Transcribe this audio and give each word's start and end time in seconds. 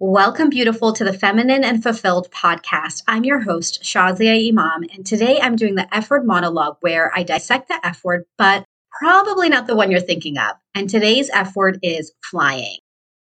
Welcome, 0.00 0.48
beautiful, 0.48 0.92
to 0.92 1.02
the 1.02 1.12
Feminine 1.12 1.64
and 1.64 1.82
Fulfilled 1.82 2.30
podcast. 2.30 3.02
I'm 3.08 3.24
your 3.24 3.40
host, 3.40 3.82
Shazia 3.82 4.48
Imam, 4.48 4.88
and 4.94 5.04
today 5.04 5.40
I'm 5.40 5.56
doing 5.56 5.74
the 5.74 5.92
F 5.92 6.08
word 6.08 6.24
monologue 6.24 6.76
where 6.82 7.10
I 7.16 7.24
dissect 7.24 7.66
the 7.66 7.84
F 7.84 8.04
word, 8.04 8.22
but 8.36 8.64
probably 8.96 9.48
not 9.48 9.66
the 9.66 9.74
one 9.74 9.90
you're 9.90 9.98
thinking 9.98 10.38
of. 10.38 10.52
And 10.72 10.88
today's 10.88 11.30
F 11.30 11.56
word 11.56 11.80
is 11.82 12.12
flying. 12.22 12.78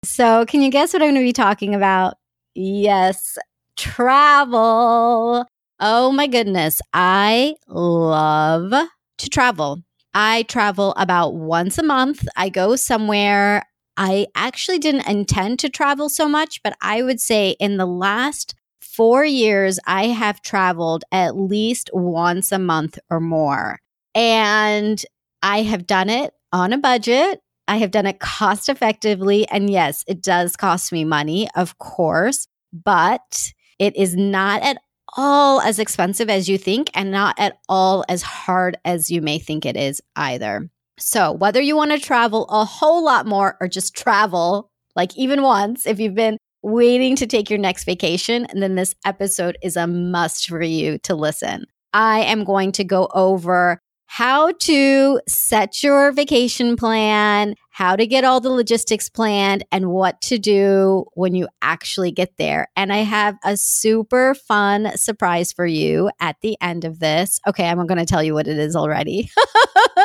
So, 0.05 0.46
can 0.46 0.62
you 0.62 0.71
guess 0.71 0.94
what 0.94 1.02
I'm 1.02 1.10
going 1.10 1.15
to 1.15 1.28
be 1.28 1.34
talking 1.34 1.76
about? 1.76 2.15
Yes, 2.55 3.38
travel. 3.75 5.45
Oh 5.82 6.11
my 6.14 6.27
goodness. 6.27 6.80
I 6.93 7.55
love 7.68 8.71
to 9.18 9.30
travel. 9.30 9.84
I 10.14 10.43
travel 10.43 10.93
about 10.95 11.34
once 11.34 11.77
a 11.77 11.84
month. 11.84 12.25
I 12.38 12.48
go 12.48 12.77
somewhere 12.77 13.66
I 13.96 14.28
actually 14.36 14.80
didn't 14.80 15.07
intend 15.07 15.60
to 15.60 15.70
travel 15.70 16.10
so 16.10 16.28
much, 16.28 16.62
but 16.64 16.75
I 16.82 17.04
would 17.04 17.21
say 17.21 17.52
in 17.60 17.78
the 17.78 17.86
last 17.86 18.56
four 18.82 19.24
years, 19.24 19.79
I 19.86 20.07
have 20.07 20.42
traveled 20.42 21.04
at 21.11 21.36
least 21.36 21.89
once 21.93 22.52
a 22.52 22.60
month 22.60 23.00
or 23.10 23.19
more. 23.19 23.79
And 24.16 25.04
I 25.42 25.64
have 25.64 25.88
done 25.88 26.10
it 26.10 26.33
on 26.52 26.74
a 26.74 26.78
budget. 26.78 27.42
I 27.68 27.78
have 27.78 27.92
done 27.92 28.06
it 28.06 28.19
cost 28.19 28.69
effectively. 28.69 29.47
And 29.50 29.69
yes, 29.69 30.04
it 30.07 30.21
does 30.21 30.55
cost 30.55 30.91
me 30.91 31.05
money, 31.05 31.47
of 31.55 31.78
course, 31.78 32.47
but 32.72 33.53
it 33.80 33.95
is 33.95 34.16
not 34.16 34.61
at 34.64 34.78
all 35.16 35.61
as 35.61 35.80
expensive 35.80 36.30
as 36.30 36.50
you 36.50 36.58
think 36.58 36.89
and 36.94 37.11
not 37.11 37.36
at 37.39 37.58
all 37.69 38.03
as 38.09 38.22
hard 38.22 38.78
as 38.83 39.11
you 39.11 39.22
may 39.22 39.39
think 39.39 39.66
it 39.66 39.78
is 39.78 40.02
either. 40.16 40.69
So, 41.00 41.31
whether 41.31 41.61
you 41.61 41.75
want 41.75 41.92
to 41.92 42.00
travel 42.00 42.45
a 42.50 42.66
whole 42.66 43.03
lot 43.03 43.25
more 43.25 43.58
or 43.59 43.67
just 43.67 43.95
travel 43.95 44.70
like 44.95 45.16
even 45.17 45.42
once, 45.42 45.88
if 45.88 46.00
you've 46.00 46.16
been 46.16 46.38
waiting 46.61 47.16
to 47.17 47.28
take 47.28 47.50
your 47.50 47.59
next 47.59 47.83
vacation, 47.83 48.47
then 48.53 48.75
this 48.75 48.95
episode 49.06 49.58
is 49.61 49.75
a 49.75 49.88
must 49.88 50.47
for 50.47 50.61
you 50.61 50.97
to 50.99 51.16
listen. 51.16 51.66
I 51.94 52.21
am 52.21 52.44
going 52.44 52.71
to 52.73 52.83
go 52.83 53.09
over 53.14 53.80
how 54.05 54.52
to 54.52 55.19
set 55.27 55.81
your 55.81 56.11
vacation 56.11 56.75
plan, 56.75 57.55
how 57.71 57.95
to 57.95 58.05
get 58.05 58.23
all 58.23 58.39
the 58.39 58.49
logistics 58.49 59.09
planned, 59.09 59.64
and 59.71 59.89
what 59.89 60.21
to 60.21 60.38
do 60.38 61.05
when 61.16 61.33
you 61.33 61.47
actually 61.64 62.11
get 62.11 62.38
there. 62.38 62.67
And 62.75 62.94
I 62.94 62.97
have 62.97 63.38
a 63.44 63.58
super 63.58 64.36
fun 64.36 64.95
surprise 64.97 65.52
for 65.52 65.66
you 65.66 66.11
at 66.19 66.36
the 66.41 66.55
end 66.61 66.86
of 66.86 66.99
this. 66.99 67.39
Okay, 67.47 67.67
I'm 67.67 67.88
going 67.88 67.97
to 67.97 68.05
tell 68.05 68.21
you 68.21 68.36
what 68.36 68.47
it 68.47 68.59
is 68.59 68.75
already. 68.75 69.31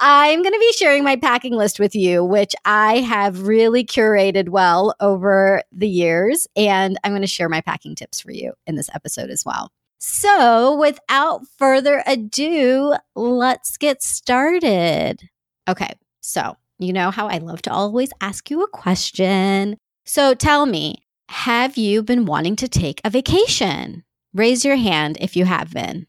I'm 0.00 0.42
going 0.42 0.52
to 0.52 0.58
be 0.58 0.72
sharing 0.72 1.04
my 1.04 1.16
packing 1.16 1.54
list 1.54 1.78
with 1.78 1.94
you, 1.94 2.24
which 2.24 2.54
I 2.64 2.98
have 3.00 3.46
really 3.46 3.84
curated 3.84 4.48
well 4.48 4.94
over 5.00 5.62
the 5.72 5.88
years. 5.88 6.46
And 6.56 6.98
I'm 7.04 7.12
going 7.12 7.22
to 7.22 7.28
share 7.28 7.48
my 7.48 7.60
packing 7.60 7.94
tips 7.94 8.20
for 8.20 8.32
you 8.32 8.52
in 8.66 8.76
this 8.76 8.90
episode 8.94 9.30
as 9.30 9.44
well. 9.44 9.70
So, 9.98 10.76
without 10.76 11.46
further 11.56 12.02
ado, 12.06 12.94
let's 13.14 13.78
get 13.78 14.02
started. 14.02 15.30
Okay, 15.66 15.94
so 16.20 16.56
you 16.78 16.92
know 16.92 17.10
how 17.10 17.26
I 17.28 17.38
love 17.38 17.62
to 17.62 17.72
always 17.72 18.10
ask 18.20 18.50
you 18.50 18.62
a 18.62 18.68
question. 18.68 19.78
So, 20.04 20.34
tell 20.34 20.66
me, 20.66 21.06
have 21.30 21.78
you 21.78 22.02
been 22.02 22.26
wanting 22.26 22.56
to 22.56 22.68
take 22.68 23.00
a 23.02 23.08
vacation? 23.08 24.04
Raise 24.34 24.64
your 24.64 24.76
hand 24.76 25.16
if 25.20 25.36
you 25.36 25.46
have 25.46 25.72
been. 25.72 26.06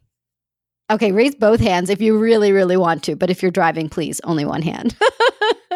Okay, 0.89 1.11
raise 1.11 1.33
both 1.33 1.59
hands 1.59 1.89
if 1.89 1.99
you 1.99 2.17
really, 2.17 2.51
really 2.51 2.77
want 2.77 3.03
to, 3.03 3.15
but 3.15 3.31
if 3.31 3.41
you're 3.41 3.51
driving, 3.51 3.89
please, 3.89 4.21
only 4.23 4.45
one 4.45 4.61
hand. 4.61 4.95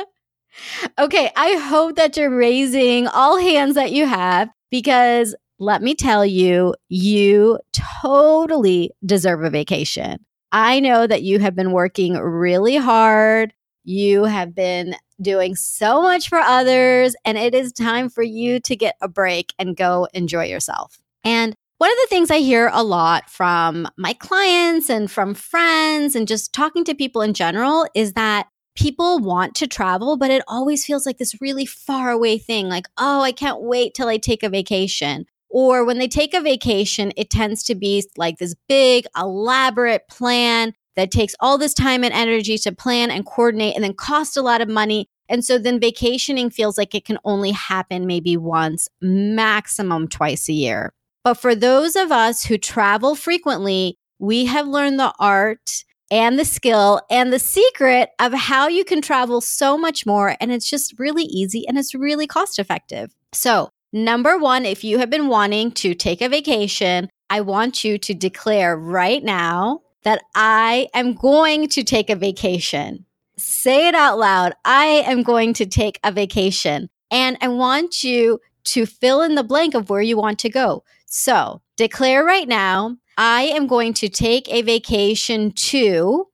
okay, 1.00 1.32
I 1.36 1.56
hope 1.56 1.96
that 1.96 2.16
you're 2.16 2.36
raising 2.36 3.08
all 3.08 3.40
hands 3.40 3.74
that 3.76 3.92
you 3.92 4.06
have 4.06 4.50
because 4.70 5.36
let 5.58 5.82
me 5.82 5.96
tell 5.96 6.26
you, 6.26 6.76
you 6.90 7.60
totally 8.02 8.92
deserve 9.06 9.44
a 9.44 9.50
vacation. 9.50 10.26
I 10.52 10.80
know 10.80 11.06
that 11.06 11.24
you 11.24 11.40
have 11.40 11.56
been 11.56 11.72
working 11.72 12.14
really 12.14 12.78
hard. 12.78 13.54
You 13.84 14.24
have 14.26 14.56
been 14.56 14.96
doing 15.22 15.56
so 15.56 16.02
much 16.02 16.30
for 16.30 16.38
others, 16.38 17.16
and 17.26 17.38
it 17.38 17.54
is 17.54 17.74
time 17.74 18.10
for 18.10 18.24
you 18.24 18.60
to 18.62 18.76
get 18.76 18.96
a 19.02 19.08
break 19.08 19.54
and 19.60 19.76
go 19.76 20.08
enjoy 20.14 20.46
yourself. 20.46 21.00
And 21.24 21.56
one 21.80 21.90
of 21.90 21.98
the 22.02 22.08
things 22.10 22.30
I 22.30 22.40
hear 22.40 22.70
a 22.74 22.84
lot 22.84 23.30
from 23.30 23.88
my 23.98 24.12
clients 24.12 24.90
and 24.90 25.10
from 25.10 25.34
friends 25.34 26.14
and 26.14 26.28
just 26.28 26.52
talking 26.52 26.84
to 26.84 26.94
people 26.94 27.22
in 27.22 27.34
general 27.34 27.88
is 27.96 28.14
that 28.14 28.50
people 28.76 29.20
want 29.20 29.56
to 29.56 29.66
travel, 29.66 30.18
but 30.18 30.30
it 30.30 30.44
always 30.46 30.86
feels 30.86 31.06
like 31.06 31.20
this 31.20 31.40
really 31.40 31.66
far 31.66 32.12
away 32.12 32.38
thing 32.38 32.68
like, 32.68 32.88
oh, 32.98 33.22
I 33.22 33.32
can't 33.32 33.62
wait 33.62 33.94
till 33.94 34.10
I 34.10 34.18
take 34.18 34.44
a 34.44 34.50
vacation. 34.50 35.26
Or 35.50 35.86
when 35.86 36.00
they 36.00 36.10
take 36.10 36.34
a 36.34 36.42
vacation, 36.42 37.14
it 37.16 37.30
tends 37.30 37.64
to 37.64 37.76
be 37.76 38.04
like 38.18 38.40
this 38.40 38.56
big, 38.68 39.06
elaborate 39.18 40.02
plan 40.10 40.74
that 40.98 41.12
takes 41.12 41.34
all 41.40 41.58
this 41.58 41.74
time 41.74 42.04
and 42.04 42.14
energy 42.14 42.58
to 42.58 42.74
plan 42.74 43.10
and 43.10 43.26
coordinate 43.26 43.76
and 43.76 43.86
then 43.86 43.94
cost 43.94 44.36
a 44.36 44.42
lot 44.42 44.60
of 44.60 44.68
money. 44.68 45.08
And 45.30 45.46
so 45.46 45.58
then 45.58 45.80
vacationing 45.80 46.50
feels 46.50 46.78
like 46.78 46.94
it 46.94 47.06
can 47.06 47.20
only 47.24 47.52
happen 47.52 48.06
maybe 48.06 48.36
once, 48.36 48.90
maximum 49.02 50.10
twice 50.10 50.50
a 50.50 50.54
year. 50.54 50.94
But 51.24 51.36
for 51.36 51.56
those 51.56 51.96
of 51.96 52.12
us 52.12 52.46
who 52.46 52.58
travel 52.58 53.16
frequently, 53.16 53.98
we 54.20 54.46
have 54.46 54.68
learned 54.68 55.00
the 55.00 55.14
art 55.20 55.84
and 56.12 56.40
the 56.40 56.46
skill 56.46 57.02
and 57.10 57.32
the 57.32 57.40
secret 57.40 58.10
of 58.20 58.34
how 58.34 58.68
you 58.68 58.84
can 58.84 59.02
travel 59.02 59.42
so 59.42 59.78
much 59.78 60.06
more. 60.06 60.36
And 60.40 60.52
it's 60.52 60.70
just 60.70 60.98
really 60.98 61.24
easy 61.24 61.68
and 61.68 61.78
it's 61.78 61.94
really 61.94 62.26
cost 62.26 62.58
effective. 62.58 63.14
So 63.32 63.70
Number 63.92 64.38
one, 64.38 64.66
if 64.66 64.84
you 64.84 65.00
have 65.00 65.10
been 65.10 65.28
wanting 65.28 65.72
to 65.72 65.96
take 65.96 66.22
a 66.22 66.30
vacation, 66.30 67.10
I 67.30 67.42
want 67.42 67.84
you 67.84 67.98
to 67.98 68.14
declare 68.14 68.78
right 68.78 69.24
now 69.24 69.82
that 70.04 70.22
I 70.36 70.90
am 70.94 71.16
going 71.16 71.68
to 71.70 71.84
take 71.84 72.12
a 72.12 72.16
vacation. 72.16 73.06
Say 73.38 73.88
it 73.88 73.96
out 73.96 74.20
loud. 74.20 74.54
I 74.64 75.04
am 75.08 75.24
going 75.24 75.54
to 75.56 75.66
take 75.66 76.00
a 76.04 76.12
vacation. 76.12 76.90
And 77.10 77.38
I 77.42 77.48
want 77.48 78.04
you 78.04 78.40
to 78.66 78.86
fill 78.86 79.24
in 79.24 79.34
the 79.34 79.44
blank 79.44 79.74
of 79.74 79.90
where 79.90 80.02
you 80.02 80.18
want 80.18 80.38
to 80.40 80.50
go. 80.50 80.84
So 81.10 81.62
declare 81.76 82.24
right 82.24 82.48
now, 82.48 82.98
I 83.18 83.44
am 83.44 83.68
going 83.68 83.94
to 83.96 84.10
take 84.10 84.48
a 84.48 84.62
vacation 84.62 85.52
to. 85.52 86.28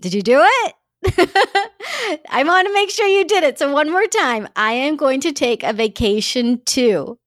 Did 0.00 0.14
you 0.14 0.22
do 0.22 0.40
it? 0.42 0.74
I 2.30 2.44
want 2.44 2.68
to 2.68 2.74
make 2.74 2.90
sure 2.90 3.06
you 3.06 3.24
did 3.24 3.42
it. 3.42 3.58
So, 3.58 3.72
one 3.72 3.90
more 3.90 4.06
time. 4.06 4.48
I 4.54 4.72
am 4.72 4.96
going 4.96 5.20
to 5.22 5.32
take 5.32 5.62
a 5.62 5.72
vacation 5.72 6.62
to. 6.66 7.18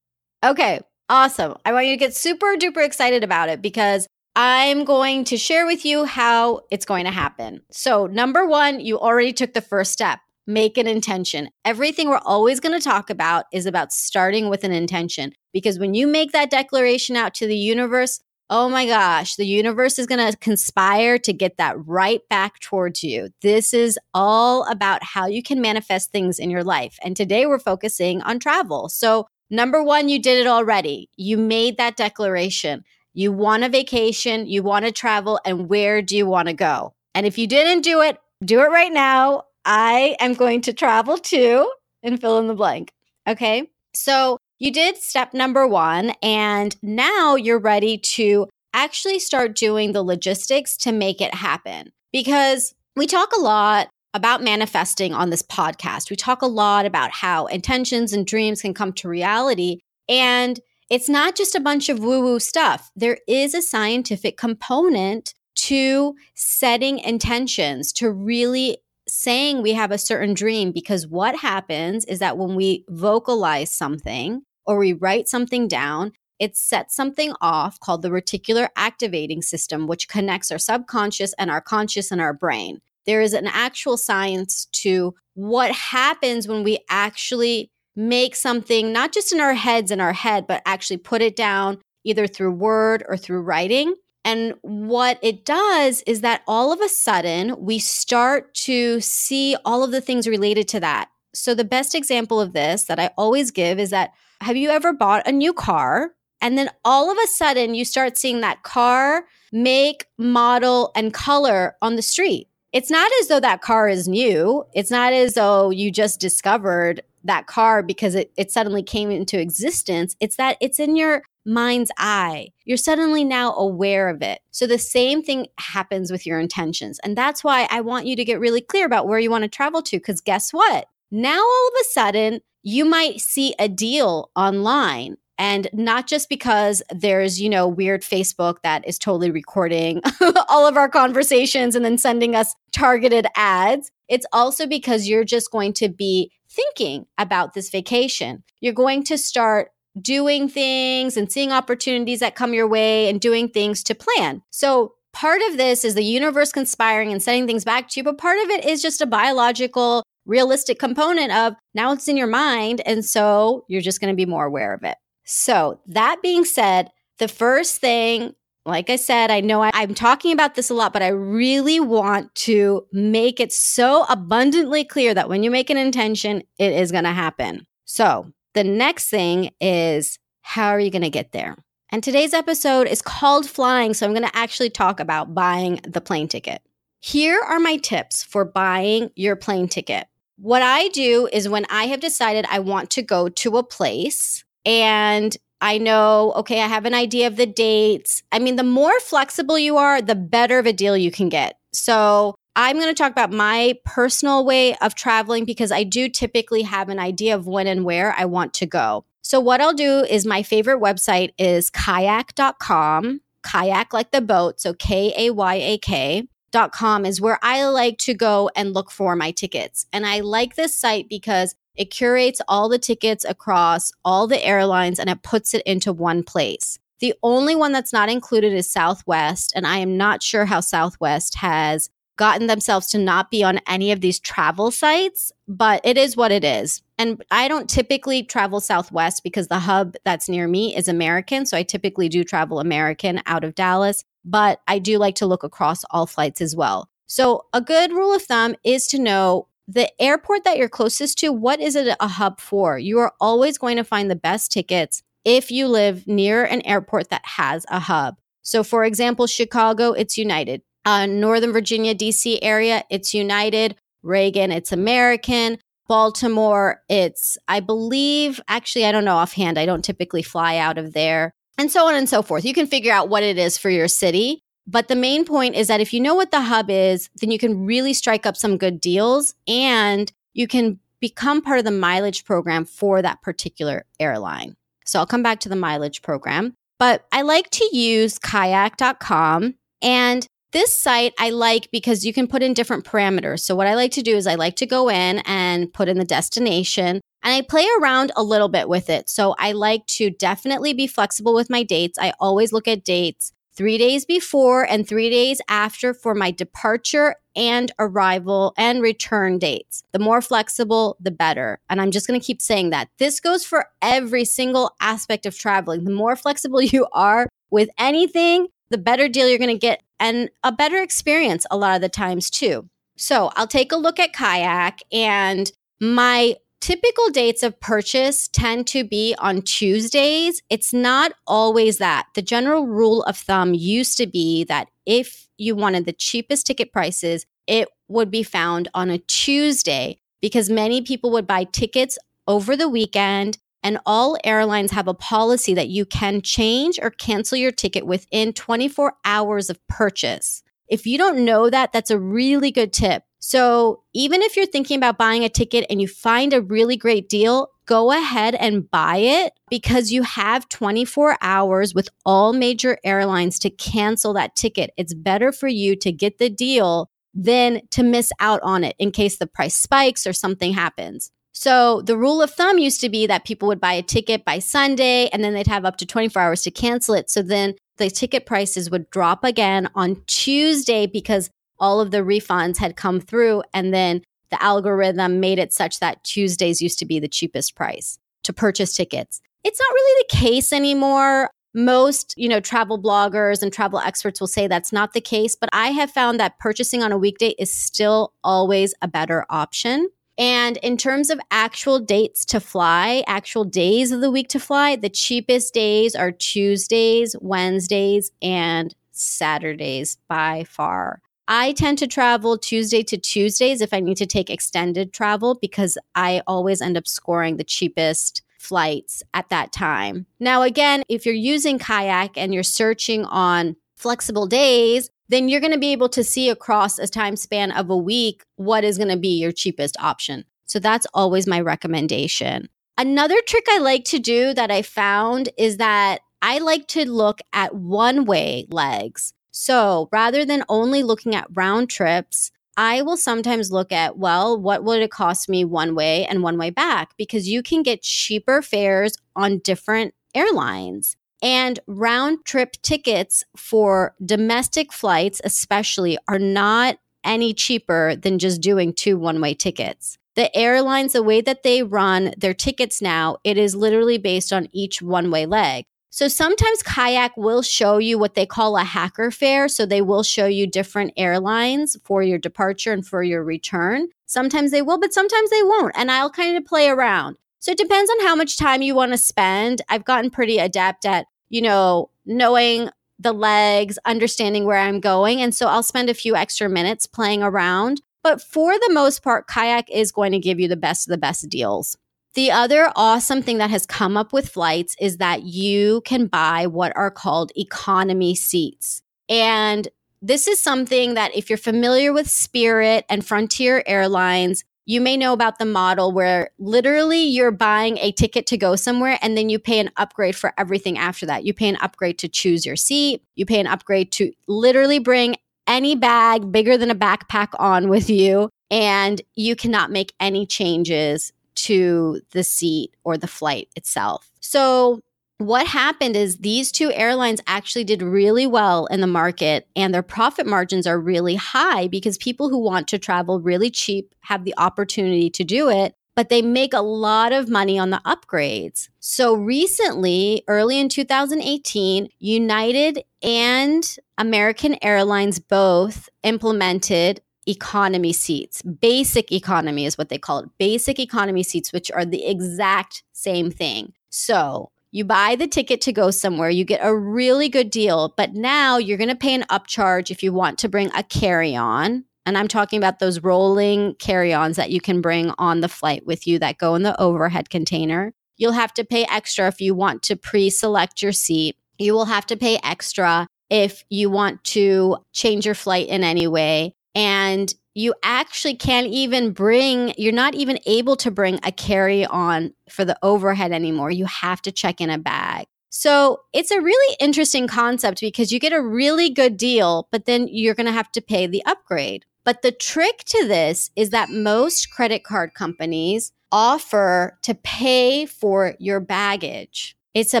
Okay, 0.44 0.80
awesome. 1.08 1.56
I 1.64 1.72
want 1.72 1.86
you 1.86 1.92
to 1.92 1.98
get 1.98 2.14
super 2.14 2.56
duper 2.56 2.84
excited 2.84 3.22
about 3.22 3.48
it 3.48 3.62
because 3.62 4.06
I'm 4.34 4.84
going 4.84 5.24
to 5.24 5.36
share 5.36 5.66
with 5.66 5.84
you 5.84 6.04
how 6.04 6.62
it's 6.70 6.86
going 6.86 7.04
to 7.04 7.10
happen. 7.10 7.62
So, 7.70 8.06
number 8.06 8.46
one, 8.46 8.80
you 8.80 8.98
already 8.98 9.32
took 9.32 9.54
the 9.54 9.60
first 9.60 9.92
step. 9.92 10.18
Make 10.46 10.78
an 10.78 10.86
intention. 10.86 11.50
Everything 11.64 12.08
we're 12.08 12.18
always 12.18 12.58
going 12.58 12.78
to 12.78 12.84
talk 12.84 13.10
about 13.10 13.44
is 13.52 13.66
about 13.66 13.92
starting 13.92 14.48
with 14.48 14.64
an 14.64 14.72
intention 14.72 15.32
because 15.52 15.78
when 15.78 15.94
you 15.94 16.06
make 16.06 16.32
that 16.32 16.50
declaration 16.50 17.16
out 17.16 17.34
to 17.34 17.46
the 17.46 17.56
universe, 17.56 18.20
oh 18.50 18.68
my 18.68 18.84
gosh, 18.84 19.36
the 19.36 19.46
universe 19.46 19.98
is 19.98 20.06
going 20.06 20.30
to 20.30 20.36
conspire 20.38 21.18
to 21.18 21.32
get 21.32 21.56
that 21.56 21.76
right 21.86 22.20
back 22.28 22.58
towards 22.58 23.02
you. 23.04 23.30
This 23.42 23.72
is 23.72 23.98
all 24.12 24.68
about 24.68 25.04
how 25.04 25.26
you 25.26 25.42
can 25.42 25.60
manifest 25.60 26.10
things 26.10 26.38
in 26.38 26.50
your 26.50 26.64
life. 26.64 26.98
And 27.02 27.16
today 27.16 27.46
we're 27.46 27.60
focusing 27.60 28.20
on 28.22 28.40
travel. 28.40 28.88
So, 28.88 29.28
number 29.50 29.82
one, 29.82 30.08
you 30.08 30.20
did 30.20 30.38
it 30.38 30.48
already. 30.48 31.08
You 31.16 31.38
made 31.38 31.76
that 31.78 31.96
declaration. 31.96 32.84
You 33.14 33.32
want 33.32 33.64
a 33.64 33.68
vacation, 33.68 34.46
you 34.46 34.62
want 34.62 34.84
to 34.84 34.92
travel, 34.92 35.40
and 35.44 35.68
where 35.68 36.02
do 36.02 36.16
you 36.16 36.26
want 36.26 36.48
to 36.48 36.54
go? 36.54 36.94
And 37.14 37.26
if 37.26 37.38
you 37.38 37.46
didn't 37.46 37.82
do 37.82 38.00
it, 38.02 38.18
do 38.44 38.60
it 38.60 38.70
right 38.70 38.92
now. 38.92 39.44
I 39.64 40.16
am 40.20 40.34
going 40.34 40.62
to 40.62 40.72
travel 40.72 41.18
to 41.18 41.70
and 42.02 42.20
fill 42.20 42.38
in 42.38 42.46
the 42.48 42.54
blank. 42.54 42.92
Okay. 43.28 43.68
So, 43.94 44.38
you 44.60 44.70
did 44.70 44.98
step 44.98 45.34
number 45.34 45.66
one, 45.66 46.12
and 46.22 46.76
now 46.82 47.34
you're 47.34 47.58
ready 47.58 47.98
to 47.98 48.46
actually 48.72 49.18
start 49.18 49.56
doing 49.56 49.92
the 49.92 50.02
logistics 50.02 50.76
to 50.76 50.92
make 50.92 51.20
it 51.20 51.34
happen. 51.34 51.90
Because 52.12 52.74
we 52.94 53.06
talk 53.06 53.32
a 53.36 53.40
lot 53.40 53.88
about 54.12 54.42
manifesting 54.42 55.14
on 55.14 55.30
this 55.30 55.42
podcast. 55.42 56.10
We 56.10 56.16
talk 56.16 56.42
a 56.42 56.46
lot 56.46 56.84
about 56.84 57.10
how 57.10 57.46
intentions 57.46 58.12
and 58.12 58.26
dreams 58.26 58.60
can 58.60 58.74
come 58.74 58.92
to 58.94 59.08
reality. 59.08 59.78
And 60.08 60.60
it's 60.90 61.08
not 61.08 61.36
just 61.36 61.54
a 61.54 61.60
bunch 61.60 61.88
of 61.88 62.00
woo 62.00 62.20
woo 62.20 62.38
stuff, 62.38 62.90
there 62.94 63.18
is 63.26 63.54
a 63.54 63.62
scientific 63.62 64.36
component 64.36 65.34
to 65.54 66.14
setting 66.34 66.98
intentions, 66.98 67.92
to 67.94 68.10
really 68.10 68.78
saying 69.08 69.62
we 69.62 69.72
have 69.72 69.90
a 69.90 69.98
certain 69.98 70.34
dream. 70.34 70.72
Because 70.72 71.06
what 71.06 71.36
happens 71.36 72.04
is 72.04 72.18
that 72.18 72.36
when 72.36 72.54
we 72.56 72.84
vocalize 72.88 73.70
something, 73.70 74.42
or 74.70 74.76
we 74.76 74.92
write 74.92 75.28
something 75.28 75.66
down, 75.66 76.12
it 76.38 76.56
sets 76.56 76.94
something 76.94 77.32
off 77.40 77.80
called 77.80 78.02
the 78.02 78.08
reticular 78.08 78.68
activating 78.76 79.42
system, 79.42 79.88
which 79.88 80.08
connects 80.08 80.52
our 80.52 80.58
subconscious 80.58 81.32
and 81.38 81.50
our 81.50 81.60
conscious 81.60 82.12
and 82.12 82.20
our 82.20 82.32
brain. 82.32 82.80
There 83.04 83.20
is 83.20 83.32
an 83.32 83.48
actual 83.48 83.96
science 83.96 84.66
to 84.74 85.16
what 85.34 85.72
happens 85.72 86.46
when 86.46 86.62
we 86.62 86.78
actually 86.88 87.68
make 87.96 88.36
something 88.36 88.92
not 88.92 89.12
just 89.12 89.32
in 89.32 89.40
our 89.40 89.54
heads 89.54 89.90
in 89.90 90.00
our 90.00 90.12
head, 90.12 90.46
but 90.46 90.62
actually 90.64 90.98
put 90.98 91.20
it 91.20 91.34
down 91.34 91.78
either 92.04 92.28
through 92.28 92.52
word 92.52 93.02
or 93.08 93.16
through 93.16 93.40
writing. 93.40 93.96
And 94.24 94.54
what 94.62 95.18
it 95.20 95.44
does 95.44 96.04
is 96.06 96.20
that 96.20 96.42
all 96.46 96.72
of 96.72 96.80
a 96.80 96.88
sudden 96.88 97.56
we 97.58 97.80
start 97.80 98.54
to 98.66 99.00
see 99.00 99.56
all 99.64 99.82
of 99.82 99.90
the 99.90 100.00
things 100.00 100.28
related 100.28 100.68
to 100.68 100.80
that. 100.80 101.08
So, 101.34 101.54
the 101.54 101.64
best 101.64 101.94
example 101.94 102.40
of 102.40 102.52
this 102.52 102.84
that 102.84 102.98
I 102.98 103.10
always 103.16 103.50
give 103.50 103.78
is 103.78 103.90
that 103.90 104.12
have 104.40 104.56
you 104.56 104.70
ever 104.70 104.92
bought 104.92 105.26
a 105.26 105.32
new 105.32 105.52
car? 105.52 106.12
And 106.40 106.56
then 106.56 106.70
all 106.84 107.10
of 107.10 107.18
a 107.22 107.26
sudden 107.26 107.74
you 107.74 107.84
start 107.84 108.16
seeing 108.16 108.40
that 108.40 108.62
car, 108.62 109.26
make, 109.52 110.06
model, 110.18 110.90
and 110.96 111.12
color 111.12 111.76
on 111.82 111.96
the 111.96 112.02
street. 112.02 112.48
It's 112.72 112.90
not 112.90 113.10
as 113.20 113.28
though 113.28 113.40
that 113.40 113.60
car 113.60 113.88
is 113.88 114.08
new. 114.08 114.64
It's 114.74 114.90
not 114.90 115.12
as 115.12 115.34
though 115.34 115.70
you 115.70 115.90
just 115.90 116.20
discovered 116.20 117.02
that 117.24 117.46
car 117.46 117.82
because 117.82 118.14
it, 118.14 118.32
it 118.36 118.50
suddenly 118.50 118.82
came 118.82 119.10
into 119.10 119.38
existence. 119.38 120.16
It's 120.20 120.36
that 120.36 120.56
it's 120.60 120.78
in 120.78 120.96
your 120.96 121.22
mind's 121.44 121.90
eye. 121.98 122.48
You're 122.64 122.76
suddenly 122.76 123.24
now 123.24 123.54
aware 123.54 124.08
of 124.08 124.22
it. 124.22 124.40
So 124.52 124.66
the 124.66 124.78
same 124.78 125.22
thing 125.22 125.48
happens 125.58 126.10
with 126.10 126.26
your 126.26 126.38
intentions. 126.38 126.98
And 127.00 127.16
that's 127.16 127.42
why 127.42 127.66
I 127.70 127.80
want 127.80 128.06
you 128.06 128.16
to 128.16 128.24
get 128.24 128.40
really 128.40 128.60
clear 128.60 128.86
about 128.86 129.08
where 129.08 129.18
you 129.18 129.30
want 129.30 129.42
to 129.42 129.48
travel 129.48 129.82
to. 129.82 129.98
Because 129.98 130.20
guess 130.20 130.52
what? 130.52 130.86
Now 131.10 131.38
all 131.38 131.68
of 131.68 131.74
a 131.80 131.84
sudden, 131.84 132.40
you 132.62 132.84
might 132.84 133.20
see 133.20 133.54
a 133.58 133.68
deal 133.68 134.30
online 134.36 135.16
and 135.38 135.68
not 135.72 136.06
just 136.06 136.28
because 136.28 136.82
there's 136.94 137.40
you 137.40 137.48
know 137.48 137.66
weird 137.66 138.02
facebook 138.02 138.56
that 138.62 138.86
is 138.86 138.98
totally 138.98 139.30
recording 139.30 140.02
all 140.50 140.66
of 140.66 140.76
our 140.76 140.88
conversations 140.88 141.74
and 141.74 141.84
then 141.84 141.96
sending 141.96 142.36
us 142.36 142.54
targeted 142.72 143.26
ads. 143.34 143.90
It's 144.08 144.26
also 144.32 144.66
because 144.66 145.08
you're 145.08 145.24
just 145.24 145.50
going 145.50 145.72
to 145.74 145.88
be 145.88 146.30
thinking 146.48 147.06
about 147.16 147.54
this 147.54 147.70
vacation. 147.70 148.42
You're 148.60 148.72
going 148.72 149.04
to 149.04 149.16
start 149.16 149.70
doing 150.00 150.48
things 150.48 151.16
and 151.16 151.30
seeing 151.32 151.52
opportunities 151.52 152.20
that 152.20 152.34
come 152.34 152.54
your 152.54 152.68
way 152.68 153.08
and 153.08 153.20
doing 153.20 153.48
things 153.48 153.82
to 153.84 153.94
plan. 153.94 154.42
So 154.50 154.94
part 155.12 155.40
of 155.48 155.56
this 155.56 155.84
is 155.84 155.94
the 155.94 156.04
universe 156.04 156.52
conspiring 156.52 157.12
and 157.12 157.22
sending 157.22 157.46
things 157.46 157.64
back 157.64 157.88
to 157.88 157.98
you 157.98 158.04
but 158.04 158.16
part 158.16 158.38
of 158.38 158.48
it 158.48 158.64
is 158.64 158.80
just 158.80 159.00
a 159.00 159.06
biological 159.06 160.04
realistic 160.30 160.78
component 160.78 161.32
of 161.32 161.54
now 161.74 161.92
it's 161.92 162.08
in 162.08 162.16
your 162.16 162.26
mind 162.26 162.80
and 162.86 163.04
so 163.04 163.64
you're 163.68 163.80
just 163.80 164.00
going 164.00 164.12
to 164.12 164.16
be 164.16 164.26
more 164.26 164.46
aware 164.46 164.72
of 164.72 164.84
it 164.84 164.96
so, 165.32 165.78
that 165.86 166.22
being 166.22 166.44
said, 166.44 166.90
the 167.20 167.28
first 167.28 167.80
thing, 167.80 168.34
like 168.66 168.90
I 168.90 168.96
said, 168.96 169.30
I 169.30 169.40
know 169.40 169.62
I, 169.62 169.70
am 169.74 169.94
talking 169.94 170.32
about 170.32 170.56
this 170.56 170.70
a 170.70 170.74
lot, 170.74 170.92
but 170.92 171.02
I 171.02 171.08
really 171.08 171.78
want 171.78 172.34
to 172.46 172.84
make 172.92 173.38
it 173.38 173.52
so 173.52 174.06
abundantly 174.08 174.82
clear 174.82 175.14
that 175.14 175.28
when 175.28 175.44
you 175.44 175.50
make 175.52 175.70
an 175.70 175.76
intention, 175.76 176.42
it 176.58 176.72
is 176.72 176.90
going 176.90 177.04
to 177.04 177.12
happen. 177.12 177.64
So, 177.84 178.32
the 178.54 178.64
next 178.64 179.08
thing 179.08 179.50
is 179.60 180.18
how 180.42 180.70
are 180.70 180.80
you 180.80 180.90
going 180.90 181.02
to 181.02 181.10
get 181.10 181.30
there? 181.30 181.56
And 181.90 182.02
today's 182.02 182.34
episode 182.34 182.88
is 182.88 183.00
called 183.00 183.48
Flying. 183.48 183.94
So, 183.94 184.06
I'm 184.06 184.12
going 184.12 184.28
to 184.28 184.36
actually 184.36 184.70
talk 184.70 184.98
about 184.98 185.32
buying 185.32 185.78
the 185.84 186.00
plane 186.00 186.26
ticket. 186.26 186.60
Here 186.98 187.40
are 187.40 187.60
my 187.60 187.76
tips 187.76 188.24
for 188.24 188.44
buying 188.44 189.10
your 189.14 189.36
plane 189.36 189.68
ticket. 189.68 190.08
What 190.42 190.62
I 190.62 190.88
do 190.88 191.28
is 191.30 191.50
when 191.50 191.66
I 191.68 191.84
have 191.88 192.00
decided 192.00 192.46
I 192.48 192.60
want 192.60 192.88
to 192.92 193.02
go 193.02 193.28
to 193.28 193.58
a 193.58 193.62
place, 193.62 194.42
and 194.64 195.36
I 195.60 195.76
know, 195.76 196.32
okay, 196.36 196.62
I 196.62 196.66
have 196.66 196.86
an 196.86 196.94
idea 196.94 197.26
of 197.26 197.36
the 197.36 197.44
dates. 197.44 198.22
I 198.32 198.38
mean, 198.38 198.56
the 198.56 198.62
more 198.62 198.98
flexible 199.00 199.58
you 199.58 199.76
are, 199.76 200.00
the 200.00 200.14
better 200.14 200.58
of 200.58 200.64
a 200.64 200.72
deal 200.72 200.96
you 200.96 201.10
can 201.10 201.28
get. 201.28 201.58
So, 201.74 202.34
I'm 202.56 202.76
going 202.76 202.88
to 202.88 202.94
talk 202.94 203.12
about 203.12 203.30
my 203.30 203.74
personal 203.84 204.46
way 204.46 204.76
of 204.76 204.94
traveling 204.94 205.44
because 205.44 205.70
I 205.70 205.84
do 205.84 206.08
typically 206.08 206.62
have 206.62 206.88
an 206.88 206.98
idea 206.98 207.34
of 207.34 207.46
when 207.46 207.66
and 207.66 207.84
where 207.84 208.14
I 208.16 208.24
want 208.24 208.54
to 208.54 208.66
go. 208.66 209.04
So, 209.20 209.40
what 209.40 209.60
I'll 209.60 209.74
do 209.74 210.06
is 210.08 210.24
my 210.24 210.42
favorite 210.42 210.80
website 210.80 211.32
is 211.36 211.68
kayak.com, 211.68 213.20
kayak 213.42 213.92
like 213.92 214.10
the 214.10 214.22
boat. 214.22 214.58
So, 214.58 214.72
K 214.72 215.12
A 215.18 215.30
Y 215.32 215.54
A 215.54 215.76
K. 215.76 216.26
Dot 216.52 216.72
com 216.72 217.06
is 217.06 217.20
where 217.20 217.38
I 217.42 217.64
like 217.66 217.98
to 217.98 218.14
go 218.14 218.50
and 218.56 218.74
look 218.74 218.90
for 218.90 219.14
my 219.14 219.30
tickets. 219.30 219.86
And 219.92 220.04
I 220.04 220.20
like 220.20 220.56
this 220.56 220.74
site 220.74 221.08
because 221.08 221.54
it 221.76 221.86
curates 221.86 222.40
all 222.48 222.68
the 222.68 222.78
tickets 222.78 223.24
across 223.24 223.92
all 224.04 224.26
the 224.26 224.44
airlines 224.44 224.98
and 224.98 225.08
it 225.08 225.22
puts 225.22 225.54
it 225.54 225.62
into 225.64 225.92
one 225.92 226.22
place. 226.22 226.78
The 226.98 227.14
only 227.22 227.54
one 227.56 227.72
that's 227.72 227.92
not 227.92 228.10
included 228.10 228.52
is 228.52 228.70
Southwest, 228.70 229.52
and 229.54 229.66
I 229.66 229.78
am 229.78 229.96
not 229.96 230.22
sure 230.22 230.44
how 230.44 230.60
Southwest 230.60 231.36
has 231.36 231.88
gotten 232.16 232.48
themselves 232.48 232.88
to 232.88 232.98
not 232.98 233.30
be 233.30 233.42
on 233.42 233.60
any 233.66 233.92
of 233.92 234.02
these 234.02 234.20
travel 234.20 234.70
sites, 234.70 235.32
but 235.48 235.80
it 235.84 235.96
is 235.96 236.18
what 236.18 236.30
it 236.30 236.44
is. 236.44 236.82
And 236.98 237.24
I 237.30 237.48
don't 237.48 237.70
typically 237.70 238.22
travel 238.22 238.60
Southwest 238.60 239.22
because 239.24 239.48
the 239.48 239.60
hub 239.60 239.96
that's 240.04 240.28
near 240.28 240.46
me 240.46 240.76
is 240.76 240.86
American. 240.88 241.46
So 241.46 241.56
I 241.56 241.62
typically 241.62 242.10
do 242.10 242.22
travel 242.22 242.60
American 242.60 243.22
out 243.24 243.42
of 243.42 243.54
Dallas, 243.54 244.04
but 244.24 244.60
I 244.66 244.78
do 244.78 244.98
like 244.98 245.14
to 245.16 245.26
look 245.26 245.42
across 245.42 245.84
all 245.90 246.06
flights 246.06 246.40
as 246.40 246.54
well. 246.54 246.88
So 247.06 247.46
a 247.52 247.60
good 247.60 247.92
rule 247.92 248.14
of 248.14 248.22
thumb 248.22 248.54
is 248.64 248.86
to 248.88 248.98
know 248.98 249.48
the 249.66 249.90
airport 250.00 250.44
that 250.44 250.58
you're 250.58 250.68
closest 250.68 251.18
to, 251.18 251.32
what 251.32 251.60
is 251.60 251.76
it 251.76 251.96
a 252.00 252.08
hub 252.08 252.40
for? 252.40 252.78
You 252.78 252.98
are 252.98 253.12
always 253.20 253.56
going 253.56 253.76
to 253.76 253.84
find 253.84 254.10
the 254.10 254.16
best 254.16 254.50
tickets 254.50 255.02
if 255.24 255.50
you 255.50 255.68
live 255.68 256.06
near 256.06 256.44
an 256.44 256.62
airport 256.62 257.10
that 257.10 257.24
has 257.24 257.64
a 257.68 257.78
hub. 257.78 258.16
So, 258.42 258.64
for 258.64 258.84
example, 258.84 259.26
Chicago, 259.26 259.92
it's 259.92 260.18
United. 260.18 260.62
Uh, 260.84 261.06
Northern 261.06 261.52
Virginia, 261.52 261.94
DC 261.94 262.38
area, 262.42 262.84
it's 262.90 263.14
United. 263.14 263.76
Reagan, 264.02 264.50
it's 264.50 264.72
American. 264.72 265.58
Baltimore, 265.88 266.82
it's, 266.88 267.36
I 267.48 267.58
believe, 267.58 268.40
actually, 268.46 268.84
I 268.84 268.92
don't 268.92 269.04
know 269.04 269.16
offhand. 269.16 269.58
I 269.58 269.66
don't 269.66 269.84
typically 269.84 270.22
fly 270.22 270.56
out 270.56 270.78
of 270.78 270.92
there. 270.92 271.34
And 271.60 271.70
so 271.70 271.86
on 271.86 271.94
and 271.94 272.08
so 272.08 272.22
forth. 272.22 272.46
You 272.46 272.54
can 272.54 272.66
figure 272.66 272.90
out 272.90 273.10
what 273.10 273.22
it 273.22 273.36
is 273.36 273.58
for 273.58 273.68
your 273.68 273.86
city. 273.86 274.42
But 274.66 274.88
the 274.88 274.96
main 274.96 275.26
point 275.26 275.56
is 275.56 275.68
that 275.68 275.82
if 275.82 275.92
you 275.92 276.00
know 276.00 276.14
what 276.14 276.30
the 276.30 276.40
hub 276.40 276.70
is, 276.70 277.10
then 277.20 277.30
you 277.30 277.38
can 277.38 277.66
really 277.66 277.92
strike 277.92 278.24
up 278.24 278.34
some 278.34 278.56
good 278.56 278.80
deals 278.80 279.34
and 279.46 280.10
you 280.32 280.48
can 280.48 280.80
become 281.00 281.42
part 281.42 281.58
of 281.58 281.66
the 281.66 281.70
mileage 281.70 282.24
program 282.24 282.64
for 282.64 283.02
that 283.02 283.20
particular 283.20 283.84
airline. 284.00 284.56
So 284.86 284.98
I'll 284.98 285.06
come 285.06 285.22
back 285.22 285.38
to 285.40 285.50
the 285.50 285.56
mileage 285.56 286.00
program. 286.00 286.54
But 286.78 287.04
I 287.12 287.20
like 287.20 287.50
to 287.50 287.76
use 287.76 288.18
kayak.com. 288.18 289.54
And 289.82 290.26
this 290.52 290.72
site 290.72 291.12
I 291.18 291.28
like 291.28 291.70
because 291.70 292.06
you 292.06 292.14
can 292.14 292.26
put 292.26 292.42
in 292.42 292.54
different 292.54 292.86
parameters. 292.86 293.40
So, 293.40 293.54
what 293.54 293.66
I 293.66 293.74
like 293.74 293.92
to 293.92 294.02
do 294.02 294.16
is 294.16 294.26
I 294.26 294.34
like 294.34 294.56
to 294.56 294.66
go 294.66 294.88
in 294.88 295.18
and 295.26 295.70
put 295.72 295.88
in 295.88 295.98
the 295.98 296.04
destination 296.04 297.02
and 297.22 297.34
I 297.34 297.42
play 297.42 297.66
around 297.80 298.12
a 298.16 298.22
little 298.22 298.48
bit 298.48 298.68
with 298.68 298.90
it. 298.90 299.08
So, 299.08 299.34
I 299.38 299.52
like 299.52 299.86
to 299.86 300.10
definitely 300.10 300.72
be 300.72 300.86
flexible 300.86 301.34
with 301.34 301.50
my 301.50 301.62
dates. 301.62 301.98
I 301.98 302.12
always 302.20 302.52
look 302.52 302.68
at 302.68 302.84
dates 302.84 303.32
three 303.54 303.78
days 303.78 304.04
before 304.04 304.64
and 304.64 304.88
three 304.88 305.10
days 305.10 305.40
after 305.48 305.92
for 305.92 306.14
my 306.14 306.30
departure 306.30 307.16
and 307.36 307.70
arrival 307.78 308.54
and 308.56 308.80
return 308.80 309.38
dates. 309.38 309.82
The 309.92 309.98
more 309.98 310.22
flexible, 310.22 310.96
the 311.00 311.10
better. 311.10 311.60
And 311.68 311.80
I'm 311.80 311.90
just 311.90 312.06
going 312.06 312.18
to 312.18 312.24
keep 312.24 312.40
saying 312.40 312.70
that. 312.70 312.88
This 312.98 313.20
goes 313.20 313.44
for 313.44 313.66
every 313.82 314.24
single 314.24 314.74
aspect 314.80 315.26
of 315.26 315.36
traveling. 315.36 315.84
The 315.84 315.90
more 315.90 316.16
flexible 316.16 316.62
you 316.62 316.86
are 316.92 317.28
with 317.50 317.68
anything, 317.78 318.48
the 318.70 318.78
better 318.78 319.08
deal 319.08 319.28
you're 319.28 319.38
going 319.38 319.50
to 319.50 319.58
get 319.58 319.82
and 319.98 320.30
a 320.42 320.52
better 320.52 320.80
experience 320.80 321.44
a 321.50 321.56
lot 321.56 321.74
of 321.74 321.82
the 321.82 321.88
times 321.88 322.30
too. 322.30 322.68
So 322.96 323.30
I'll 323.36 323.46
take 323.46 323.72
a 323.72 323.76
look 323.76 323.98
at 323.98 324.12
kayak 324.12 324.80
and 324.90 325.50
my 325.80 326.36
typical 326.60 327.08
dates 327.10 327.42
of 327.42 327.58
purchase 327.60 328.28
tend 328.28 328.66
to 328.68 328.84
be 328.84 329.14
on 329.18 329.42
Tuesdays. 329.42 330.42
It's 330.50 330.72
not 330.72 331.12
always 331.26 331.78
that. 331.78 332.06
The 332.14 332.22
general 332.22 332.66
rule 332.66 333.02
of 333.04 333.16
thumb 333.16 333.54
used 333.54 333.96
to 333.98 334.06
be 334.06 334.44
that 334.44 334.68
if 334.86 335.28
you 335.38 335.54
wanted 335.56 335.86
the 335.86 335.92
cheapest 335.92 336.46
ticket 336.46 336.72
prices, 336.72 337.26
it 337.46 337.68
would 337.88 338.10
be 338.10 338.22
found 338.22 338.68
on 338.74 338.90
a 338.90 338.98
Tuesday 338.98 339.98
because 340.20 340.50
many 340.50 340.82
people 340.82 341.10
would 341.12 341.26
buy 341.26 341.44
tickets 341.44 341.98
over 342.28 342.56
the 342.56 342.68
weekend. 342.68 343.38
And 343.62 343.78
all 343.84 344.16
airlines 344.24 344.70
have 344.70 344.88
a 344.88 344.94
policy 344.94 345.52
that 345.52 345.68
you 345.68 345.84
can 345.84 346.22
change 346.22 346.78
or 346.80 346.88
cancel 346.88 347.36
your 347.36 347.52
ticket 347.52 347.84
within 347.84 348.32
24 348.32 348.94
hours 349.04 349.50
of 349.50 349.66
purchase. 349.66 350.42
If 350.66 350.86
you 350.86 350.96
don't 350.96 351.26
know 351.26 351.50
that, 351.50 351.72
that's 351.72 351.90
a 351.90 351.98
really 351.98 352.50
good 352.52 352.72
tip 352.72 353.02
so 353.20 353.82
even 353.92 354.22
if 354.22 354.34
you're 354.34 354.46
thinking 354.46 354.78
about 354.78 354.98
buying 354.98 355.24
a 355.24 355.28
ticket 355.28 355.66
and 355.68 355.80
you 355.80 355.86
find 355.86 356.32
a 356.32 356.40
really 356.40 356.76
great 356.76 357.08
deal, 357.08 357.48
go 357.66 357.92
ahead 357.92 358.34
and 358.34 358.68
buy 358.70 358.96
it 358.96 359.34
because 359.50 359.92
you 359.92 360.02
have 360.02 360.48
24 360.48 361.18
hours 361.20 361.74
with 361.74 361.90
all 362.06 362.32
major 362.32 362.78
airlines 362.82 363.38
to 363.40 363.50
cancel 363.50 364.14
that 364.14 364.34
ticket. 364.34 364.70
It's 364.78 364.94
better 364.94 365.32
for 365.32 365.48
you 365.48 365.76
to 365.76 365.92
get 365.92 366.18
the 366.18 366.30
deal 366.30 366.88
than 367.12 367.60
to 367.72 367.82
miss 367.82 368.10
out 368.20 368.40
on 368.42 368.64
it 368.64 368.74
in 368.78 368.90
case 368.90 369.18
the 369.18 369.26
price 369.26 369.54
spikes 369.54 370.06
or 370.06 370.14
something 370.14 370.54
happens. 370.54 371.10
So 371.32 371.82
the 371.82 371.96
rule 371.96 372.22
of 372.22 372.30
thumb 372.30 372.58
used 372.58 372.80
to 372.80 372.88
be 372.88 373.06
that 373.06 373.24
people 373.24 373.48
would 373.48 373.60
buy 373.60 373.74
a 373.74 373.82
ticket 373.82 374.24
by 374.24 374.38
Sunday 374.38 375.08
and 375.08 375.22
then 375.22 375.34
they'd 375.34 375.46
have 375.46 375.64
up 375.64 375.76
to 375.76 375.86
24 375.86 376.22
hours 376.22 376.42
to 376.42 376.50
cancel 376.50 376.94
it. 376.94 377.10
So 377.10 377.22
then 377.22 377.54
the 377.76 377.90
ticket 377.90 378.26
prices 378.26 378.70
would 378.70 378.90
drop 378.90 379.24
again 379.24 379.68
on 379.74 380.02
Tuesday 380.06 380.86
because 380.86 381.30
all 381.60 381.80
of 381.80 381.90
the 381.90 381.98
refunds 381.98 382.56
had 382.56 382.76
come 382.76 383.00
through 383.00 383.42
and 383.54 383.72
then 383.72 384.02
the 384.30 384.42
algorithm 384.42 385.20
made 385.20 385.38
it 385.38 385.52
such 385.52 385.80
that 385.80 386.02
Tuesdays 386.04 386.62
used 386.62 386.78
to 386.78 386.86
be 386.86 386.98
the 386.98 387.08
cheapest 387.08 387.54
price 387.54 387.98
to 388.22 388.32
purchase 388.32 388.74
tickets. 388.74 389.20
It's 389.44 389.60
not 389.60 389.72
really 389.72 390.04
the 390.08 390.16
case 390.16 390.52
anymore. 390.52 391.30
Most, 391.52 392.14
you 392.16 392.28
know, 392.28 392.38
travel 392.38 392.80
bloggers 392.80 393.42
and 393.42 393.52
travel 393.52 393.80
experts 393.80 394.20
will 394.20 394.28
say 394.28 394.46
that's 394.46 394.72
not 394.72 394.92
the 394.92 395.00
case, 395.00 395.34
but 395.34 395.50
I 395.52 395.68
have 395.68 395.90
found 395.90 396.20
that 396.20 396.38
purchasing 396.38 396.82
on 396.82 396.92
a 396.92 396.98
weekday 396.98 397.34
is 397.38 397.52
still 397.52 398.12
always 398.22 398.72
a 398.82 398.88
better 398.88 399.26
option. 399.30 399.88
And 400.16 400.58
in 400.58 400.76
terms 400.76 401.10
of 401.10 401.18
actual 401.30 401.80
dates 401.80 402.24
to 402.26 402.40
fly, 402.40 403.02
actual 403.06 403.44
days 403.44 403.90
of 403.90 404.00
the 404.00 404.10
week 404.10 404.28
to 404.28 404.38
fly, 404.38 404.76
the 404.76 404.90
cheapest 404.90 405.54
days 405.54 405.96
are 405.96 406.12
Tuesdays, 406.12 407.16
Wednesdays, 407.20 408.12
and 408.20 408.74
Saturdays 408.92 409.96
by 410.08 410.44
far. 410.44 411.00
I 411.32 411.52
tend 411.52 411.78
to 411.78 411.86
travel 411.86 412.36
Tuesday 412.36 412.82
to 412.82 412.98
Tuesdays 412.98 413.60
if 413.60 413.72
I 413.72 413.78
need 413.78 413.98
to 413.98 414.06
take 414.06 414.30
extended 414.30 414.92
travel 414.92 415.38
because 415.40 415.78
I 415.94 416.22
always 416.26 416.60
end 416.60 416.76
up 416.76 416.88
scoring 416.88 417.36
the 417.36 417.44
cheapest 417.44 418.22
flights 418.40 419.04
at 419.14 419.28
that 419.28 419.52
time. 419.52 420.06
Now, 420.18 420.42
again, 420.42 420.82
if 420.88 421.06
you're 421.06 421.14
using 421.14 421.60
kayak 421.60 422.18
and 422.18 422.34
you're 422.34 422.42
searching 422.42 423.04
on 423.04 423.54
flexible 423.76 424.26
days, 424.26 424.90
then 425.08 425.28
you're 425.28 425.40
going 425.40 425.52
to 425.52 425.58
be 425.58 425.70
able 425.70 425.88
to 425.90 426.02
see 426.02 426.28
across 426.28 426.80
a 426.80 426.88
time 426.88 427.14
span 427.14 427.52
of 427.52 427.70
a 427.70 427.76
week 427.76 428.24
what 428.34 428.64
is 428.64 428.76
going 428.76 428.90
to 428.90 428.96
be 428.96 429.20
your 429.20 429.30
cheapest 429.30 429.76
option. 429.78 430.24
So 430.46 430.58
that's 430.58 430.86
always 430.94 431.28
my 431.28 431.40
recommendation. 431.40 432.48
Another 432.76 433.20
trick 433.24 433.46
I 433.48 433.58
like 433.58 433.84
to 433.84 434.00
do 434.00 434.34
that 434.34 434.50
I 434.50 434.62
found 434.62 435.28
is 435.38 435.58
that 435.58 436.00
I 436.22 436.38
like 436.38 436.66
to 436.68 436.90
look 436.90 437.20
at 437.32 437.54
one 437.54 438.04
way 438.04 438.48
legs. 438.50 439.12
So 439.30 439.88
rather 439.92 440.24
than 440.24 440.44
only 440.48 440.82
looking 440.82 441.14
at 441.14 441.28
round 441.34 441.70
trips, 441.70 442.30
I 442.56 442.82
will 442.82 442.96
sometimes 442.96 443.50
look 443.52 443.72
at, 443.72 443.96
well, 443.96 444.38
what 444.38 444.64
would 444.64 444.82
it 444.82 444.90
cost 444.90 445.28
me 445.28 445.44
one 445.44 445.74
way 445.74 446.04
and 446.06 446.22
one 446.22 446.36
way 446.36 446.50
back? 446.50 446.96
Because 446.98 447.28
you 447.28 447.42
can 447.42 447.62
get 447.62 447.82
cheaper 447.82 448.42
fares 448.42 448.96
on 449.16 449.38
different 449.38 449.94
airlines. 450.14 450.96
And 451.22 451.60
round 451.66 452.24
trip 452.24 452.56
tickets 452.62 453.24
for 453.36 453.94
domestic 454.04 454.72
flights, 454.72 455.20
especially, 455.24 455.98
are 456.08 456.18
not 456.18 456.78
any 457.04 457.32
cheaper 457.34 457.96
than 457.96 458.18
just 458.18 458.40
doing 458.40 458.72
two 458.72 458.98
one 458.98 459.20
way 459.20 459.34
tickets. 459.34 459.98
The 460.16 460.34
airlines, 460.36 460.92
the 460.92 461.02
way 461.02 461.20
that 461.20 461.42
they 461.44 461.62
run 461.62 462.12
their 462.16 462.34
tickets 462.34 462.82
now, 462.82 463.18
it 463.22 463.38
is 463.38 463.54
literally 463.54 463.96
based 463.96 464.32
on 464.32 464.48
each 464.52 464.82
one 464.82 465.10
way 465.10 465.24
leg. 465.24 465.64
So 465.90 466.06
sometimes 466.06 466.62
Kayak 466.62 467.16
will 467.16 467.42
show 467.42 467.78
you 467.78 467.98
what 467.98 468.14
they 468.14 468.24
call 468.24 468.56
a 468.56 468.62
hacker 468.62 469.10
fare. 469.10 469.48
So 469.48 469.66
they 469.66 469.82
will 469.82 470.04
show 470.04 470.26
you 470.26 470.46
different 470.46 470.92
airlines 470.96 471.76
for 471.82 472.02
your 472.02 472.18
departure 472.18 472.72
and 472.72 472.86
for 472.86 473.02
your 473.02 473.24
return. 473.24 473.88
Sometimes 474.06 474.52
they 474.52 474.62
will, 474.62 474.78
but 474.78 474.94
sometimes 474.94 475.30
they 475.30 475.42
won't. 475.42 475.74
And 475.76 475.90
I'll 475.90 476.10
kind 476.10 476.36
of 476.36 476.44
play 476.44 476.68
around. 476.68 477.18
So 477.40 477.50
it 477.52 477.58
depends 477.58 477.90
on 477.90 478.06
how 478.06 478.14
much 478.14 478.36
time 478.36 478.62
you 478.62 478.74
want 478.74 478.92
to 478.92 478.98
spend. 478.98 479.62
I've 479.68 479.84
gotten 479.84 480.10
pretty 480.10 480.38
adept 480.38 480.84
at, 480.84 481.06
you 481.28 481.42
know, 481.42 481.90
knowing 482.06 482.70
the 482.98 483.12
legs, 483.12 483.78
understanding 483.84 484.44
where 484.44 484.58
I'm 484.58 484.78
going. 484.78 485.20
And 485.22 485.34
so 485.34 485.48
I'll 485.48 485.62
spend 485.62 485.90
a 485.90 485.94
few 485.94 486.14
extra 486.14 486.48
minutes 486.48 486.86
playing 486.86 487.22
around. 487.22 487.80
But 488.02 488.22
for 488.22 488.52
the 488.52 488.70
most 488.72 489.02
part, 489.02 489.26
Kayak 489.26 489.70
is 489.70 489.90
going 489.90 490.12
to 490.12 490.18
give 490.18 490.38
you 490.38 490.48
the 490.48 490.56
best 490.56 490.86
of 490.86 490.92
the 490.92 490.98
best 490.98 491.28
deals. 491.28 491.76
The 492.14 492.32
other 492.32 492.72
awesome 492.74 493.22
thing 493.22 493.38
that 493.38 493.50
has 493.50 493.66
come 493.66 493.96
up 493.96 494.12
with 494.12 494.28
flights 494.28 494.74
is 494.80 494.96
that 494.96 495.22
you 495.22 495.80
can 495.84 496.06
buy 496.06 496.48
what 496.48 496.72
are 496.76 496.90
called 496.90 497.30
economy 497.36 498.16
seats. 498.16 498.82
And 499.08 499.68
this 500.02 500.26
is 500.26 500.40
something 500.40 500.94
that 500.94 501.16
if 501.16 501.30
you're 501.30 501.36
familiar 501.36 501.92
with 501.92 502.10
Spirit 502.10 502.84
and 502.88 503.06
Frontier 503.06 503.62
Airlines, 503.64 504.42
you 504.66 504.80
may 504.80 504.96
know 504.96 505.12
about 505.12 505.38
the 505.38 505.44
model 505.44 505.92
where 505.92 506.30
literally 506.38 507.00
you're 507.00 507.30
buying 507.30 507.78
a 507.78 507.92
ticket 507.92 508.26
to 508.28 508.36
go 508.36 508.56
somewhere 508.56 508.98
and 509.02 509.16
then 509.16 509.28
you 509.28 509.38
pay 509.38 509.60
an 509.60 509.70
upgrade 509.76 510.16
for 510.16 510.32
everything 510.36 510.78
after 510.78 511.06
that. 511.06 511.24
You 511.24 511.32
pay 511.32 511.48
an 511.48 511.58
upgrade 511.60 511.98
to 511.98 512.08
choose 512.08 512.44
your 512.44 512.56
seat, 512.56 513.04
you 513.14 513.24
pay 513.24 513.38
an 513.38 513.46
upgrade 513.46 513.92
to 513.92 514.12
literally 514.26 514.80
bring 514.80 515.14
any 515.46 515.76
bag 515.76 516.32
bigger 516.32 516.56
than 516.56 516.70
a 516.70 516.74
backpack 516.74 517.28
on 517.38 517.68
with 517.68 517.88
you, 517.88 518.30
and 518.50 519.00
you 519.14 519.36
cannot 519.36 519.70
make 519.70 519.92
any 520.00 520.26
changes 520.26 521.12
to 521.44 522.00
the 522.10 522.24
seat 522.24 522.74
or 522.84 522.96
the 522.96 523.06
flight 523.06 523.48
itself. 523.56 524.10
So, 524.20 524.82
what 525.18 525.46
happened 525.46 525.96
is 525.96 526.16
these 526.16 526.50
two 526.50 526.72
airlines 526.72 527.20
actually 527.26 527.64
did 527.64 527.82
really 527.82 528.26
well 528.26 528.64
in 528.66 528.80
the 528.80 528.86
market 528.86 529.46
and 529.54 529.74
their 529.74 529.82
profit 529.82 530.26
margins 530.26 530.66
are 530.66 530.80
really 530.80 531.14
high 531.14 531.68
because 531.68 531.98
people 531.98 532.30
who 532.30 532.38
want 532.38 532.68
to 532.68 532.78
travel 532.78 533.20
really 533.20 533.50
cheap 533.50 533.94
have 534.00 534.24
the 534.24 534.32
opportunity 534.38 535.10
to 535.10 535.22
do 535.22 535.50
it 535.50 535.74
but 536.00 536.08
they 536.08 536.22
make 536.22 536.54
a 536.54 536.62
lot 536.62 537.12
of 537.12 537.28
money 537.28 537.58
on 537.58 537.68
the 537.68 537.82
upgrades. 537.84 538.70
So 538.78 539.12
recently, 539.12 540.24
early 540.28 540.58
in 540.58 540.70
2018, 540.70 541.88
United 541.98 542.82
and 543.02 543.76
American 543.98 544.56
Airlines 544.62 545.18
both 545.18 545.90
implemented 546.02 547.02
economy 547.26 547.92
seats. 547.92 548.42
Basic 548.42 549.12
economy 549.12 549.66
is 549.66 549.76
what 549.78 549.88
they 549.88 549.98
call 549.98 550.20
it. 550.20 550.30
Basic 550.38 550.78
economy 550.78 551.22
seats, 551.22 551.52
which 551.52 551.70
are 551.70 551.84
the 551.84 552.06
exact 552.06 552.82
same 552.92 553.30
thing. 553.30 553.72
So 553.90 554.50
you 554.72 554.84
buy 554.84 555.16
the 555.16 555.26
ticket 555.26 555.60
to 555.62 555.72
go 555.72 555.90
somewhere, 555.90 556.30
you 556.30 556.44
get 556.44 556.60
a 556.62 556.74
really 556.74 557.28
good 557.28 557.50
deal, 557.50 557.92
but 557.96 558.14
now 558.14 558.56
you're 558.56 558.78
going 558.78 558.88
to 558.88 558.96
pay 558.96 559.14
an 559.14 559.24
upcharge 559.24 559.90
if 559.90 560.02
you 560.02 560.12
want 560.12 560.38
to 560.38 560.48
bring 560.48 560.70
a 560.74 560.82
carry 560.82 561.34
on. 561.34 561.84
And 562.06 562.16
I'm 562.16 562.28
talking 562.28 562.58
about 562.58 562.78
those 562.78 563.02
rolling 563.02 563.74
carry 563.74 564.12
ons 564.14 564.36
that 564.36 564.50
you 564.50 564.60
can 564.60 564.80
bring 564.80 565.12
on 565.18 565.40
the 565.40 565.48
flight 565.48 565.86
with 565.86 566.06
you 566.06 566.18
that 566.20 566.38
go 566.38 566.54
in 566.54 566.62
the 566.62 566.80
overhead 566.80 567.30
container. 567.30 567.92
You'll 568.16 568.32
have 568.32 568.54
to 568.54 568.64
pay 568.64 568.86
extra 568.90 569.26
if 569.28 569.40
you 569.40 569.54
want 569.54 569.82
to 569.84 569.96
pre 569.96 570.30
select 570.30 570.82
your 570.82 570.92
seat. 570.92 571.36
You 571.58 571.72
will 571.72 571.86
have 571.86 572.06
to 572.06 572.16
pay 572.16 572.38
extra 572.42 573.06
if 573.28 573.64
you 573.70 573.90
want 573.90 574.22
to 574.24 574.78
change 574.92 575.26
your 575.26 575.34
flight 575.34 575.68
in 575.68 575.84
any 575.84 576.06
way 576.06 576.54
and 576.74 577.32
you 577.54 577.74
actually 577.82 578.36
can't 578.36 578.68
even 578.68 579.12
bring 579.12 579.74
you're 579.76 579.92
not 579.92 580.14
even 580.14 580.38
able 580.46 580.76
to 580.76 580.90
bring 580.90 581.18
a 581.24 581.32
carry 581.32 581.84
on 581.84 582.32
for 582.48 582.64
the 582.64 582.78
overhead 582.82 583.32
anymore. 583.32 583.70
You 583.70 583.86
have 583.86 584.22
to 584.22 584.32
check 584.32 584.60
in 584.60 584.70
a 584.70 584.78
bag. 584.78 585.26
So 585.52 586.02
it's 586.12 586.30
a 586.30 586.40
really 586.40 586.76
interesting 586.78 587.26
concept 587.26 587.80
because 587.80 588.12
you 588.12 588.20
get 588.20 588.32
a 588.32 588.40
really 588.40 588.88
good 588.88 589.16
deal 589.16 589.68
but 589.72 589.86
then 589.86 590.08
you're 590.08 590.34
going 590.34 590.46
to 590.46 590.52
have 590.52 590.70
to 590.72 590.80
pay 590.80 591.06
the 591.06 591.24
upgrade. 591.26 591.84
But 592.04 592.22
the 592.22 592.32
trick 592.32 592.84
to 592.86 593.06
this 593.06 593.50
is 593.56 593.70
that 593.70 593.90
most 593.90 594.50
credit 594.50 594.84
card 594.84 595.14
companies 595.14 595.92
offer 596.12 596.98
to 597.02 597.14
pay 597.14 597.86
for 597.86 598.34
your 598.38 598.60
baggage. 598.60 599.56
It's 599.74 599.94
a 599.94 600.00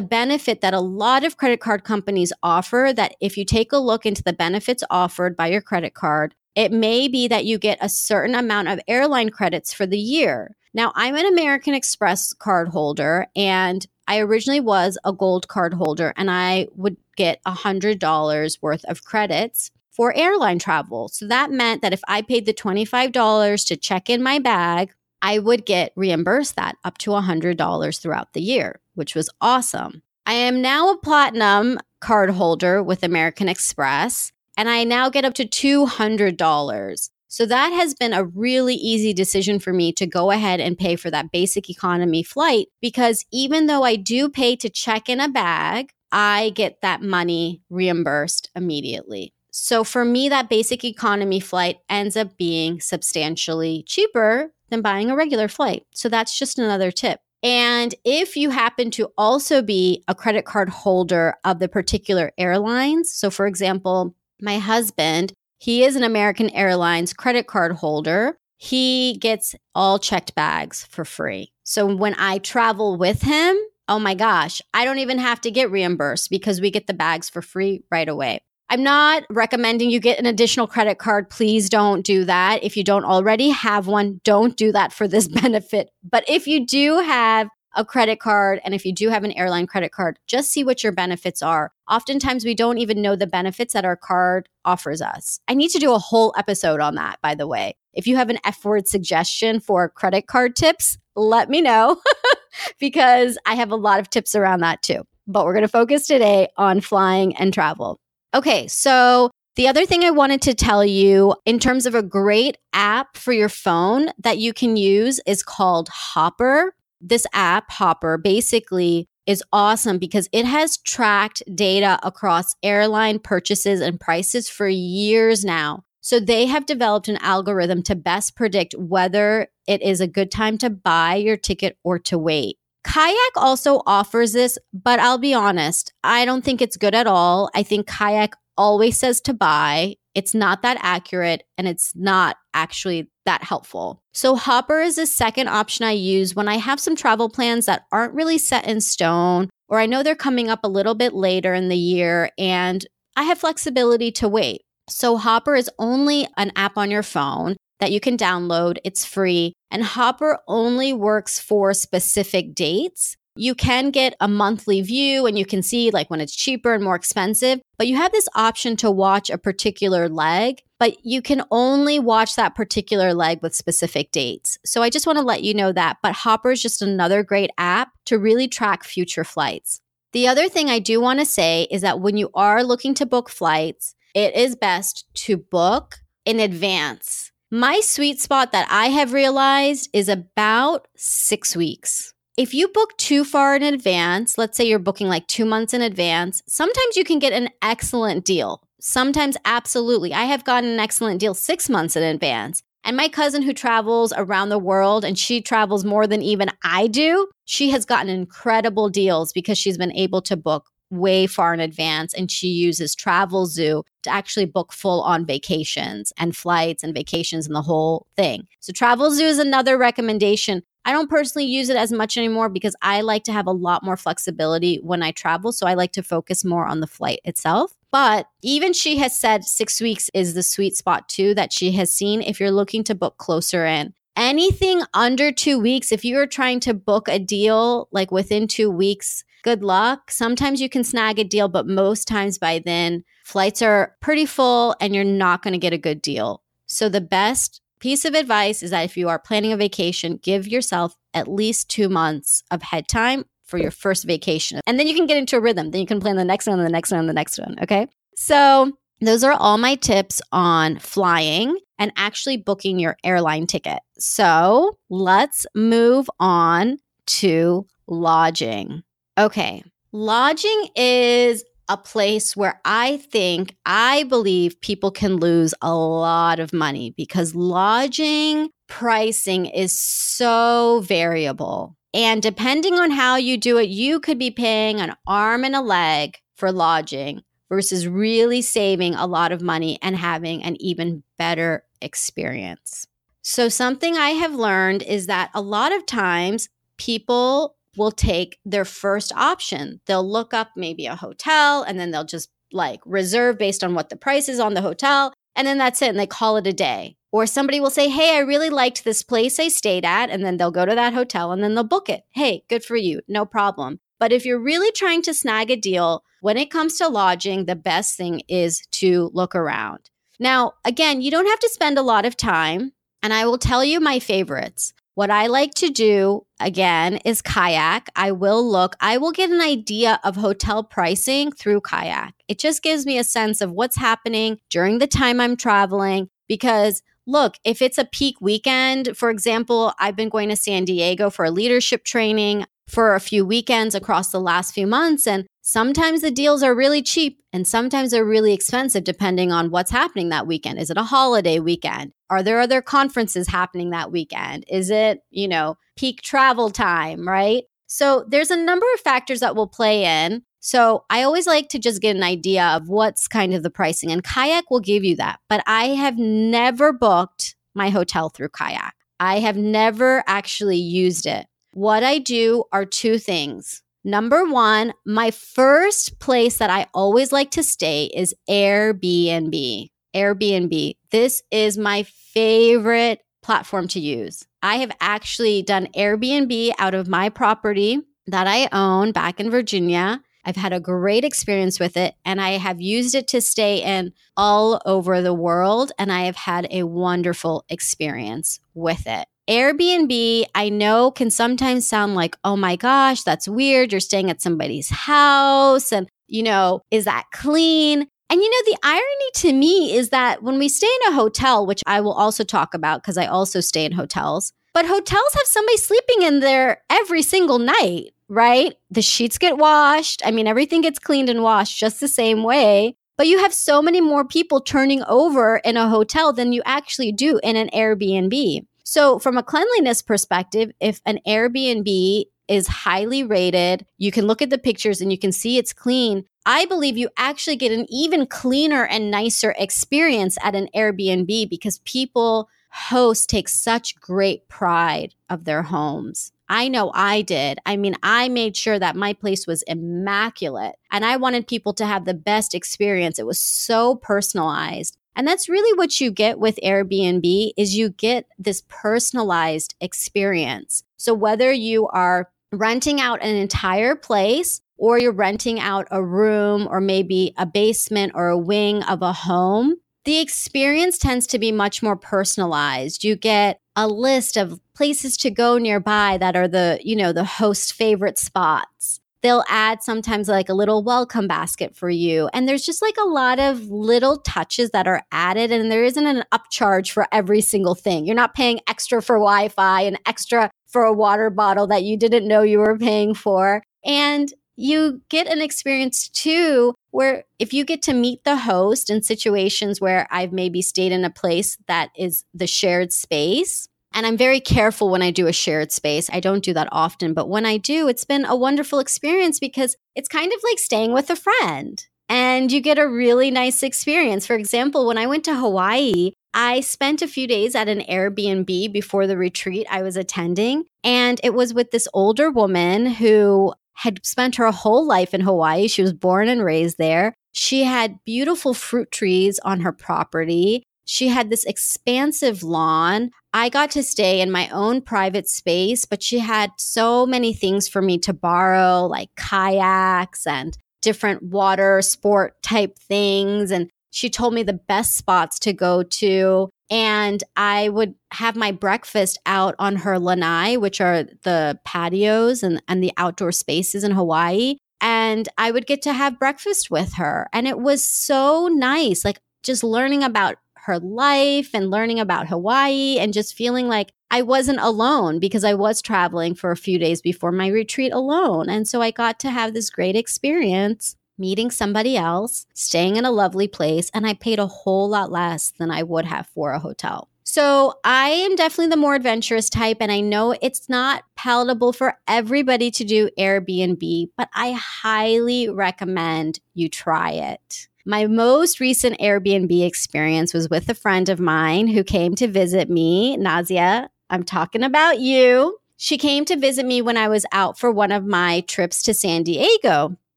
benefit 0.00 0.62
that 0.62 0.74
a 0.74 0.80
lot 0.80 1.22
of 1.22 1.36
credit 1.36 1.60
card 1.60 1.84
companies 1.84 2.32
offer 2.42 2.92
that 2.96 3.14
if 3.20 3.36
you 3.36 3.44
take 3.44 3.72
a 3.72 3.78
look 3.78 4.04
into 4.04 4.22
the 4.22 4.32
benefits 4.32 4.82
offered 4.90 5.36
by 5.36 5.48
your 5.48 5.60
credit 5.60 5.94
card 5.94 6.34
it 6.54 6.72
may 6.72 7.08
be 7.08 7.28
that 7.28 7.44
you 7.44 7.58
get 7.58 7.78
a 7.80 7.88
certain 7.88 8.34
amount 8.34 8.68
of 8.68 8.80
airline 8.88 9.30
credits 9.30 9.72
for 9.72 9.86
the 9.86 9.98
year. 9.98 10.56
Now, 10.72 10.92
I'm 10.94 11.16
an 11.16 11.26
American 11.26 11.74
Express 11.74 12.32
card 12.32 12.68
holder, 12.68 13.26
and 13.34 13.86
I 14.06 14.18
originally 14.18 14.60
was 14.60 14.98
a 15.04 15.12
gold 15.12 15.48
card 15.48 15.74
holder, 15.74 16.12
and 16.16 16.30
I 16.30 16.68
would 16.76 16.96
get 17.16 17.42
$100 17.44 18.58
worth 18.62 18.84
of 18.84 19.04
credits 19.04 19.70
for 19.90 20.16
airline 20.16 20.58
travel. 20.58 21.08
So 21.08 21.26
that 21.26 21.50
meant 21.50 21.82
that 21.82 21.92
if 21.92 22.00
I 22.08 22.22
paid 22.22 22.46
the 22.46 22.54
$25 22.54 23.66
to 23.66 23.76
check 23.76 24.08
in 24.08 24.22
my 24.22 24.38
bag, 24.38 24.92
I 25.22 25.38
would 25.38 25.66
get 25.66 25.92
reimbursed 25.96 26.56
that 26.56 26.76
up 26.84 26.98
to 26.98 27.10
$100 27.10 28.00
throughout 28.00 28.32
the 28.32 28.40
year, 28.40 28.80
which 28.94 29.14
was 29.14 29.28
awesome. 29.40 30.02
I 30.24 30.34
am 30.34 30.62
now 30.62 30.90
a 30.90 30.96
platinum 30.96 31.78
card 32.00 32.30
holder 32.30 32.82
with 32.82 33.02
American 33.02 33.48
Express 33.48 34.32
and 34.60 34.68
I 34.68 34.84
now 34.84 35.08
get 35.08 35.24
up 35.24 35.32
to 35.34 35.46
$200. 35.46 37.10
So 37.28 37.46
that 37.46 37.70
has 37.70 37.94
been 37.94 38.12
a 38.12 38.26
really 38.26 38.74
easy 38.74 39.14
decision 39.14 39.58
for 39.58 39.72
me 39.72 39.90
to 39.94 40.06
go 40.06 40.30
ahead 40.30 40.60
and 40.60 40.76
pay 40.76 40.96
for 40.96 41.10
that 41.10 41.32
basic 41.32 41.70
economy 41.70 42.22
flight 42.22 42.66
because 42.82 43.24
even 43.32 43.68
though 43.68 43.84
I 43.84 43.96
do 43.96 44.28
pay 44.28 44.56
to 44.56 44.68
check 44.68 45.08
in 45.08 45.18
a 45.18 45.30
bag, 45.30 45.94
I 46.12 46.52
get 46.54 46.82
that 46.82 47.00
money 47.00 47.62
reimbursed 47.70 48.50
immediately. 48.54 49.32
So 49.50 49.82
for 49.82 50.04
me, 50.04 50.28
that 50.28 50.50
basic 50.50 50.84
economy 50.84 51.40
flight 51.40 51.78
ends 51.88 52.14
up 52.14 52.36
being 52.36 52.82
substantially 52.82 53.82
cheaper 53.86 54.52
than 54.68 54.82
buying 54.82 55.10
a 55.10 55.16
regular 55.16 55.48
flight. 55.48 55.86
So 55.94 56.10
that's 56.10 56.38
just 56.38 56.58
another 56.58 56.90
tip. 56.90 57.20
And 57.42 57.94
if 58.04 58.36
you 58.36 58.50
happen 58.50 58.90
to 58.92 59.10
also 59.16 59.62
be 59.62 60.04
a 60.06 60.14
credit 60.14 60.44
card 60.44 60.68
holder 60.68 61.36
of 61.44 61.58
the 61.60 61.68
particular 61.68 62.32
airlines, 62.36 63.10
so 63.10 63.30
for 63.30 63.46
example, 63.46 64.14
my 64.42 64.58
husband, 64.58 65.32
he 65.58 65.84
is 65.84 65.96
an 65.96 66.02
American 66.02 66.50
Airlines 66.50 67.12
credit 67.12 67.46
card 67.46 67.72
holder. 67.72 68.36
He 68.56 69.16
gets 69.20 69.54
all 69.74 69.98
checked 69.98 70.34
bags 70.34 70.86
for 70.90 71.04
free. 71.04 71.52
So 71.64 71.86
when 71.94 72.14
I 72.18 72.38
travel 72.38 72.96
with 72.96 73.22
him, 73.22 73.56
oh 73.88 73.98
my 73.98 74.14
gosh, 74.14 74.62
I 74.72 74.84
don't 74.84 74.98
even 74.98 75.18
have 75.18 75.40
to 75.42 75.50
get 75.50 75.70
reimbursed 75.70 76.30
because 76.30 76.60
we 76.60 76.70
get 76.70 76.86
the 76.86 76.94
bags 76.94 77.28
for 77.28 77.42
free 77.42 77.82
right 77.90 78.08
away. 78.08 78.40
I'm 78.70 78.84
not 78.84 79.24
recommending 79.28 79.90
you 79.90 79.98
get 79.98 80.20
an 80.20 80.26
additional 80.26 80.68
credit 80.68 80.98
card. 80.98 81.28
Please 81.28 81.68
don't 81.68 82.06
do 82.06 82.24
that. 82.24 82.62
If 82.62 82.76
you 82.76 82.84
don't 82.84 83.04
already 83.04 83.50
have 83.50 83.88
one, 83.88 84.20
don't 84.22 84.56
do 84.56 84.70
that 84.72 84.92
for 84.92 85.08
this 85.08 85.26
benefit. 85.42 85.90
But 86.08 86.24
if 86.28 86.46
you 86.46 86.64
do 86.64 86.98
have 87.00 87.48
a 87.76 87.84
credit 87.84 88.20
card 88.20 88.60
and 88.64 88.74
if 88.74 88.84
you 88.84 88.92
do 88.92 89.08
have 89.08 89.24
an 89.24 89.32
airline 89.32 89.66
credit 89.66 89.92
card, 89.92 90.18
just 90.26 90.50
see 90.50 90.64
what 90.64 90.82
your 90.82 90.92
benefits 90.92 91.42
are. 91.42 91.72
Oftentimes, 91.88 92.44
we 92.44 92.54
don't 92.54 92.78
even 92.78 93.02
know 93.02 93.16
the 93.16 93.26
benefits 93.26 93.72
that 93.74 93.84
our 93.84 93.96
card 93.96 94.48
offers 94.64 95.00
us. 95.02 95.40
I 95.48 95.54
need 95.54 95.70
to 95.70 95.78
do 95.78 95.92
a 95.92 95.98
whole 95.98 96.34
episode 96.36 96.80
on 96.80 96.94
that, 96.96 97.18
by 97.22 97.34
the 97.34 97.46
way. 97.46 97.74
If 97.92 98.06
you 98.06 98.16
have 98.16 98.30
an 98.30 98.38
F 98.44 98.64
word 98.64 98.86
suggestion 98.86 99.60
for 99.60 99.88
credit 99.88 100.26
card 100.26 100.56
tips, 100.56 100.98
let 101.16 101.48
me 101.48 101.60
know 101.60 102.00
because 102.78 103.38
I 103.46 103.54
have 103.54 103.70
a 103.70 103.76
lot 103.76 104.00
of 104.00 104.10
tips 104.10 104.34
around 104.34 104.60
that 104.60 104.82
too. 104.82 105.02
But 105.26 105.44
we're 105.44 105.54
going 105.54 105.62
to 105.62 105.68
focus 105.68 106.06
today 106.06 106.48
on 106.56 106.80
flying 106.80 107.36
and 107.36 107.52
travel. 107.52 107.98
Okay, 108.34 108.66
so 108.68 109.30
the 109.56 109.68
other 109.68 109.84
thing 109.84 110.04
I 110.04 110.10
wanted 110.10 110.40
to 110.42 110.54
tell 110.54 110.84
you 110.84 111.34
in 111.44 111.58
terms 111.58 111.84
of 111.84 111.94
a 111.94 112.02
great 112.02 112.56
app 112.72 113.16
for 113.16 113.32
your 113.32 113.48
phone 113.48 114.10
that 114.18 114.38
you 114.38 114.52
can 114.52 114.76
use 114.76 115.20
is 115.26 115.42
called 115.42 115.88
Hopper. 115.88 116.72
This 117.00 117.26
app, 117.32 117.70
Hopper, 117.70 118.18
basically 118.18 119.08
is 119.26 119.42
awesome 119.52 119.98
because 119.98 120.28
it 120.32 120.44
has 120.44 120.78
tracked 120.78 121.42
data 121.54 121.98
across 122.02 122.54
airline 122.62 123.18
purchases 123.18 123.80
and 123.80 124.00
prices 124.00 124.48
for 124.48 124.68
years 124.68 125.44
now. 125.44 125.84
So 126.00 126.18
they 126.18 126.46
have 126.46 126.66
developed 126.66 127.08
an 127.08 127.18
algorithm 127.18 127.82
to 127.84 127.94
best 127.94 128.34
predict 128.34 128.74
whether 128.78 129.48
it 129.66 129.82
is 129.82 130.00
a 130.00 130.08
good 130.08 130.30
time 130.30 130.58
to 130.58 130.70
buy 130.70 131.16
your 131.16 131.36
ticket 131.36 131.76
or 131.84 131.98
to 132.00 132.18
wait. 132.18 132.56
Kayak 132.82 133.36
also 133.36 133.82
offers 133.86 134.32
this, 134.32 134.58
but 134.72 134.98
I'll 134.98 135.18
be 135.18 135.34
honest, 135.34 135.92
I 136.02 136.24
don't 136.24 136.42
think 136.42 136.62
it's 136.62 136.78
good 136.78 136.94
at 136.94 137.06
all. 137.06 137.50
I 137.54 137.62
think 137.62 137.86
Kayak 137.86 138.34
always 138.56 138.98
says 138.98 139.20
to 139.22 139.34
buy. 139.34 139.96
It's 140.14 140.34
not 140.34 140.62
that 140.62 140.78
accurate 140.80 141.44
and 141.56 141.68
it's 141.68 141.92
not 141.94 142.36
actually 142.52 143.10
that 143.26 143.44
helpful. 143.44 144.02
So, 144.12 144.36
Hopper 144.36 144.80
is 144.80 144.98
a 144.98 145.06
second 145.06 145.48
option 145.48 145.84
I 145.84 145.92
use 145.92 146.34
when 146.34 146.48
I 146.48 146.56
have 146.56 146.80
some 146.80 146.96
travel 146.96 147.28
plans 147.28 147.66
that 147.66 147.84
aren't 147.92 148.14
really 148.14 148.38
set 148.38 148.66
in 148.66 148.80
stone, 148.80 149.50
or 149.68 149.78
I 149.78 149.86
know 149.86 150.02
they're 150.02 150.16
coming 150.16 150.48
up 150.48 150.60
a 150.64 150.68
little 150.68 150.94
bit 150.94 151.12
later 151.12 151.54
in 151.54 151.68
the 151.68 151.76
year 151.76 152.30
and 152.38 152.84
I 153.16 153.24
have 153.24 153.38
flexibility 153.38 154.10
to 154.12 154.28
wait. 154.28 154.62
So, 154.88 155.16
Hopper 155.16 155.54
is 155.54 155.70
only 155.78 156.26
an 156.36 156.50
app 156.56 156.76
on 156.76 156.90
your 156.90 157.04
phone 157.04 157.56
that 157.78 157.92
you 157.92 158.00
can 158.00 158.16
download. 158.16 158.78
It's 158.84 159.04
free. 159.04 159.54
And 159.70 159.82
Hopper 159.82 160.38
only 160.46 160.92
works 160.92 161.38
for 161.40 161.72
specific 161.74 162.54
dates. 162.54 163.16
You 163.40 163.54
can 163.54 163.90
get 163.90 164.14
a 164.20 164.28
monthly 164.28 164.82
view 164.82 165.24
and 165.24 165.38
you 165.38 165.46
can 165.46 165.62
see 165.62 165.90
like 165.90 166.10
when 166.10 166.20
it's 166.20 166.36
cheaper 166.36 166.74
and 166.74 166.84
more 166.84 166.94
expensive, 166.94 167.58
but 167.78 167.86
you 167.86 167.96
have 167.96 168.12
this 168.12 168.28
option 168.34 168.76
to 168.76 168.90
watch 168.90 169.30
a 169.30 169.38
particular 169.38 170.10
leg, 170.10 170.62
but 170.78 171.06
you 171.06 171.22
can 171.22 171.42
only 171.50 171.98
watch 171.98 172.36
that 172.36 172.54
particular 172.54 173.14
leg 173.14 173.40
with 173.40 173.54
specific 173.54 174.12
dates. 174.12 174.58
So 174.66 174.82
I 174.82 174.90
just 174.90 175.06
want 175.06 175.18
to 175.20 175.24
let 175.24 175.42
you 175.42 175.54
know 175.54 175.72
that. 175.72 175.96
But 176.02 176.12
Hopper 176.12 176.50
is 176.50 176.60
just 176.60 176.82
another 176.82 177.22
great 177.22 177.48
app 177.56 177.92
to 178.04 178.18
really 178.18 178.46
track 178.46 178.84
future 178.84 179.24
flights. 179.24 179.80
The 180.12 180.28
other 180.28 180.50
thing 180.50 180.68
I 180.68 180.78
do 180.78 181.00
want 181.00 181.20
to 181.20 181.24
say 181.24 181.66
is 181.70 181.80
that 181.80 182.00
when 182.00 182.18
you 182.18 182.28
are 182.34 182.62
looking 182.62 182.92
to 182.96 183.06
book 183.06 183.30
flights, 183.30 183.94
it 184.14 184.36
is 184.36 184.54
best 184.54 185.06
to 185.14 185.38
book 185.38 186.00
in 186.26 186.40
advance 186.40 187.30
my 187.50 187.80
sweet 187.80 188.20
spot 188.20 188.52
that 188.52 188.68
I 188.70 188.90
have 188.90 189.12
realized 189.12 189.90
is 189.92 190.08
about 190.08 190.86
six 190.94 191.56
weeks. 191.56 192.14
If 192.40 192.54
you 192.54 192.68
book 192.68 192.96
too 192.96 193.24
far 193.24 193.54
in 193.54 193.62
advance, 193.62 194.38
let's 194.38 194.56
say 194.56 194.64
you're 194.64 194.78
booking 194.78 195.08
like 195.08 195.26
two 195.26 195.44
months 195.44 195.74
in 195.74 195.82
advance, 195.82 196.42
sometimes 196.46 196.96
you 196.96 197.04
can 197.04 197.18
get 197.18 197.34
an 197.34 197.50
excellent 197.60 198.24
deal. 198.24 198.62
Sometimes, 198.80 199.36
absolutely. 199.44 200.14
I 200.14 200.22
have 200.22 200.44
gotten 200.44 200.70
an 200.70 200.80
excellent 200.80 201.20
deal 201.20 201.34
six 201.34 201.68
months 201.68 201.96
in 201.96 202.02
advance. 202.02 202.62
And 202.82 202.96
my 202.96 203.08
cousin 203.08 203.42
who 203.42 203.52
travels 203.52 204.14
around 204.16 204.48
the 204.48 204.58
world 204.58 205.04
and 205.04 205.18
she 205.18 205.42
travels 205.42 205.84
more 205.84 206.06
than 206.06 206.22
even 206.22 206.48
I 206.64 206.86
do, 206.86 207.28
she 207.44 207.68
has 207.72 207.84
gotten 207.84 208.08
incredible 208.08 208.88
deals 208.88 209.34
because 209.34 209.58
she's 209.58 209.76
been 209.76 209.92
able 209.92 210.22
to 210.22 210.34
book 210.34 210.70
way 210.90 211.26
far 211.26 211.54
in 211.54 211.60
advance 211.60 212.14
and 212.14 212.30
she 212.30 212.48
uses 212.48 212.96
Travelzoo 212.96 213.84
to 214.02 214.10
actually 214.10 214.46
book 214.46 214.72
full 214.72 215.02
on 215.02 215.26
vacations 215.26 216.12
and 216.18 216.36
flights 216.36 216.82
and 216.82 216.94
vacations 216.94 217.46
and 217.46 217.54
the 217.54 217.62
whole 217.62 218.06
thing. 218.16 218.48
So 218.60 218.72
Travelzoo 218.72 219.20
is 219.20 219.38
another 219.38 219.78
recommendation. 219.78 220.62
I 220.84 220.92
don't 220.92 221.10
personally 221.10 221.46
use 221.46 221.68
it 221.68 221.76
as 221.76 221.92
much 221.92 222.16
anymore 222.16 222.48
because 222.48 222.74
I 222.82 223.02
like 223.02 223.24
to 223.24 223.32
have 223.32 223.46
a 223.46 223.52
lot 223.52 223.82
more 223.82 223.96
flexibility 223.96 224.76
when 224.82 225.02
I 225.02 225.10
travel. 225.10 225.52
So 225.52 225.66
I 225.66 225.74
like 225.74 225.92
to 225.92 226.02
focus 226.02 226.44
more 226.44 226.66
on 226.66 226.80
the 226.80 226.86
flight 226.86 227.20
itself. 227.24 227.74
But 227.92 228.28
even 228.42 228.72
she 228.72 228.98
has 228.98 229.18
said 229.18 229.44
six 229.44 229.80
weeks 229.80 230.10
is 230.14 230.34
the 230.34 230.42
sweet 230.42 230.76
spot 230.76 231.08
too 231.08 231.34
that 231.34 231.52
she 231.52 231.72
has 231.72 231.92
seen 231.92 232.22
if 232.22 232.40
you're 232.40 232.50
looking 232.50 232.84
to 232.84 232.94
book 232.94 233.18
closer 233.18 233.66
in. 233.66 233.94
Anything 234.16 234.82
under 234.94 235.32
two 235.32 235.58
weeks, 235.58 235.92
if 235.92 236.04
you're 236.04 236.26
trying 236.26 236.60
to 236.60 236.74
book 236.74 237.08
a 237.08 237.18
deal 237.18 237.88
like 237.90 238.10
within 238.10 238.46
two 238.46 238.70
weeks, 238.70 239.24
good 239.42 239.62
luck. 239.62 240.10
Sometimes 240.10 240.60
you 240.60 240.68
can 240.68 240.84
snag 240.84 241.18
a 241.18 241.24
deal, 241.24 241.48
but 241.48 241.66
most 241.66 242.06
times 242.06 242.38
by 242.38 242.58
then, 242.58 243.04
flights 243.24 243.62
are 243.62 243.96
pretty 244.00 244.26
full 244.26 244.76
and 244.80 244.94
you're 244.94 245.04
not 245.04 245.42
going 245.42 245.52
to 245.52 245.58
get 245.58 245.72
a 245.72 245.78
good 245.78 246.02
deal. 246.02 246.42
So, 246.66 246.88
the 246.88 247.00
best 247.00 247.60
piece 247.80 248.04
of 248.04 248.14
advice 248.14 248.62
is 248.62 248.70
that 248.70 248.84
if 248.84 248.96
you 248.96 249.08
are 249.08 249.18
planning 249.18 249.52
a 249.52 249.56
vacation, 249.56 250.18
give 250.22 250.46
yourself 250.46 250.94
at 251.14 251.28
least 251.28 251.68
two 251.68 251.88
months 251.88 252.42
of 252.50 252.62
head 252.62 252.86
time 252.86 253.24
for 253.44 253.58
your 253.58 253.70
first 253.72 254.04
vacation. 254.04 254.60
And 254.66 254.78
then 254.78 254.86
you 254.86 254.94
can 254.94 255.06
get 255.06 255.16
into 255.16 255.36
a 255.36 255.40
rhythm. 255.40 255.70
Then 255.70 255.80
you 255.80 255.86
can 255.86 256.00
plan 256.00 256.16
the 256.16 256.24
next 256.24 256.46
one, 256.46 256.58
and 256.58 256.66
the 256.66 256.72
next 256.72 256.92
one, 256.92 257.00
and 257.00 257.08
the 257.08 257.14
next 257.14 257.38
one. 257.38 257.56
Okay. 257.62 257.88
So, 258.14 258.72
those 259.00 259.24
are 259.24 259.32
all 259.32 259.56
my 259.58 259.76
tips 259.76 260.20
on 260.30 260.78
flying 260.78 261.56
and 261.78 261.90
actually 261.96 262.36
booking 262.36 262.78
your 262.78 262.96
airline 263.02 263.46
ticket. 263.46 263.80
So, 263.98 264.78
let's 264.88 265.46
move 265.54 266.08
on 266.20 266.78
to 267.06 267.66
lodging. 267.88 268.82
Okay. 269.18 269.64
Lodging 269.92 270.68
is 270.76 271.44
a 271.70 271.76
place 271.76 272.36
where 272.36 272.60
I 272.64 272.96
think, 272.96 273.56
I 273.64 274.02
believe 274.02 274.60
people 274.60 274.90
can 274.90 275.16
lose 275.16 275.54
a 275.62 275.72
lot 275.72 276.40
of 276.40 276.52
money 276.52 276.92
because 276.96 277.34
lodging 277.34 278.50
pricing 278.66 279.46
is 279.46 279.78
so 279.78 280.82
variable. 280.84 281.76
And 281.94 282.20
depending 282.20 282.74
on 282.74 282.90
how 282.90 283.16
you 283.16 283.36
do 283.36 283.56
it, 283.58 283.68
you 283.68 284.00
could 284.00 284.18
be 284.18 284.32
paying 284.32 284.80
an 284.80 284.94
arm 285.06 285.44
and 285.44 285.54
a 285.54 285.60
leg 285.60 286.18
for 286.36 286.50
lodging 286.50 287.22
versus 287.48 287.86
really 287.86 288.42
saving 288.42 288.94
a 288.96 289.06
lot 289.06 289.30
of 289.30 289.40
money 289.40 289.78
and 289.80 289.96
having 289.96 290.42
an 290.42 290.56
even 290.60 291.04
better 291.18 291.64
experience. 291.80 292.86
So, 293.22 293.48
something 293.48 293.96
I 293.96 294.10
have 294.10 294.34
learned 294.34 294.82
is 294.82 295.06
that 295.06 295.30
a 295.34 295.40
lot 295.40 295.72
of 295.72 295.86
times 295.86 296.48
people 296.78 297.56
will 297.76 297.92
take 297.92 298.38
their 298.44 298.64
first 298.64 299.12
option. 299.14 299.80
They'll 299.86 300.08
look 300.08 300.34
up 300.34 300.50
maybe 300.56 300.86
a 300.86 300.96
hotel 300.96 301.62
and 301.62 301.78
then 301.78 301.90
they'll 301.90 302.04
just 302.04 302.28
like 302.52 302.80
reserve 302.84 303.38
based 303.38 303.62
on 303.62 303.74
what 303.74 303.90
the 303.90 303.96
price 303.96 304.28
is 304.28 304.40
on 304.40 304.54
the 304.54 304.62
hotel. 304.62 305.12
And 305.36 305.46
then 305.46 305.58
that's 305.58 305.80
it. 305.82 305.90
And 305.90 305.98
they 305.98 306.06
call 306.06 306.36
it 306.36 306.46
a 306.46 306.52
day. 306.52 306.96
Or 307.12 307.26
somebody 307.26 307.60
will 307.60 307.70
say, 307.70 307.88
Hey, 307.88 308.16
I 308.16 308.20
really 308.20 308.50
liked 308.50 308.84
this 308.84 309.02
place 309.02 309.38
I 309.38 309.48
stayed 309.48 309.84
at. 309.84 310.10
And 310.10 310.24
then 310.24 310.36
they'll 310.36 310.50
go 310.50 310.66
to 310.66 310.74
that 310.74 310.94
hotel 310.94 311.32
and 311.32 311.42
then 311.42 311.54
they'll 311.54 311.64
book 311.64 311.88
it. 311.88 312.02
Hey, 312.10 312.44
good 312.48 312.64
for 312.64 312.76
you. 312.76 313.00
No 313.08 313.24
problem. 313.24 313.80
But 313.98 314.12
if 314.12 314.24
you're 314.24 314.40
really 314.40 314.72
trying 314.72 315.02
to 315.02 315.14
snag 315.14 315.50
a 315.50 315.56
deal, 315.56 316.02
when 316.20 316.36
it 316.36 316.50
comes 316.50 316.76
to 316.78 316.88
lodging, 316.88 317.44
the 317.44 317.56
best 317.56 317.96
thing 317.96 318.22
is 318.28 318.62
to 318.72 319.10
look 319.12 319.34
around. 319.34 319.90
Now, 320.18 320.52
again, 320.64 321.00
you 321.00 321.10
don't 321.10 321.26
have 321.26 321.40
to 321.40 321.48
spend 321.48 321.78
a 321.78 321.82
lot 321.82 322.04
of 322.04 322.16
time. 322.16 322.72
And 323.02 323.14
I 323.14 323.24
will 323.24 323.38
tell 323.38 323.64
you 323.64 323.80
my 323.80 323.98
favorites. 323.98 324.74
What 325.00 325.10
I 325.10 325.28
like 325.28 325.54
to 325.54 325.70
do 325.70 326.26
again 326.40 326.98
is 327.06 327.22
kayak. 327.22 327.88
I 327.96 328.12
will 328.12 328.46
look, 328.46 328.76
I 328.82 328.98
will 328.98 329.12
get 329.12 329.30
an 329.30 329.40
idea 329.40 329.98
of 330.04 330.14
hotel 330.14 330.62
pricing 330.62 331.32
through 331.32 331.62
kayak. 331.62 332.12
It 332.28 332.38
just 332.38 332.62
gives 332.62 332.84
me 332.84 332.98
a 332.98 333.02
sense 333.02 333.40
of 333.40 333.50
what's 333.50 333.76
happening 333.76 334.40
during 334.50 334.76
the 334.76 334.86
time 334.86 335.18
I'm 335.18 335.38
traveling 335.38 336.10
because 336.28 336.82
look, 337.06 337.36
if 337.44 337.62
it's 337.62 337.78
a 337.78 337.86
peak 337.86 338.20
weekend, 338.20 338.94
for 338.94 339.08
example, 339.08 339.72
I've 339.78 339.96
been 339.96 340.10
going 340.10 340.28
to 340.28 340.36
San 340.36 340.66
Diego 340.66 341.08
for 341.08 341.24
a 341.24 341.30
leadership 341.30 341.82
training 341.84 342.44
for 342.68 342.94
a 342.94 343.00
few 343.00 343.24
weekends 343.24 343.74
across 343.74 344.10
the 344.10 344.20
last 344.20 344.52
few 344.52 344.66
months. 344.66 345.06
And 345.06 345.26
sometimes 345.42 346.00
the 346.00 346.10
deals 346.10 346.42
are 346.42 346.54
really 346.54 346.82
cheap 346.82 347.22
and 347.32 347.46
sometimes 347.46 347.90
they're 347.90 348.04
really 348.04 348.32
expensive 348.32 348.84
depending 348.84 349.32
on 349.32 349.50
what's 349.50 349.70
happening 349.70 350.08
that 350.08 350.26
weekend. 350.26 350.58
Is 350.58 350.70
it 350.70 350.76
a 350.76 350.84
holiday 350.84 351.38
weekend? 351.38 351.92
Are 352.08 352.22
there 352.22 352.40
other 352.40 352.60
conferences 352.62 353.28
happening 353.28 353.70
that 353.70 353.92
weekend? 353.92 354.44
Is 354.48 354.70
it, 354.70 355.00
you 355.10 355.28
know, 355.28 355.56
peak 355.76 356.02
travel 356.02 356.50
time, 356.50 357.08
right? 357.08 357.44
So 357.66 358.04
there's 358.08 358.30
a 358.30 358.36
number 358.36 358.66
of 358.74 358.80
factors 358.80 359.20
that 359.20 359.36
will 359.36 359.46
play 359.46 359.84
in. 359.84 360.22
So 360.40 360.84
I 360.90 361.02
always 361.02 361.26
like 361.26 361.48
to 361.50 361.58
just 361.58 361.80
get 361.80 361.94
an 361.94 362.02
idea 362.02 362.44
of 362.44 362.68
what's 362.68 363.06
kind 363.06 363.34
of 363.34 363.42
the 363.42 363.50
pricing, 363.50 363.92
and 363.92 364.02
Kayak 364.02 364.50
will 364.50 364.60
give 364.60 364.82
you 364.82 364.96
that. 364.96 365.20
But 365.28 365.44
I 365.46 365.66
have 365.68 365.98
never 365.98 366.72
booked 366.72 367.36
my 367.54 367.68
hotel 367.68 368.08
through 368.08 368.30
Kayak. 368.30 368.74
I 368.98 369.20
have 369.20 369.36
never 369.36 370.02
actually 370.06 370.56
used 370.56 371.06
it. 371.06 371.26
What 371.52 371.84
I 371.84 371.98
do 371.98 372.44
are 372.52 372.64
two 372.64 372.98
things. 372.98 373.62
Number 373.82 374.24
one, 374.24 374.74
my 374.84 375.10
first 375.10 375.98
place 376.00 376.36
that 376.38 376.50
I 376.50 376.66
always 376.74 377.12
like 377.12 377.30
to 377.32 377.42
stay 377.42 377.90
is 377.94 378.14
Airbnb. 378.28 379.68
Airbnb. 379.94 380.76
This 380.90 381.22
is 381.30 381.56
my 381.56 381.84
favorite 381.84 383.00
platform 383.22 383.68
to 383.68 383.80
use. 383.80 384.24
I 384.42 384.56
have 384.56 384.72
actually 384.80 385.42
done 385.42 385.68
Airbnb 385.76 386.52
out 386.58 386.74
of 386.74 386.88
my 386.88 387.08
property 387.08 387.80
that 388.06 388.26
I 388.26 388.48
own 388.52 388.92
back 388.92 389.18
in 389.18 389.30
Virginia. 389.30 390.02
I've 390.24 390.36
had 390.36 390.52
a 390.52 390.60
great 390.60 391.04
experience 391.04 391.58
with 391.58 391.76
it 391.76 391.94
and 392.04 392.20
I 392.20 392.32
have 392.32 392.60
used 392.60 392.94
it 392.94 393.08
to 393.08 393.22
stay 393.22 393.62
in 393.62 393.92
all 394.16 394.60
over 394.66 395.00
the 395.00 395.14
world 395.14 395.72
and 395.78 395.90
I 395.90 396.02
have 396.02 396.16
had 396.16 396.46
a 396.50 396.64
wonderful 396.64 397.44
experience 397.48 398.40
with 398.54 398.86
it. 398.86 399.06
Airbnb, 399.30 400.24
I 400.34 400.48
know 400.48 400.90
can 400.90 401.08
sometimes 401.08 401.64
sound 401.64 401.94
like, 401.94 402.16
oh 402.24 402.36
my 402.36 402.56
gosh, 402.56 403.04
that's 403.04 403.28
weird. 403.28 403.70
You're 403.70 403.80
staying 403.80 404.10
at 404.10 404.20
somebody's 404.20 404.68
house. 404.68 405.72
And, 405.72 405.88
you 406.08 406.24
know, 406.24 406.62
is 406.72 406.84
that 406.86 407.04
clean? 407.12 407.86
And 408.10 408.20
you 408.20 408.28
know, 408.28 408.52
the 408.52 408.58
irony 408.64 409.10
to 409.14 409.32
me 409.32 409.76
is 409.76 409.90
that 409.90 410.24
when 410.24 410.40
we 410.40 410.48
stay 410.48 410.66
in 410.66 410.92
a 410.92 410.96
hotel, 410.96 411.46
which 411.46 411.62
I 411.64 411.80
will 411.80 411.92
also 411.92 412.24
talk 412.24 412.54
about 412.54 412.82
because 412.82 412.98
I 412.98 413.06
also 413.06 413.38
stay 413.38 413.64
in 413.64 413.70
hotels, 413.70 414.32
but 414.52 414.66
hotels 414.66 415.14
have 415.14 415.26
somebody 415.26 415.58
sleeping 415.58 416.02
in 416.02 416.18
there 416.18 416.62
every 416.68 417.02
single 417.02 417.38
night, 417.38 417.92
right? 418.08 418.56
The 418.72 418.82
sheets 418.82 419.16
get 419.16 419.38
washed. 419.38 420.02
I 420.04 420.10
mean, 420.10 420.26
everything 420.26 420.62
gets 420.62 420.80
cleaned 420.80 421.08
and 421.08 421.22
washed 421.22 421.56
just 421.56 421.78
the 421.78 421.86
same 421.86 422.24
way. 422.24 422.74
But 422.98 423.06
you 423.06 423.20
have 423.20 423.32
so 423.32 423.62
many 423.62 423.80
more 423.80 424.04
people 424.04 424.40
turning 424.40 424.82
over 424.82 425.36
in 425.36 425.56
a 425.56 425.68
hotel 425.68 426.12
than 426.12 426.32
you 426.32 426.42
actually 426.44 426.90
do 426.90 427.20
in 427.22 427.36
an 427.36 427.48
Airbnb. 427.54 428.44
So, 428.70 429.00
from 429.00 429.18
a 429.18 429.24
cleanliness 429.24 429.82
perspective, 429.82 430.52
if 430.60 430.80
an 430.86 431.00
Airbnb 431.04 432.04
is 432.28 432.46
highly 432.46 433.02
rated, 433.02 433.66
you 433.78 433.90
can 433.90 434.06
look 434.06 434.22
at 434.22 434.30
the 434.30 434.38
pictures 434.38 434.80
and 434.80 434.92
you 434.92 434.98
can 434.98 435.10
see 435.10 435.38
it's 435.38 435.52
clean. 435.52 436.04
I 436.24 436.44
believe 436.44 436.78
you 436.78 436.88
actually 436.96 437.34
get 437.34 437.50
an 437.50 437.66
even 437.68 438.06
cleaner 438.06 438.64
and 438.64 438.88
nicer 438.88 439.34
experience 439.36 440.18
at 440.22 440.36
an 440.36 440.46
Airbnb 440.54 441.28
because 441.28 441.58
people, 441.64 442.28
hosts, 442.50 443.06
take 443.06 443.28
such 443.28 443.74
great 443.80 444.28
pride 444.28 444.94
of 445.08 445.24
their 445.24 445.42
homes. 445.42 446.12
I 446.28 446.46
know 446.46 446.70
I 446.72 447.02
did. 447.02 447.40
I 447.44 447.56
mean, 447.56 447.74
I 447.82 448.08
made 448.08 448.36
sure 448.36 448.60
that 448.60 448.76
my 448.76 448.92
place 448.92 449.26
was 449.26 449.42
immaculate 449.48 450.54
and 450.70 450.84
I 450.84 450.96
wanted 450.96 451.26
people 451.26 451.54
to 451.54 451.66
have 451.66 451.86
the 451.86 451.94
best 451.94 452.36
experience. 452.36 453.00
It 453.00 453.06
was 453.06 453.18
so 453.18 453.74
personalized. 453.74 454.76
And 454.96 455.06
that's 455.06 455.28
really 455.28 455.56
what 455.56 455.80
you 455.80 455.90
get 455.90 456.18
with 456.18 456.38
Airbnb 456.42 457.32
is 457.36 457.56
you 457.56 457.70
get 457.70 458.06
this 458.18 458.42
personalized 458.48 459.54
experience. 459.60 460.62
So 460.76 460.94
whether 460.94 461.32
you 461.32 461.68
are 461.68 462.10
renting 462.32 462.80
out 462.80 463.02
an 463.02 463.16
entire 463.16 463.74
place 463.74 464.40
or 464.56 464.78
you're 464.78 464.92
renting 464.92 465.40
out 465.40 465.66
a 465.70 465.82
room 465.82 466.46
or 466.50 466.60
maybe 466.60 467.14
a 467.16 467.26
basement 467.26 467.92
or 467.94 468.08
a 468.08 468.18
wing 468.18 468.62
of 468.64 468.82
a 468.82 468.92
home, 468.92 469.56
the 469.84 469.98
experience 469.98 470.78
tends 470.78 471.06
to 471.08 471.18
be 471.18 471.32
much 471.32 471.62
more 471.62 471.76
personalized. 471.76 472.84
You 472.84 472.96
get 472.96 473.40
a 473.56 473.66
list 473.66 474.16
of 474.16 474.38
places 474.54 474.96
to 474.98 475.10
go 475.10 475.38
nearby 475.38 475.96
that 475.98 476.16
are 476.16 476.28
the, 476.28 476.60
you 476.62 476.76
know, 476.76 476.92
the 476.92 477.04
host 477.04 477.54
favorite 477.54 477.98
spots. 477.98 478.80
They'll 479.02 479.24
add 479.28 479.62
sometimes 479.62 480.08
like 480.08 480.28
a 480.28 480.34
little 480.34 480.62
welcome 480.62 481.08
basket 481.08 481.56
for 481.56 481.70
you. 481.70 482.08
And 482.12 482.28
there's 482.28 482.44
just 482.44 482.60
like 482.60 482.76
a 482.78 482.88
lot 482.88 483.18
of 483.18 483.46
little 483.46 483.98
touches 483.98 484.50
that 484.50 484.66
are 484.66 484.82
added, 484.92 485.32
and 485.32 485.50
there 485.50 485.64
isn't 485.64 485.86
an 485.86 486.04
upcharge 486.12 486.70
for 486.70 486.86
every 486.92 487.20
single 487.20 487.54
thing. 487.54 487.86
You're 487.86 487.94
not 487.96 488.14
paying 488.14 488.40
extra 488.46 488.82
for 488.82 488.96
Wi 488.96 489.28
Fi 489.28 489.62
and 489.62 489.78
extra 489.86 490.30
for 490.48 490.64
a 490.64 490.72
water 490.72 491.10
bottle 491.10 491.46
that 491.46 491.62
you 491.62 491.76
didn't 491.76 492.08
know 492.08 492.22
you 492.22 492.38
were 492.40 492.58
paying 492.58 492.94
for. 492.94 493.42
And 493.64 494.12
you 494.36 494.80
get 494.88 495.06
an 495.06 495.20
experience 495.20 495.88
too 495.88 496.54
where 496.70 497.04
if 497.18 497.32
you 497.32 497.44
get 497.44 497.62
to 497.62 497.74
meet 497.74 498.04
the 498.04 498.16
host 498.16 498.70
in 498.70 498.82
situations 498.82 499.60
where 499.60 499.86
I've 499.90 500.12
maybe 500.12 500.40
stayed 500.40 500.72
in 500.72 500.84
a 500.84 500.90
place 500.90 501.36
that 501.46 501.70
is 501.76 502.04
the 502.14 502.26
shared 502.26 502.72
space. 502.72 503.48
And 503.72 503.86
I'm 503.86 503.96
very 503.96 504.20
careful 504.20 504.68
when 504.68 504.82
I 504.82 504.90
do 504.90 505.06
a 505.06 505.12
shared 505.12 505.52
space. 505.52 505.88
I 505.92 506.00
don't 506.00 506.24
do 506.24 506.32
that 506.34 506.48
often, 506.50 506.92
but 506.92 507.08
when 507.08 507.24
I 507.24 507.36
do, 507.36 507.68
it's 507.68 507.84
been 507.84 508.04
a 508.04 508.16
wonderful 508.16 508.58
experience 508.58 509.20
because 509.20 509.56
it's 509.74 509.88
kind 509.88 510.12
of 510.12 510.20
like 510.24 510.38
staying 510.38 510.72
with 510.72 510.90
a 510.90 510.96
friend 510.96 511.64
and 511.90 512.30
you 512.30 512.40
get 512.40 512.58
a 512.58 512.68
really 512.68 513.10
nice 513.10 513.42
experience. 513.42 514.06
For 514.06 514.14
example, 514.14 514.64
when 514.64 514.78
I 514.78 514.86
went 514.86 515.04
to 515.06 515.16
Hawaii, 515.16 515.92
I 516.14 516.40
spent 516.40 516.82
a 516.82 516.88
few 516.88 517.06
days 517.06 517.34
at 517.34 517.48
an 517.48 517.60
Airbnb 517.60 518.52
before 518.52 518.86
the 518.86 518.96
retreat 518.96 519.46
I 519.50 519.62
was 519.62 519.76
attending, 519.76 520.44
and 520.64 521.00
it 521.02 521.14
was 521.14 521.34
with 521.34 521.50
this 521.50 521.68
older 521.74 522.10
woman 522.10 522.66
who 522.66 523.34
had 523.54 523.84
spent 523.84 524.16
her 524.16 524.30
whole 524.30 524.66
life 524.66 524.94
in 524.94 525.02
Hawaii. 525.02 525.48
She 525.48 525.62
was 525.62 525.72
born 525.72 526.08
and 526.08 526.24
raised 526.24 526.58
there. 526.58 526.94
She 527.12 527.44
had 527.44 527.84
beautiful 527.84 528.34
fruit 528.34 528.70
trees 528.70 529.18
on 529.24 529.40
her 529.40 529.52
property. 529.52 530.44
She 530.64 530.88
had 530.88 531.10
this 531.10 531.24
expansive 531.24 532.22
lawn. 532.22 532.92
I 533.12 533.28
got 533.28 533.50
to 533.52 533.62
stay 533.62 534.00
in 534.00 534.10
my 534.10 534.28
own 534.28 534.62
private 534.62 535.08
space, 535.08 535.64
but 535.64 535.82
she 535.82 535.98
had 535.98 536.30
so 536.38 536.86
many 536.86 537.12
things 537.12 537.48
for 537.48 537.60
me 537.60 537.78
to 537.78 537.92
borrow, 537.92 538.66
like 538.66 538.90
kayaks 538.96 540.06
and 540.06 540.36
different 540.62 541.02
water 541.02 541.60
sport 541.62 542.22
type 542.22 542.56
things. 542.58 543.30
And 543.30 543.50
she 543.72 543.90
told 543.90 544.14
me 544.14 544.22
the 544.22 544.32
best 544.32 544.76
spots 544.76 545.18
to 545.20 545.32
go 545.32 545.62
to. 545.62 546.30
And 546.50 547.02
I 547.16 547.48
would 547.48 547.74
have 547.92 548.16
my 548.16 548.32
breakfast 548.32 548.98
out 549.06 549.34
on 549.38 549.56
her 549.56 549.78
lanai, 549.78 550.36
which 550.36 550.60
are 550.60 550.84
the 551.02 551.38
patios 551.44 552.22
and, 552.22 552.42
and 552.48 552.62
the 552.62 552.72
outdoor 552.76 553.12
spaces 553.12 553.64
in 553.64 553.72
Hawaii. 553.72 554.36
And 554.60 555.08
I 555.16 555.30
would 555.30 555.46
get 555.46 555.62
to 555.62 555.72
have 555.72 555.98
breakfast 555.98 556.50
with 556.50 556.74
her. 556.74 557.08
And 557.12 557.26
it 557.26 557.38
was 557.38 557.64
so 557.64 558.28
nice, 558.28 558.84
like 558.84 559.00
just 559.22 559.42
learning 559.42 559.82
about 559.82 560.16
her 560.50 560.58
life 560.58 561.30
and 561.32 561.48
learning 561.48 561.78
about 561.78 562.08
Hawaii 562.08 562.78
and 562.78 562.92
just 562.92 563.14
feeling 563.14 563.46
like 563.46 563.72
I 563.88 564.02
wasn't 564.02 564.40
alone 564.40 564.98
because 564.98 565.22
I 565.22 565.34
was 565.34 565.62
traveling 565.62 566.16
for 566.16 566.32
a 566.32 566.36
few 566.36 566.58
days 566.58 566.82
before 566.82 567.12
my 567.12 567.28
retreat 567.28 567.72
alone. 567.72 568.28
And 568.28 568.48
so 568.48 568.60
I 568.60 568.72
got 568.72 568.98
to 569.00 569.10
have 569.10 569.32
this 569.32 569.48
great 569.48 569.76
experience 569.76 570.76
meeting 570.98 571.30
somebody 571.30 571.76
else, 571.76 572.26
staying 572.34 572.76
in 572.76 572.84
a 572.84 572.90
lovely 572.90 573.26
place, 573.26 573.70
and 573.72 573.86
I 573.86 573.94
paid 573.94 574.18
a 574.18 574.26
whole 574.26 574.68
lot 574.68 574.92
less 574.92 575.32
than 575.38 575.50
I 575.50 575.62
would 575.62 575.86
have 575.86 576.06
for 576.08 576.32
a 576.32 576.38
hotel. 576.38 576.88
So 577.04 577.54
I 577.64 577.88
am 577.88 578.14
definitely 578.14 578.50
the 578.50 578.56
more 578.56 578.74
adventurous 578.74 579.30
type, 579.30 579.56
and 579.60 579.72
I 579.72 579.80
know 579.80 580.14
it's 580.20 580.48
not 580.48 580.84
palatable 580.96 581.52
for 581.52 581.78
everybody 581.88 582.50
to 582.52 582.64
do 582.64 582.90
Airbnb, 582.98 583.88
but 583.96 584.10
I 584.14 584.32
highly 584.32 585.28
recommend 585.28 586.20
you 586.34 586.48
try 586.48 586.90
it. 586.90 587.48
My 587.70 587.86
most 587.86 588.40
recent 588.40 588.80
Airbnb 588.80 589.46
experience 589.46 590.12
was 590.12 590.28
with 590.28 590.48
a 590.48 590.56
friend 590.56 590.88
of 590.88 590.98
mine 590.98 591.46
who 591.46 591.62
came 591.62 591.94
to 591.94 592.08
visit 592.08 592.50
me, 592.50 592.96
Nazia. 592.96 593.68
I'm 593.88 594.02
talking 594.02 594.42
about 594.42 594.80
you. 594.80 595.38
She 595.56 595.78
came 595.78 596.04
to 596.06 596.18
visit 596.18 596.44
me 596.44 596.62
when 596.62 596.76
I 596.76 596.88
was 596.88 597.06
out 597.12 597.38
for 597.38 597.52
one 597.52 597.70
of 597.70 597.86
my 597.86 598.22
trips 598.22 598.64
to 598.64 598.74
San 598.74 599.04
Diego. 599.04 599.76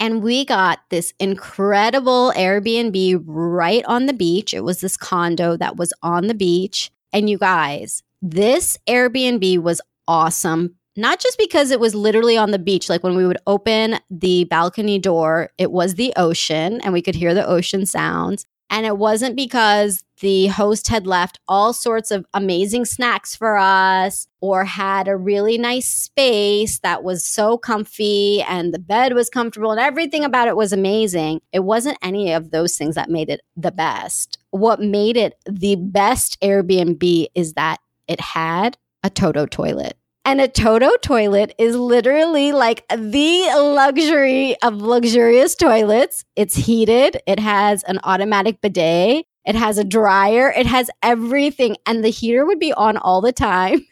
And 0.00 0.22
we 0.22 0.46
got 0.46 0.78
this 0.88 1.12
incredible 1.20 2.32
Airbnb 2.34 3.22
right 3.26 3.84
on 3.84 4.06
the 4.06 4.14
beach. 4.14 4.54
It 4.54 4.64
was 4.64 4.80
this 4.80 4.96
condo 4.96 5.54
that 5.58 5.76
was 5.76 5.92
on 6.02 6.26
the 6.26 6.34
beach. 6.34 6.90
And 7.12 7.28
you 7.28 7.36
guys, 7.36 8.02
this 8.22 8.78
Airbnb 8.88 9.58
was 9.58 9.82
awesome. 10.06 10.76
Not 10.98 11.20
just 11.20 11.38
because 11.38 11.70
it 11.70 11.78
was 11.78 11.94
literally 11.94 12.36
on 12.36 12.50
the 12.50 12.58
beach, 12.58 12.88
like 12.88 13.04
when 13.04 13.14
we 13.14 13.24
would 13.24 13.38
open 13.46 14.00
the 14.10 14.42
balcony 14.46 14.98
door, 14.98 15.50
it 15.56 15.70
was 15.70 15.94
the 15.94 16.12
ocean 16.16 16.80
and 16.80 16.92
we 16.92 17.02
could 17.02 17.14
hear 17.14 17.34
the 17.34 17.46
ocean 17.46 17.86
sounds. 17.86 18.46
And 18.68 18.84
it 18.84 18.98
wasn't 18.98 19.36
because 19.36 20.02
the 20.20 20.48
host 20.48 20.88
had 20.88 21.06
left 21.06 21.38
all 21.46 21.72
sorts 21.72 22.10
of 22.10 22.26
amazing 22.34 22.84
snacks 22.84 23.36
for 23.36 23.56
us 23.56 24.26
or 24.40 24.64
had 24.64 25.06
a 25.06 25.16
really 25.16 25.56
nice 25.56 25.88
space 25.88 26.80
that 26.80 27.04
was 27.04 27.24
so 27.24 27.56
comfy 27.56 28.42
and 28.42 28.74
the 28.74 28.80
bed 28.80 29.12
was 29.12 29.30
comfortable 29.30 29.70
and 29.70 29.80
everything 29.80 30.24
about 30.24 30.48
it 30.48 30.56
was 30.56 30.72
amazing. 30.72 31.40
It 31.52 31.60
wasn't 31.60 31.98
any 32.02 32.32
of 32.32 32.50
those 32.50 32.76
things 32.76 32.96
that 32.96 33.08
made 33.08 33.30
it 33.30 33.42
the 33.56 33.70
best. 33.70 34.38
What 34.50 34.80
made 34.80 35.16
it 35.16 35.36
the 35.48 35.76
best 35.76 36.40
Airbnb 36.40 37.28
is 37.36 37.52
that 37.52 37.78
it 38.08 38.20
had 38.20 38.76
a 39.04 39.10
Toto 39.10 39.46
toilet. 39.46 39.96
And 40.28 40.42
a 40.42 40.46
Toto 40.46 40.90
toilet 41.00 41.54
is 41.56 41.74
literally 41.74 42.52
like 42.52 42.86
the 42.90 43.50
luxury 43.56 44.60
of 44.60 44.74
luxurious 44.74 45.54
toilets. 45.54 46.22
It's 46.36 46.54
heated, 46.54 47.18
it 47.26 47.38
has 47.38 47.82
an 47.84 47.98
automatic 48.04 48.60
bidet, 48.60 49.24
it 49.46 49.54
has 49.54 49.78
a 49.78 49.84
dryer, 49.84 50.52
it 50.54 50.66
has 50.66 50.90
everything. 51.02 51.78
And 51.86 52.04
the 52.04 52.10
heater 52.10 52.44
would 52.44 52.58
be 52.58 52.74
on 52.74 52.98
all 52.98 53.22
the 53.22 53.32
time. 53.32 53.86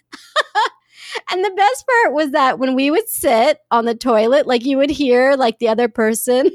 and 1.33 1.43
the 1.43 1.55
best 1.57 1.87
part 1.87 2.13
was 2.13 2.33
that 2.33 2.59
when 2.59 2.75
we 2.75 2.91
would 2.91 3.09
sit 3.09 3.61
on 3.71 3.87
the 3.87 3.95
toilet, 3.95 4.47
like 4.47 4.67
you 4.67 4.77
would 4.77 4.91
hear 4.91 5.37
like 5.37 5.59
the 5.59 5.69
other 5.69 5.89
person 5.89 6.51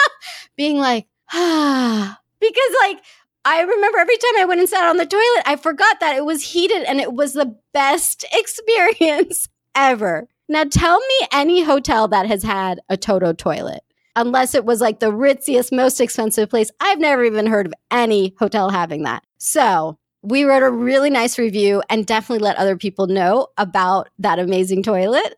being 0.58 0.76
like, 0.76 1.06
ah, 1.32 2.20
because 2.38 2.74
like 2.80 2.98
I 3.44 3.60
remember 3.60 3.98
every 3.98 4.16
time 4.16 4.36
I 4.38 4.44
went 4.44 4.60
and 4.60 4.68
sat 4.68 4.88
on 4.88 4.98
the 4.98 5.06
toilet, 5.06 5.42
I 5.46 5.56
forgot 5.56 5.98
that 6.00 6.16
it 6.16 6.24
was 6.24 6.42
heated 6.42 6.82
and 6.84 7.00
it 7.00 7.12
was 7.12 7.32
the 7.32 7.56
best 7.72 8.24
experience 8.32 9.48
ever. 9.74 10.28
Now 10.48 10.64
tell 10.64 10.98
me 10.98 11.28
any 11.32 11.62
hotel 11.62 12.08
that 12.08 12.26
has 12.26 12.42
had 12.42 12.80
a 12.88 12.96
Toto 12.96 13.32
toilet. 13.32 13.82
Unless 14.14 14.54
it 14.54 14.66
was 14.66 14.82
like 14.82 15.00
the 15.00 15.10
ritziest, 15.10 15.72
most 15.72 15.98
expensive 15.98 16.50
place. 16.50 16.70
I've 16.80 17.00
never 17.00 17.24
even 17.24 17.46
heard 17.46 17.66
of 17.66 17.72
any 17.90 18.34
hotel 18.38 18.68
having 18.68 19.04
that. 19.04 19.24
So 19.38 19.98
we 20.22 20.44
wrote 20.44 20.62
a 20.62 20.70
really 20.70 21.08
nice 21.08 21.38
review 21.38 21.82
and 21.88 22.06
definitely 22.06 22.44
let 22.44 22.56
other 22.56 22.76
people 22.76 23.06
know 23.06 23.48
about 23.56 24.10
that 24.18 24.38
amazing 24.38 24.82
toilet. 24.82 25.34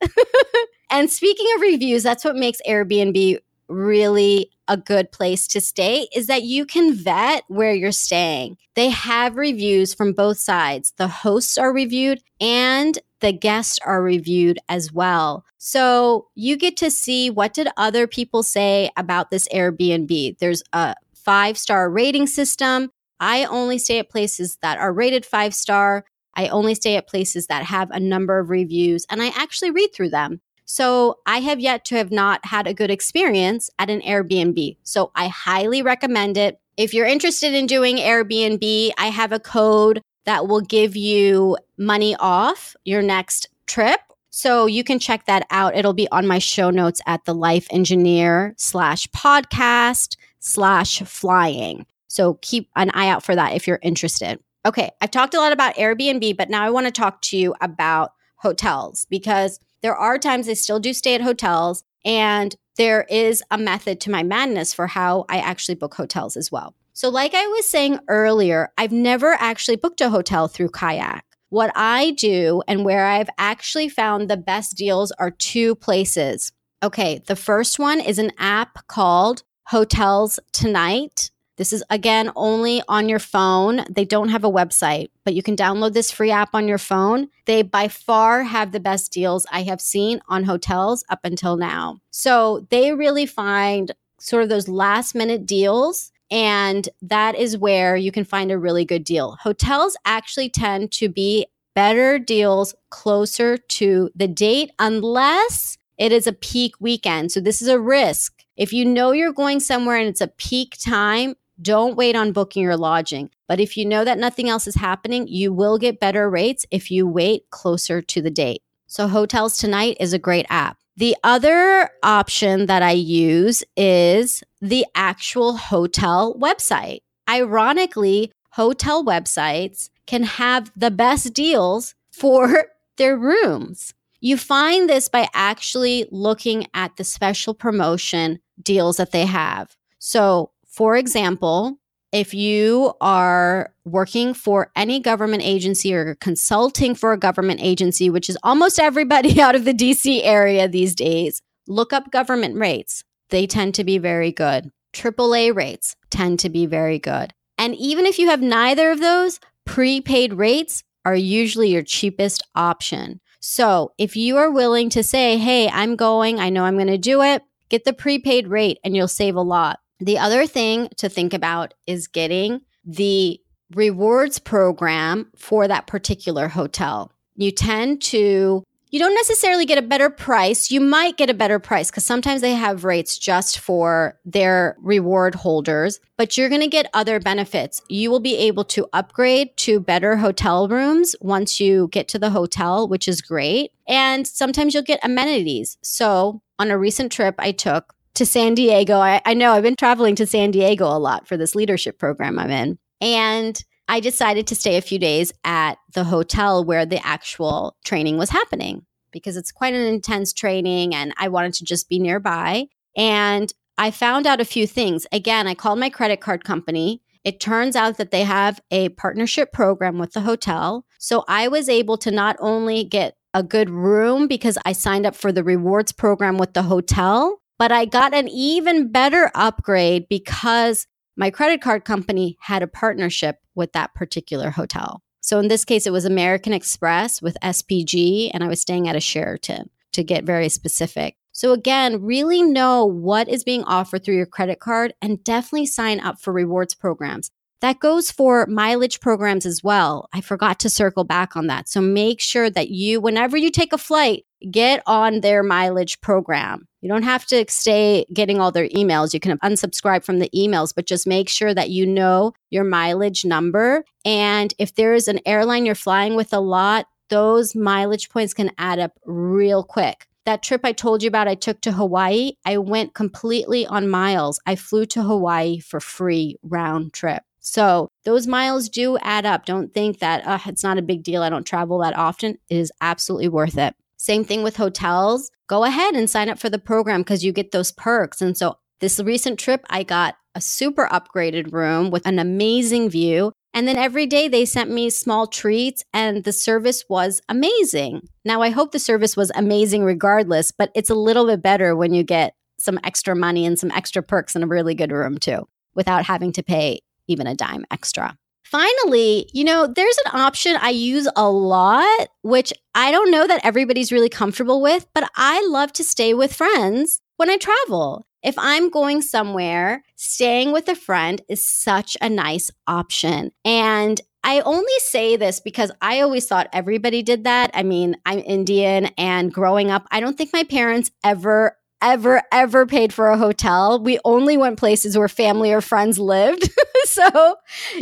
and 0.90 1.08
speaking 1.08 1.46
of 1.54 1.60
reviews, 1.60 2.02
that's 2.02 2.24
what 2.24 2.34
makes 2.34 2.58
Airbnb 2.68 3.38
really 3.74 4.50
a 4.68 4.76
good 4.76 5.12
place 5.12 5.46
to 5.48 5.60
stay 5.60 6.08
is 6.14 6.26
that 6.26 6.42
you 6.42 6.64
can 6.64 6.94
vet 6.94 7.44
where 7.48 7.72
you're 7.72 7.92
staying. 7.92 8.56
They 8.74 8.90
have 8.90 9.36
reviews 9.36 9.94
from 9.94 10.12
both 10.12 10.38
sides. 10.38 10.92
The 10.96 11.08
hosts 11.08 11.58
are 11.58 11.72
reviewed 11.72 12.22
and 12.40 12.98
the 13.20 13.32
guests 13.32 13.78
are 13.84 14.02
reviewed 14.02 14.58
as 14.68 14.92
well. 14.92 15.44
So 15.58 16.28
you 16.34 16.56
get 16.56 16.76
to 16.78 16.90
see 16.90 17.30
what 17.30 17.54
did 17.54 17.68
other 17.76 18.06
people 18.06 18.42
say 18.42 18.90
about 18.96 19.30
this 19.30 19.48
Airbnb. 19.48 20.38
There's 20.38 20.62
a 20.72 20.94
five-star 21.14 21.90
rating 21.90 22.26
system. 22.26 22.90
I 23.20 23.44
only 23.44 23.78
stay 23.78 23.98
at 23.98 24.10
places 24.10 24.58
that 24.62 24.78
are 24.78 24.92
rated 24.92 25.24
5 25.24 25.54
star. 25.54 26.04
I 26.34 26.48
only 26.48 26.74
stay 26.74 26.96
at 26.96 27.08
places 27.08 27.46
that 27.46 27.64
have 27.64 27.90
a 27.90 28.00
number 28.00 28.38
of 28.38 28.50
reviews 28.50 29.06
and 29.08 29.22
I 29.22 29.28
actually 29.28 29.70
read 29.70 29.94
through 29.94 30.10
them. 30.10 30.40
So 30.64 31.18
I 31.26 31.40
have 31.40 31.60
yet 31.60 31.84
to 31.86 31.96
have 31.96 32.10
not 32.10 32.46
had 32.46 32.66
a 32.66 32.74
good 32.74 32.90
experience 32.90 33.70
at 33.78 33.90
an 33.90 34.00
Airbnb. 34.00 34.76
So 34.82 35.10
I 35.14 35.28
highly 35.28 35.82
recommend 35.82 36.36
it. 36.36 36.58
If 36.76 36.94
you're 36.94 37.06
interested 37.06 37.54
in 37.54 37.66
doing 37.66 37.96
Airbnb, 37.96 38.92
I 38.98 39.06
have 39.08 39.32
a 39.32 39.38
code 39.38 40.00
that 40.24 40.48
will 40.48 40.62
give 40.62 40.96
you 40.96 41.56
money 41.76 42.16
off 42.18 42.74
your 42.84 43.02
next 43.02 43.48
trip. 43.66 44.00
So 44.30 44.66
you 44.66 44.82
can 44.82 44.98
check 44.98 45.26
that 45.26 45.46
out. 45.50 45.76
It'll 45.76 45.92
be 45.92 46.08
on 46.10 46.26
my 46.26 46.38
show 46.38 46.70
notes 46.70 47.00
at 47.06 47.24
the 47.24 47.34
life 47.34 47.68
engineer 47.70 48.54
slash 48.56 49.06
podcast 49.08 50.16
slash 50.40 51.00
flying. 51.02 51.86
So 52.08 52.38
keep 52.42 52.68
an 52.74 52.90
eye 52.90 53.08
out 53.08 53.22
for 53.22 53.36
that 53.36 53.54
if 53.54 53.66
you're 53.66 53.78
interested. 53.82 54.40
Okay, 54.66 54.90
I've 55.00 55.10
talked 55.10 55.34
a 55.34 55.40
lot 55.40 55.52
about 55.52 55.76
Airbnb, 55.76 56.36
but 56.36 56.48
now 56.48 56.64
I 56.64 56.70
want 56.70 56.86
to 56.86 56.92
talk 56.92 57.20
to 57.22 57.36
you 57.36 57.54
about 57.60 58.12
hotels 58.36 59.06
because 59.10 59.60
there 59.84 59.94
are 59.94 60.16
times 60.16 60.48
I 60.48 60.54
still 60.54 60.80
do 60.80 60.94
stay 60.94 61.14
at 61.14 61.20
hotels, 61.20 61.84
and 62.06 62.56
there 62.78 63.02
is 63.10 63.42
a 63.50 63.58
method 63.58 64.00
to 64.00 64.10
my 64.10 64.22
madness 64.22 64.72
for 64.72 64.86
how 64.86 65.26
I 65.28 65.40
actually 65.40 65.74
book 65.74 65.92
hotels 65.92 66.38
as 66.38 66.50
well. 66.50 66.74
So, 66.94 67.10
like 67.10 67.34
I 67.34 67.46
was 67.48 67.68
saying 67.68 67.98
earlier, 68.08 68.72
I've 68.78 68.92
never 68.92 69.34
actually 69.34 69.76
booked 69.76 70.00
a 70.00 70.08
hotel 70.08 70.48
through 70.48 70.70
Kayak. 70.70 71.26
What 71.50 71.70
I 71.76 72.12
do 72.12 72.62
and 72.66 72.82
where 72.82 73.04
I've 73.04 73.28
actually 73.36 73.90
found 73.90 74.30
the 74.30 74.38
best 74.38 74.74
deals 74.74 75.12
are 75.18 75.30
two 75.30 75.74
places. 75.74 76.50
Okay, 76.82 77.20
the 77.26 77.36
first 77.36 77.78
one 77.78 78.00
is 78.00 78.18
an 78.18 78.32
app 78.38 78.86
called 78.86 79.42
Hotels 79.66 80.40
Tonight. 80.52 81.30
This 81.56 81.72
is 81.72 81.84
again 81.88 82.30
only 82.34 82.82
on 82.88 83.08
your 83.08 83.18
phone. 83.18 83.84
They 83.88 84.04
don't 84.04 84.30
have 84.30 84.44
a 84.44 84.50
website, 84.50 85.08
but 85.24 85.34
you 85.34 85.42
can 85.42 85.56
download 85.56 85.92
this 85.92 86.10
free 86.10 86.30
app 86.30 86.54
on 86.54 86.66
your 86.66 86.78
phone. 86.78 87.28
They 87.46 87.62
by 87.62 87.88
far 87.88 88.42
have 88.42 88.72
the 88.72 88.80
best 88.80 89.12
deals 89.12 89.46
I 89.52 89.62
have 89.62 89.80
seen 89.80 90.20
on 90.28 90.44
hotels 90.44 91.04
up 91.08 91.20
until 91.24 91.56
now. 91.56 92.00
So 92.10 92.66
they 92.70 92.92
really 92.92 93.26
find 93.26 93.92
sort 94.18 94.42
of 94.42 94.48
those 94.48 94.68
last 94.68 95.14
minute 95.14 95.46
deals. 95.46 96.10
And 96.30 96.88
that 97.02 97.36
is 97.36 97.56
where 97.56 97.96
you 97.96 98.10
can 98.10 98.24
find 98.24 98.50
a 98.50 98.58
really 98.58 98.84
good 98.84 99.04
deal. 99.04 99.36
Hotels 99.42 99.96
actually 100.04 100.48
tend 100.48 100.90
to 100.92 101.08
be 101.08 101.46
better 101.74 102.18
deals 102.18 102.74
closer 102.90 103.56
to 103.56 104.10
the 104.14 104.28
date, 104.28 104.70
unless 104.78 105.76
it 105.98 106.12
is 106.12 106.26
a 106.26 106.32
peak 106.32 106.74
weekend. 106.80 107.30
So 107.30 107.40
this 107.40 107.60
is 107.60 107.68
a 107.68 107.78
risk. 107.78 108.44
If 108.56 108.72
you 108.72 108.84
know 108.84 109.12
you're 109.12 109.32
going 109.32 109.60
somewhere 109.60 109.96
and 109.96 110.08
it's 110.08 110.20
a 110.20 110.28
peak 110.28 110.76
time, 110.80 111.34
don't 111.60 111.96
wait 111.96 112.16
on 112.16 112.32
booking 112.32 112.62
your 112.62 112.76
lodging. 112.76 113.30
But 113.48 113.60
if 113.60 113.76
you 113.76 113.84
know 113.84 114.04
that 114.04 114.18
nothing 114.18 114.48
else 114.48 114.66
is 114.66 114.74
happening, 114.74 115.26
you 115.28 115.52
will 115.52 115.78
get 115.78 116.00
better 116.00 116.28
rates 116.28 116.66
if 116.70 116.90
you 116.90 117.06
wait 117.06 117.50
closer 117.50 118.02
to 118.02 118.22
the 118.22 118.30
date. 118.30 118.62
So, 118.86 119.08
Hotels 119.08 119.56
Tonight 119.56 119.96
is 120.00 120.12
a 120.12 120.18
great 120.18 120.46
app. 120.50 120.78
The 120.96 121.16
other 121.24 121.90
option 122.02 122.66
that 122.66 122.82
I 122.82 122.92
use 122.92 123.64
is 123.76 124.44
the 124.60 124.86
actual 124.94 125.56
hotel 125.56 126.36
website. 126.38 127.00
Ironically, 127.28 128.30
hotel 128.50 129.04
websites 129.04 129.90
can 130.06 130.22
have 130.22 130.70
the 130.76 130.90
best 130.90 131.34
deals 131.34 131.94
for 132.12 132.66
their 132.96 133.16
rooms. 133.16 133.94
You 134.20 134.36
find 134.36 134.88
this 134.88 135.08
by 135.08 135.28
actually 135.34 136.06
looking 136.10 136.66
at 136.72 136.96
the 136.96 137.04
special 137.04 137.54
promotion 137.54 138.38
deals 138.62 138.96
that 138.98 139.10
they 139.10 139.26
have. 139.26 139.76
So, 139.98 140.50
for 140.74 140.96
example, 140.96 141.78
if 142.10 142.34
you 142.34 142.94
are 143.00 143.72
working 143.84 144.34
for 144.34 144.72
any 144.74 144.98
government 144.98 145.44
agency 145.44 145.94
or 145.94 146.16
consulting 146.16 146.96
for 146.96 147.12
a 147.12 147.18
government 147.18 147.60
agency, 147.62 148.10
which 148.10 148.28
is 148.28 148.36
almost 148.42 148.80
everybody 148.80 149.40
out 149.40 149.54
of 149.54 149.64
the 149.64 149.72
DC 149.72 150.20
area 150.24 150.66
these 150.66 150.96
days, 150.96 151.40
look 151.68 151.92
up 151.92 152.10
government 152.10 152.58
rates. 152.58 153.04
They 153.30 153.46
tend 153.46 153.76
to 153.76 153.84
be 153.84 153.98
very 153.98 154.32
good. 154.32 154.72
AAA 154.94 155.54
rates 155.54 155.94
tend 156.10 156.40
to 156.40 156.48
be 156.48 156.66
very 156.66 156.98
good. 156.98 157.32
And 157.56 157.76
even 157.76 158.04
if 158.04 158.18
you 158.18 158.28
have 158.30 158.42
neither 158.42 158.90
of 158.90 159.00
those, 159.00 159.38
prepaid 159.64 160.34
rates 160.34 160.82
are 161.04 161.14
usually 161.14 161.68
your 161.68 161.82
cheapest 161.82 162.42
option. 162.56 163.20
So 163.38 163.92
if 163.96 164.16
you 164.16 164.38
are 164.38 164.50
willing 164.50 164.90
to 164.90 165.04
say, 165.04 165.38
hey, 165.38 165.68
I'm 165.68 165.94
going, 165.94 166.40
I 166.40 166.50
know 166.50 166.64
I'm 166.64 166.76
going 166.76 166.88
to 166.88 166.98
do 166.98 167.22
it, 167.22 167.42
get 167.68 167.84
the 167.84 167.92
prepaid 167.92 168.48
rate 168.48 168.78
and 168.82 168.96
you'll 168.96 169.06
save 169.06 169.36
a 169.36 169.40
lot. 169.40 169.78
The 170.04 170.18
other 170.18 170.46
thing 170.46 170.90
to 170.98 171.08
think 171.08 171.32
about 171.32 171.72
is 171.86 172.08
getting 172.08 172.60
the 172.84 173.40
rewards 173.74 174.38
program 174.38 175.30
for 175.34 175.66
that 175.66 175.86
particular 175.86 176.46
hotel. 176.46 177.10
You 177.36 177.50
tend 177.50 178.02
to 178.02 178.62
you 178.90 179.00
don't 179.00 179.14
necessarily 179.14 179.64
get 179.64 179.78
a 179.78 179.82
better 179.82 180.10
price. 180.10 180.70
You 180.70 180.80
might 180.80 181.16
get 181.16 181.30
a 181.30 181.34
better 181.34 181.58
price 181.58 181.90
because 181.90 182.04
sometimes 182.04 182.42
they 182.42 182.52
have 182.52 182.84
rates 182.84 183.16
just 183.18 183.58
for 183.58 184.20
their 184.26 184.76
reward 184.78 185.34
holders, 185.34 185.98
but 186.18 186.36
you're 186.36 186.50
going 186.50 186.60
to 186.60 186.68
get 186.68 186.90
other 186.92 187.18
benefits. 187.18 187.80
You 187.88 188.10
will 188.10 188.20
be 188.20 188.36
able 188.36 188.64
to 188.66 188.86
upgrade 188.92 189.56
to 189.56 189.80
better 189.80 190.18
hotel 190.18 190.68
rooms 190.68 191.16
once 191.20 191.58
you 191.58 191.88
get 191.92 192.08
to 192.08 192.18
the 192.18 192.30
hotel, 192.30 192.86
which 192.86 193.08
is 193.08 193.22
great. 193.22 193.72
And 193.88 194.26
sometimes 194.26 194.74
you'll 194.74 194.84
get 194.84 195.00
amenities. 195.02 195.78
So, 195.82 196.42
on 196.60 196.70
a 196.70 196.78
recent 196.78 197.10
trip 197.10 197.34
I 197.38 197.50
took, 197.50 197.94
to 198.14 198.26
San 198.26 198.54
Diego. 198.54 198.98
I, 198.98 199.20
I 199.24 199.34
know 199.34 199.52
I've 199.52 199.62
been 199.62 199.76
traveling 199.76 200.14
to 200.16 200.26
San 200.26 200.50
Diego 200.50 200.86
a 200.86 200.98
lot 200.98 201.26
for 201.26 201.36
this 201.36 201.54
leadership 201.54 201.98
program 201.98 202.38
I'm 202.38 202.50
in. 202.50 202.78
And 203.00 203.62
I 203.88 204.00
decided 204.00 204.46
to 204.46 204.56
stay 204.56 204.76
a 204.76 204.82
few 204.82 204.98
days 204.98 205.32
at 205.44 205.78
the 205.92 206.04
hotel 206.04 206.64
where 206.64 206.86
the 206.86 207.04
actual 207.06 207.76
training 207.84 208.16
was 208.16 208.30
happening 208.30 208.86
because 209.12 209.36
it's 209.36 209.52
quite 209.52 209.74
an 209.74 209.86
intense 209.86 210.32
training 210.32 210.94
and 210.94 211.12
I 211.18 211.28
wanted 211.28 211.54
to 211.54 211.64
just 211.64 211.88
be 211.88 211.98
nearby. 211.98 212.66
And 212.96 213.52
I 213.76 213.90
found 213.90 214.26
out 214.26 214.40
a 214.40 214.44
few 214.44 214.66
things. 214.66 215.06
Again, 215.12 215.46
I 215.46 215.54
called 215.54 215.78
my 215.78 215.90
credit 215.90 216.20
card 216.20 216.44
company. 216.44 217.02
It 217.24 217.40
turns 217.40 217.74
out 217.74 217.96
that 217.96 218.10
they 218.10 218.22
have 218.22 218.60
a 218.70 218.90
partnership 218.90 219.52
program 219.52 219.98
with 219.98 220.12
the 220.12 220.20
hotel. 220.20 220.84
So 220.98 221.24
I 221.26 221.48
was 221.48 221.68
able 221.68 221.98
to 221.98 222.10
not 222.10 222.36
only 222.38 222.84
get 222.84 223.16
a 223.32 223.42
good 223.42 223.68
room 223.68 224.28
because 224.28 224.56
I 224.64 224.72
signed 224.72 225.06
up 225.06 225.16
for 225.16 225.32
the 225.32 225.42
rewards 225.42 225.92
program 225.92 226.38
with 226.38 226.54
the 226.54 226.62
hotel, 226.62 227.40
but 227.58 227.72
I 227.72 227.84
got 227.84 228.14
an 228.14 228.28
even 228.28 228.90
better 228.90 229.30
upgrade 229.34 230.08
because 230.08 230.86
my 231.16 231.30
credit 231.30 231.60
card 231.60 231.84
company 231.84 232.36
had 232.40 232.62
a 232.62 232.66
partnership 232.66 233.38
with 233.54 233.72
that 233.72 233.94
particular 233.94 234.50
hotel. 234.50 235.02
So 235.20 235.38
in 235.38 235.48
this 235.48 235.64
case, 235.64 235.86
it 235.86 235.92
was 235.92 236.04
American 236.04 236.52
Express 236.52 237.22
with 237.22 237.38
SPG, 237.42 238.30
and 238.34 238.44
I 238.44 238.48
was 238.48 238.60
staying 238.60 238.88
at 238.88 238.96
a 238.96 239.00
Sheraton 239.00 239.70
to 239.92 240.04
get 240.04 240.24
very 240.24 240.48
specific. 240.48 241.16
So 241.32 241.52
again, 241.52 242.02
really 242.02 242.42
know 242.42 242.84
what 242.84 243.28
is 243.28 243.42
being 243.42 243.64
offered 243.64 244.04
through 244.04 244.16
your 244.16 244.26
credit 244.26 244.60
card 244.60 244.92
and 245.00 245.24
definitely 245.24 245.66
sign 245.66 245.98
up 245.98 246.20
for 246.20 246.32
rewards 246.32 246.74
programs. 246.74 247.30
That 247.60 247.80
goes 247.80 248.10
for 248.10 248.46
mileage 248.46 249.00
programs 249.00 249.46
as 249.46 249.64
well. 249.64 250.08
I 250.12 250.20
forgot 250.20 250.60
to 250.60 250.68
circle 250.68 251.04
back 251.04 251.34
on 251.34 251.46
that. 251.46 251.68
So 251.68 251.80
make 251.80 252.20
sure 252.20 252.50
that 252.50 252.68
you, 252.68 253.00
whenever 253.00 253.36
you 253.36 253.50
take 253.50 253.72
a 253.72 253.78
flight, 253.78 254.26
get 254.50 254.82
on 254.86 255.20
their 255.20 255.42
mileage 255.42 256.00
program. 256.00 256.66
You 256.80 256.88
don't 256.88 257.02
have 257.02 257.24
to 257.26 257.44
stay 257.48 258.04
getting 258.12 258.40
all 258.40 258.52
their 258.52 258.68
emails. 258.68 259.14
You 259.14 259.20
can 259.20 259.38
unsubscribe 259.38 260.04
from 260.04 260.18
the 260.18 260.30
emails, 260.34 260.74
but 260.74 260.86
just 260.86 261.06
make 261.06 261.28
sure 261.28 261.54
that 261.54 261.70
you 261.70 261.86
know 261.86 262.34
your 262.50 262.64
mileage 262.64 263.24
number. 263.24 263.84
And 264.04 264.52
if 264.58 264.74
there 264.74 264.92
is 264.92 265.08
an 265.08 265.20
airline 265.24 265.64
you're 265.64 265.74
flying 265.74 266.14
with 266.14 266.32
a 266.32 266.40
lot, 266.40 266.86
those 267.08 267.54
mileage 267.54 268.10
points 268.10 268.34
can 268.34 268.50
add 268.58 268.78
up 268.78 268.92
real 269.06 269.62
quick. 269.62 270.06
That 270.26 270.42
trip 270.42 270.62
I 270.64 270.72
told 270.72 271.02
you 271.02 271.08
about, 271.08 271.28
I 271.28 271.34
took 271.34 271.60
to 271.62 271.72
Hawaii, 271.72 272.32
I 272.46 272.56
went 272.58 272.94
completely 272.94 273.66
on 273.66 273.88
miles. 273.88 274.40
I 274.46 274.56
flew 274.56 274.86
to 274.86 275.02
Hawaii 275.02 275.60
for 275.60 275.80
free 275.80 276.36
round 276.42 276.94
trip. 276.94 277.22
So 277.40 277.90
those 278.04 278.26
miles 278.26 278.70
do 278.70 278.96
add 278.98 279.26
up. 279.26 279.44
Don't 279.44 279.74
think 279.74 279.98
that 279.98 280.26
uh, 280.26 280.38
it's 280.46 280.62
not 280.62 280.78
a 280.78 280.82
big 280.82 281.02
deal. 281.02 281.22
I 281.22 281.28
don't 281.28 281.46
travel 281.46 281.78
that 281.80 281.94
often. 281.94 282.38
It 282.48 282.56
is 282.56 282.72
absolutely 282.80 283.28
worth 283.28 283.58
it. 283.58 283.74
Same 284.04 284.22
thing 284.22 284.42
with 284.42 284.56
hotels. 284.58 285.30
Go 285.48 285.64
ahead 285.64 285.94
and 285.94 286.10
sign 286.10 286.28
up 286.28 286.38
for 286.38 286.50
the 286.50 286.58
program 286.58 287.00
because 287.00 287.24
you 287.24 287.32
get 287.32 287.52
those 287.52 287.72
perks. 287.72 288.20
And 288.20 288.36
so 288.36 288.58
this 288.80 289.00
recent 289.00 289.38
trip, 289.38 289.64
I 289.70 289.82
got 289.82 290.16
a 290.34 290.42
super 290.42 290.86
upgraded 290.88 291.54
room 291.54 291.90
with 291.90 292.06
an 292.06 292.18
amazing 292.18 292.90
view. 292.90 293.32
And 293.54 293.66
then 293.66 293.78
every 293.78 294.04
day 294.04 294.28
they 294.28 294.44
sent 294.44 294.70
me 294.70 294.90
small 294.90 295.26
treats, 295.26 295.82
and 295.94 296.22
the 296.22 296.34
service 296.34 296.84
was 296.86 297.22
amazing. 297.30 298.06
Now, 298.26 298.42
I 298.42 298.50
hope 298.50 298.72
the 298.72 298.78
service 298.78 299.16
was 299.16 299.32
amazing 299.34 299.84
regardless, 299.84 300.52
but 300.52 300.70
it's 300.74 300.90
a 300.90 300.94
little 300.94 301.24
bit 301.24 301.42
better 301.42 301.74
when 301.74 301.94
you 301.94 302.02
get 302.02 302.34
some 302.58 302.78
extra 302.84 303.16
money 303.16 303.46
and 303.46 303.58
some 303.58 303.70
extra 303.70 304.02
perks 304.02 304.36
in 304.36 304.42
a 304.42 304.46
really 304.46 304.74
good 304.74 304.92
room 304.92 305.16
too, 305.16 305.48
without 305.74 306.04
having 306.04 306.30
to 306.32 306.42
pay 306.42 306.80
even 307.08 307.26
a 307.26 307.34
dime 307.34 307.64
extra. 307.70 308.18
Finally, 308.54 309.28
you 309.32 309.42
know, 309.42 309.66
there's 309.66 309.98
an 310.04 310.12
option 310.14 310.56
I 310.60 310.70
use 310.70 311.08
a 311.16 311.28
lot, 311.28 312.06
which 312.22 312.52
I 312.72 312.92
don't 312.92 313.10
know 313.10 313.26
that 313.26 313.44
everybody's 313.44 313.90
really 313.90 314.08
comfortable 314.08 314.62
with, 314.62 314.86
but 314.94 315.10
I 315.16 315.44
love 315.48 315.72
to 315.72 315.82
stay 315.82 316.14
with 316.14 316.32
friends 316.32 317.00
when 317.16 317.28
I 317.30 317.36
travel. 317.36 318.06
If 318.22 318.36
I'm 318.38 318.70
going 318.70 319.02
somewhere, 319.02 319.82
staying 319.96 320.52
with 320.52 320.68
a 320.68 320.76
friend 320.76 321.20
is 321.28 321.44
such 321.44 321.96
a 322.00 322.08
nice 322.08 322.48
option. 322.68 323.32
And 323.44 324.00
I 324.22 324.38
only 324.42 324.78
say 324.78 325.16
this 325.16 325.40
because 325.40 325.72
I 325.82 326.02
always 326.02 326.28
thought 326.28 326.48
everybody 326.52 327.02
did 327.02 327.24
that. 327.24 327.50
I 327.54 327.64
mean, 327.64 327.96
I'm 328.06 328.20
Indian 328.20 328.86
and 328.96 329.34
growing 329.34 329.72
up, 329.72 329.84
I 329.90 329.98
don't 329.98 330.16
think 330.16 330.30
my 330.32 330.44
parents 330.44 330.92
ever 331.02 331.56
ever, 331.82 332.22
ever 332.32 332.66
paid 332.66 332.92
for 332.92 333.10
a 333.10 333.18
hotel. 333.18 333.80
We 333.80 333.98
only 334.04 334.36
went 334.36 334.58
places 334.58 334.96
where 334.96 335.08
family 335.08 335.52
or 335.52 335.60
friends 335.60 335.98
lived. 335.98 336.48
so, 336.84 337.36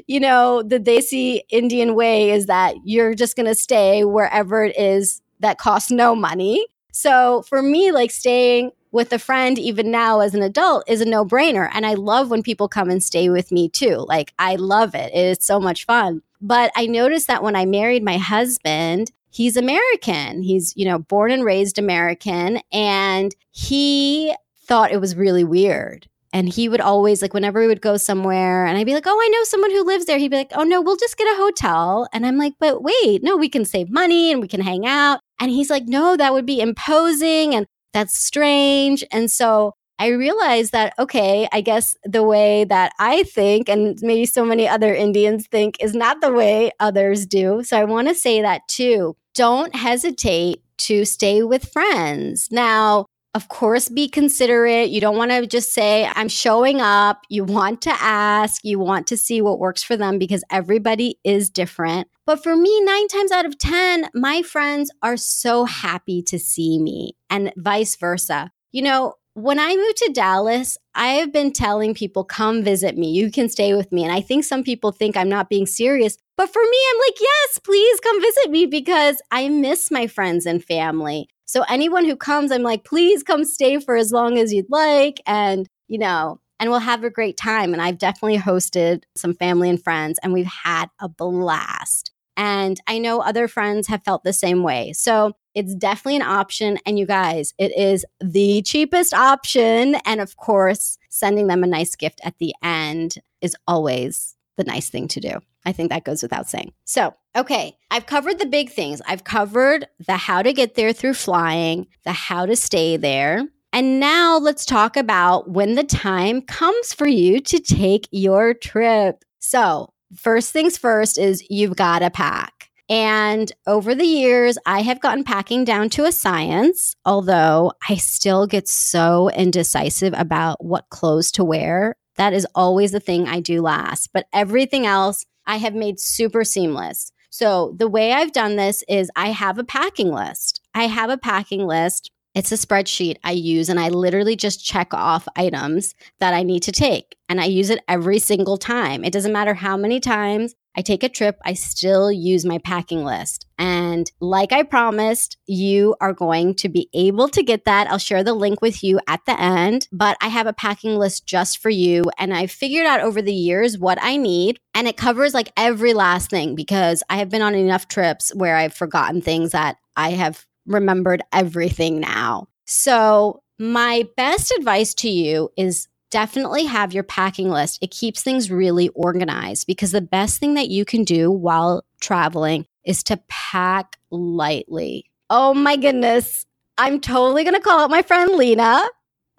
you 0.06 0.20
know, 0.20 0.62
the 0.62 0.80
Desi 0.80 1.40
Indian 1.50 1.94
way 1.94 2.30
is 2.30 2.46
that 2.46 2.74
you're 2.84 3.14
just 3.14 3.36
going 3.36 3.46
to 3.46 3.54
stay 3.54 4.04
wherever 4.04 4.64
it 4.64 4.78
is 4.78 5.22
that 5.40 5.58
costs 5.58 5.90
no 5.90 6.14
money. 6.14 6.66
So 6.92 7.42
for 7.42 7.62
me, 7.62 7.92
like 7.92 8.10
staying 8.10 8.72
with 8.92 9.12
a 9.12 9.18
friend, 9.18 9.58
even 9.58 9.90
now 9.90 10.20
as 10.20 10.34
an 10.34 10.42
adult, 10.42 10.84
is 10.86 11.00
a 11.00 11.06
no 11.06 11.24
brainer. 11.24 11.68
And 11.72 11.86
I 11.86 11.94
love 11.94 12.30
when 12.30 12.42
people 12.42 12.68
come 12.68 12.90
and 12.90 13.02
stay 13.02 13.28
with 13.30 13.50
me 13.50 13.68
too. 13.68 14.04
Like, 14.06 14.34
I 14.38 14.56
love 14.56 14.94
it. 14.94 15.12
It's 15.14 15.46
so 15.46 15.58
much 15.58 15.86
fun. 15.86 16.22
But 16.42 16.70
I 16.76 16.86
noticed 16.86 17.28
that 17.28 17.42
when 17.42 17.56
I 17.56 17.64
married 17.64 18.04
my 18.04 18.18
husband, 18.18 19.10
he's 19.32 19.56
American. 19.56 20.42
He's, 20.42 20.72
you 20.76 20.84
know, 20.84 20.98
born 20.98 21.32
and 21.32 21.44
raised 21.44 21.78
American. 21.78 22.60
And 22.72 23.34
he 23.50 24.34
thought 24.66 24.92
it 24.92 25.00
was 25.00 25.16
really 25.16 25.42
weird. 25.42 26.06
And 26.34 26.48
he 26.48 26.68
would 26.68 26.80
always, 26.80 27.20
like, 27.20 27.34
whenever 27.34 27.60
we 27.60 27.66
would 27.66 27.82
go 27.82 27.98
somewhere, 27.98 28.64
and 28.64 28.78
I'd 28.78 28.86
be 28.86 28.94
like, 28.94 29.06
oh, 29.06 29.20
I 29.20 29.28
know 29.28 29.44
someone 29.44 29.70
who 29.70 29.84
lives 29.84 30.06
there. 30.06 30.18
He'd 30.18 30.30
be 30.30 30.36
like, 30.38 30.52
oh, 30.54 30.62
no, 30.62 30.80
we'll 30.80 30.96
just 30.96 31.18
get 31.18 31.26
a 31.26 31.36
hotel. 31.36 32.08
And 32.12 32.24
I'm 32.24 32.38
like, 32.38 32.54
but 32.58 32.82
wait, 32.82 33.22
no, 33.22 33.36
we 33.36 33.50
can 33.50 33.66
save 33.66 33.90
money 33.90 34.32
and 34.32 34.40
we 34.40 34.48
can 34.48 34.62
hang 34.62 34.86
out. 34.86 35.20
And 35.40 35.50
he's 35.50 35.68
like, 35.68 35.84
no, 35.86 36.16
that 36.16 36.32
would 36.32 36.46
be 36.46 36.60
imposing. 36.60 37.54
And 37.54 37.66
that's 37.92 38.18
strange. 38.18 39.04
And 39.12 39.30
so 39.30 39.74
I 39.98 40.08
realized 40.08 40.72
that, 40.72 40.94
okay, 40.98 41.48
I 41.52 41.60
guess 41.60 41.96
the 42.02 42.22
way 42.22 42.64
that 42.64 42.92
I 42.98 43.24
think, 43.24 43.68
and 43.68 43.98
maybe 44.00 44.24
so 44.24 44.42
many 44.44 44.66
other 44.66 44.94
Indians 44.94 45.46
think, 45.46 45.76
is 45.80 45.94
not 45.94 46.22
the 46.22 46.32
way 46.32 46.70
others 46.80 47.26
do. 47.26 47.62
So 47.62 47.76
I 47.76 47.84
want 47.84 48.08
to 48.08 48.14
say 48.14 48.40
that 48.40 48.62
too. 48.68 49.16
Don't 49.34 49.74
hesitate 49.74 50.62
to 50.78 51.04
stay 51.04 51.42
with 51.42 51.70
friends. 51.72 52.48
Now, 52.50 53.06
of 53.34 53.48
course, 53.48 53.88
be 53.88 54.08
considerate. 54.08 54.90
You 54.90 55.00
don't 55.00 55.16
want 55.16 55.30
to 55.30 55.46
just 55.46 55.72
say, 55.72 56.10
I'm 56.14 56.28
showing 56.28 56.82
up. 56.82 57.22
You 57.30 57.44
want 57.44 57.80
to 57.82 57.90
ask, 57.90 58.62
you 58.62 58.78
want 58.78 59.06
to 59.06 59.16
see 59.16 59.40
what 59.40 59.58
works 59.58 59.82
for 59.82 59.96
them 59.96 60.18
because 60.18 60.44
everybody 60.50 61.18
is 61.24 61.48
different. 61.48 62.08
But 62.26 62.42
for 62.42 62.54
me, 62.54 62.84
nine 62.84 63.08
times 63.08 63.32
out 63.32 63.46
of 63.46 63.58
10, 63.58 64.10
my 64.14 64.42
friends 64.42 64.90
are 65.02 65.16
so 65.16 65.64
happy 65.64 66.22
to 66.24 66.38
see 66.38 66.78
me 66.78 67.16
and 67.30 67.52
vice 67.56 67.96
versa. 67.96 68.50
You 68.70 68.82
know, 68.82 69.14
when 69.34 69.58
I 69.58 69.74
moved 69.74 69.96
to 69.98 70.12
Dallas, 70.12 70.76
I 70.94 71.08
have 71.14 71.32
been 71.32 71.52
telling 71.52 71.94
people, 71.94 72.24
come 72.24 72.62
visit 72.62 72.98
me. 72.98 73.12
You 73.12 73.30
can 73.30 73.48
stay 73.48 73.72
with 73.72 73.90
me. 73.90 74.04
And 74.04 74.12
I 74.12 74.20
think 74.20 74.44
some 74.44 74.62
people 74.62 74.92
think 74.92 75.16
I'm 75.16 75.30
not 75.30 75.48
being 75.48 75.64
serious. 75.64 76.18
But 76.42 76.52
for 76.52 76.60
me, 76.60 76.78
I'm 76.90 76.98
like, 76.98 77.20
yes, 77.20 77.58
please 77.58 78.00
come 78.00 78.20
visit 78.20 78.50
me 78.50 78.66
because 78.66 79.22
I 79.30 79.48
miss 79.48 79.92
my 79.92 80.08
friends 80.08 80.44
and 80.44 80.64
family. 80.64 81.28
So 81.44 81.62
anyone 81.68 82.04
who 82.04 82.16
comes, 82.16 82.50
I'm 82.50 82.64
like, 82.64 82.82
please 82.82 83.22
come 83.22 83.44
stay 83.44 83.78
for 83.78 83.94
as 83.94 84.10
long 84.10 84.36
as 84.38 84.52
you'd 84.52 84.68
like. 84.68 85.20
And, 85.24 85.68
you 85.86 85.98
know, 85.98 86.40
and 86.58 86.68
we'll 86.68 86.80
have 86.80 87.04
a 87.04 87.10
great 87.10 87.36
time. 87.36 87.72
And 87.72 87.80
I've 87.80 87.96
definitely 87.96 88.38
hosted 88.38 89.04
some 89.14 89.34
family 89.34 89.70
and 89.70 89.80
friends, 89.80 90.18
and 90.20 90.32
we've 90.32 90.44
had 90.44 90.86
a 91.00 91.08
blast. 91.08 92.10
And 92.36 92.80
I 92.88 92.98
know 92.98 93.20
other 93.20 93.46
friends 93.46 93.86
have 93.86 94.02
felt 94.02 94.24
the 94.24 94.32
same 94.32 94.64
way. 94.64 94.94
So 94.94 95.34
it's 95.54 95.76
definitely 95.76 96.16
an 96.16 96.22
option. 96.22 96.76
And 96.84 96.98
you 96.98 97.06
guys, 97.06 97.54
it 97.56 97.70
is 97.78 98.04
the 98.20 98.62
cheapest 98.62 99.14
option. 99.14 99.94
And 100.04 100.20
of 100.20 100.36
course, 100.38 100.98
sending 101.08 101.46
them 101.46 101.62
a 101.62 101.68
nice 101.68 101.94
gift 101.94 102.20
at 102.24 102.38
the 102.38 102.52
end 102.64 103.18
is 103.40 103.54
always 103.68 104.34
the 104.56 104.64
nice 104.64 104.90
thing 104.90 105.08
to 105.08 105.20
do. 105.20 105.38
I 105.64 105.72
think 105.72 105.90
that 105.90 106.04
goes 106.04 106.22
without 106.22 106.48
saying. 106.48 106.72
So, 106.84 107.14
okay, 107.36 107.76
I've 107.90 108.06
covered 108.06 108.38
the 108.38 108.46
big 108.46 108.70
things. 108.70 109.00
I've 109.06 109.24
covered 109.24 109.86
the 110.06 110.16
how 110.16 110.42
to 110.42 110.52
get 110.52 110.74
there 110.74 110.92
through 110.92 111.14
flying, 111.14 111.86
the 112.04 112.12
how 112.12 112.46
to 112.46 112.56
stay 112.56 112.96
there. 112.96 113.46
And 113.72 114.00
now 114.00 114.36
let's 114.36 114.66
talk 114.66 114.96
about 114.96 115.50
when 115.50 115.76
the 115.76 115.84
time 115.84 116.42
comes 116.42 116.92
for 116.92 117.08
you 117.08 117.40
to 117.40 117.58
take 117.58 118.06
your 118.10 118.52
trip. 118.52 119.24
So, 119.38 119.92
first 120.14 120.52
things 120.52 120.76
first 120.76 121.16
is 121.18 121.46
you've 121.48 121.76
got 121.76 122.00
to 122.00 122.10
pack. 122.10 122.68
And 122.88 123.50
over 123.66 123.94
the 123.94 124.04
years, 124.04 124.58
I 124.66 124.82
have 124.82 125.00
gotten 125.00 125.24
packing 125.24 125.64
down 125.64 125.88
to 125.90 126.04
a 126.04 126.12
science, 126.12 126.94
although 127.06 127.72
I 127.88 127.94
still 127.96 128.46
get 128.46 128.68
so 128.68 129.30
indecisive 129.30 130.12
about 130.14 130.62
what 130.62 130.90
clothes 130.90 131.32
to 131.32 131.44
wear. 131.44 131.94
That 132.22 132.34
is 132.34 132.46
always 132.54 132.92
the 132.92 133.00
thing 133.00 133.26
I 133.26 133.40
do 133.40 133.62
last. 133.62 134.10
But 134.14 134.26
everything 134.32 134.86
else, 134.86 135.26
I 135.44 135.56
have 135.56 135.74
made 135.74 135.98
super 135.98 136.44
seamless. 136.44 137.10
So 137.30 137.74
the 137.76 137.88
way 137.88 138.12
I've 138.12 138.30
done 138.30 138.54
this 138.54 138.84
is 138.88 139.10
I 139.16 139.30
have 139.32 139.58
a 139.58 139.64
packing 139.64 140.12
list. 140.12 140.60
I 140.72 140.86
have 140.86 141.10
a 141.10 141.18
packing 141.18 141.66
list. 141.66 142.12
It's 142.32 142.52
a 142.52 142.54
spreadsheet 142.54 143.16
I 143.24 143.32
use, 143.32 143.68
and 143.68 143.80
I 143.80 143.88
literally 143.88 144.36
just 144.36 144.64
check 144.64 144.94
off 144.94 145.26
items 145.34 145.96
that 146.20 146.32
I 146.32 146.44
need 146.44 146.62
to 146.62 146.70
take. 146.70 147.16
And 147.28 147.40
I 147.40 147.46
use 147.46 147.70
it 147.70 147.82
every 147.88 148.20
single 148.20 148.56
time. 148.56 149.02
It 149.02 149.12
doesn't 149.12 149.32
matter 149.32 149.54
how 149.54 149.76
many 149.76 149.98
times 149.98 150.54
I 150.76 150.82
take 150.82 151.02
a 151.02 151.08
trip, 151.08 151.40
I 151.44 151.54
still 151.54 152.12
use 152.12 152.44
my 152.44 152.58
packing 152.58 153.02
list. 153.02 153.41
And 153.62 154.10
like 154.18 154.50
I 154.50 154.64
promised, 154.64 155.36
you 155.46 155.94
are 156.00 156.12
going 156.12 156.56
to 156.56 156.68
be 156.68 156.88
able 156.92 157.28
to 157.28 157.44
get 157.44 157.64
that. 157.64 157.88
I'll 157.88 157.96
share 157.96 158.24
the 158.24 158.34
link 158.34 158.60
with 158.60 158.82
you 158.82 158.98
at 159.06 159.24
the 159.24 159.40
end, 159.40 159.86
but 159.92 160.16
I 160.20 160.26
have 160.26 160.48
a 160.48 160.52
packing 160.52 160.98
list 160.98 161.26
just 161.26 161.58
for 161.58 161.70
you. 161.70 162.02
And 162.18 162.34
I 162.34 162.48
figured 162.48 162.86
out 162.86 163.02
over 163.02 163.22
the 163.22 163.32
years 163.32 163.78
what 163.78 163.98
I 164.02 164.16
need. 164.16 164.58
And 164.74 164.88
it 164.88 164.96
covers 164.96 165.32
like 165.32 165.52
every 165.56 165.94
last 165.94 166.28
thing 166.28 166.56
because 166.56 167.04
I 167.08 167.18
have 167.18 167.28
been 167.28 167.40
on 167.40 167.54
enough 167.54 167.86
trips 167.86 168.34
where 168.34 168.56
I've 168.56 168.74
forgotten 168.74 169.22
things 169.22 169.52
that 169.52 169.76
I 169.94 170.10
have 170.10 170.44
remembered 170.66 171.22
everything 171.32 172.00
now. 172.00 172.48
So, 172.66 173.44
my 173.60 174.08
best 174.16 174.50
advice 174.58 174.92
to 174.94 175.08
you 175.08 175.50
is 175.56 175.86
definitely 176.10 176.64
have 176.64 176.92
your 176.92 177.04
packing 177.04 177.48
list. 177.48 177.78
It 177.80 177.92
keeps 177.92 178.24
things 178.24 178.50
really 178.50 178.88
organized 178.88 179.68
because 179.68 179.92
the 179.92 180.00
best 180.00 180.40
thing 180.40 180.54
that 180.54 180.68
you 180.68 180.84
can 180.84 181.04
do 181.04 181.30
while 181.30 181.84
traveling 182.00 182.66
is 182.84 183.02
to 183.04 183.20
pack 183.28 183.98
lightly. 184.10 185.10
Oh 185.30 185.54
my 185.54 185.76
goodness. 185.76 186.46
I'm 186.78 187.00
totally 187.00 187.44
going 187.44 187.54
to 187.54 187.60
call 187.60 187.80
out 187.80 187.90
my 187.90 188.02
friend 188.02 188.32
Lena. 188.32 188.82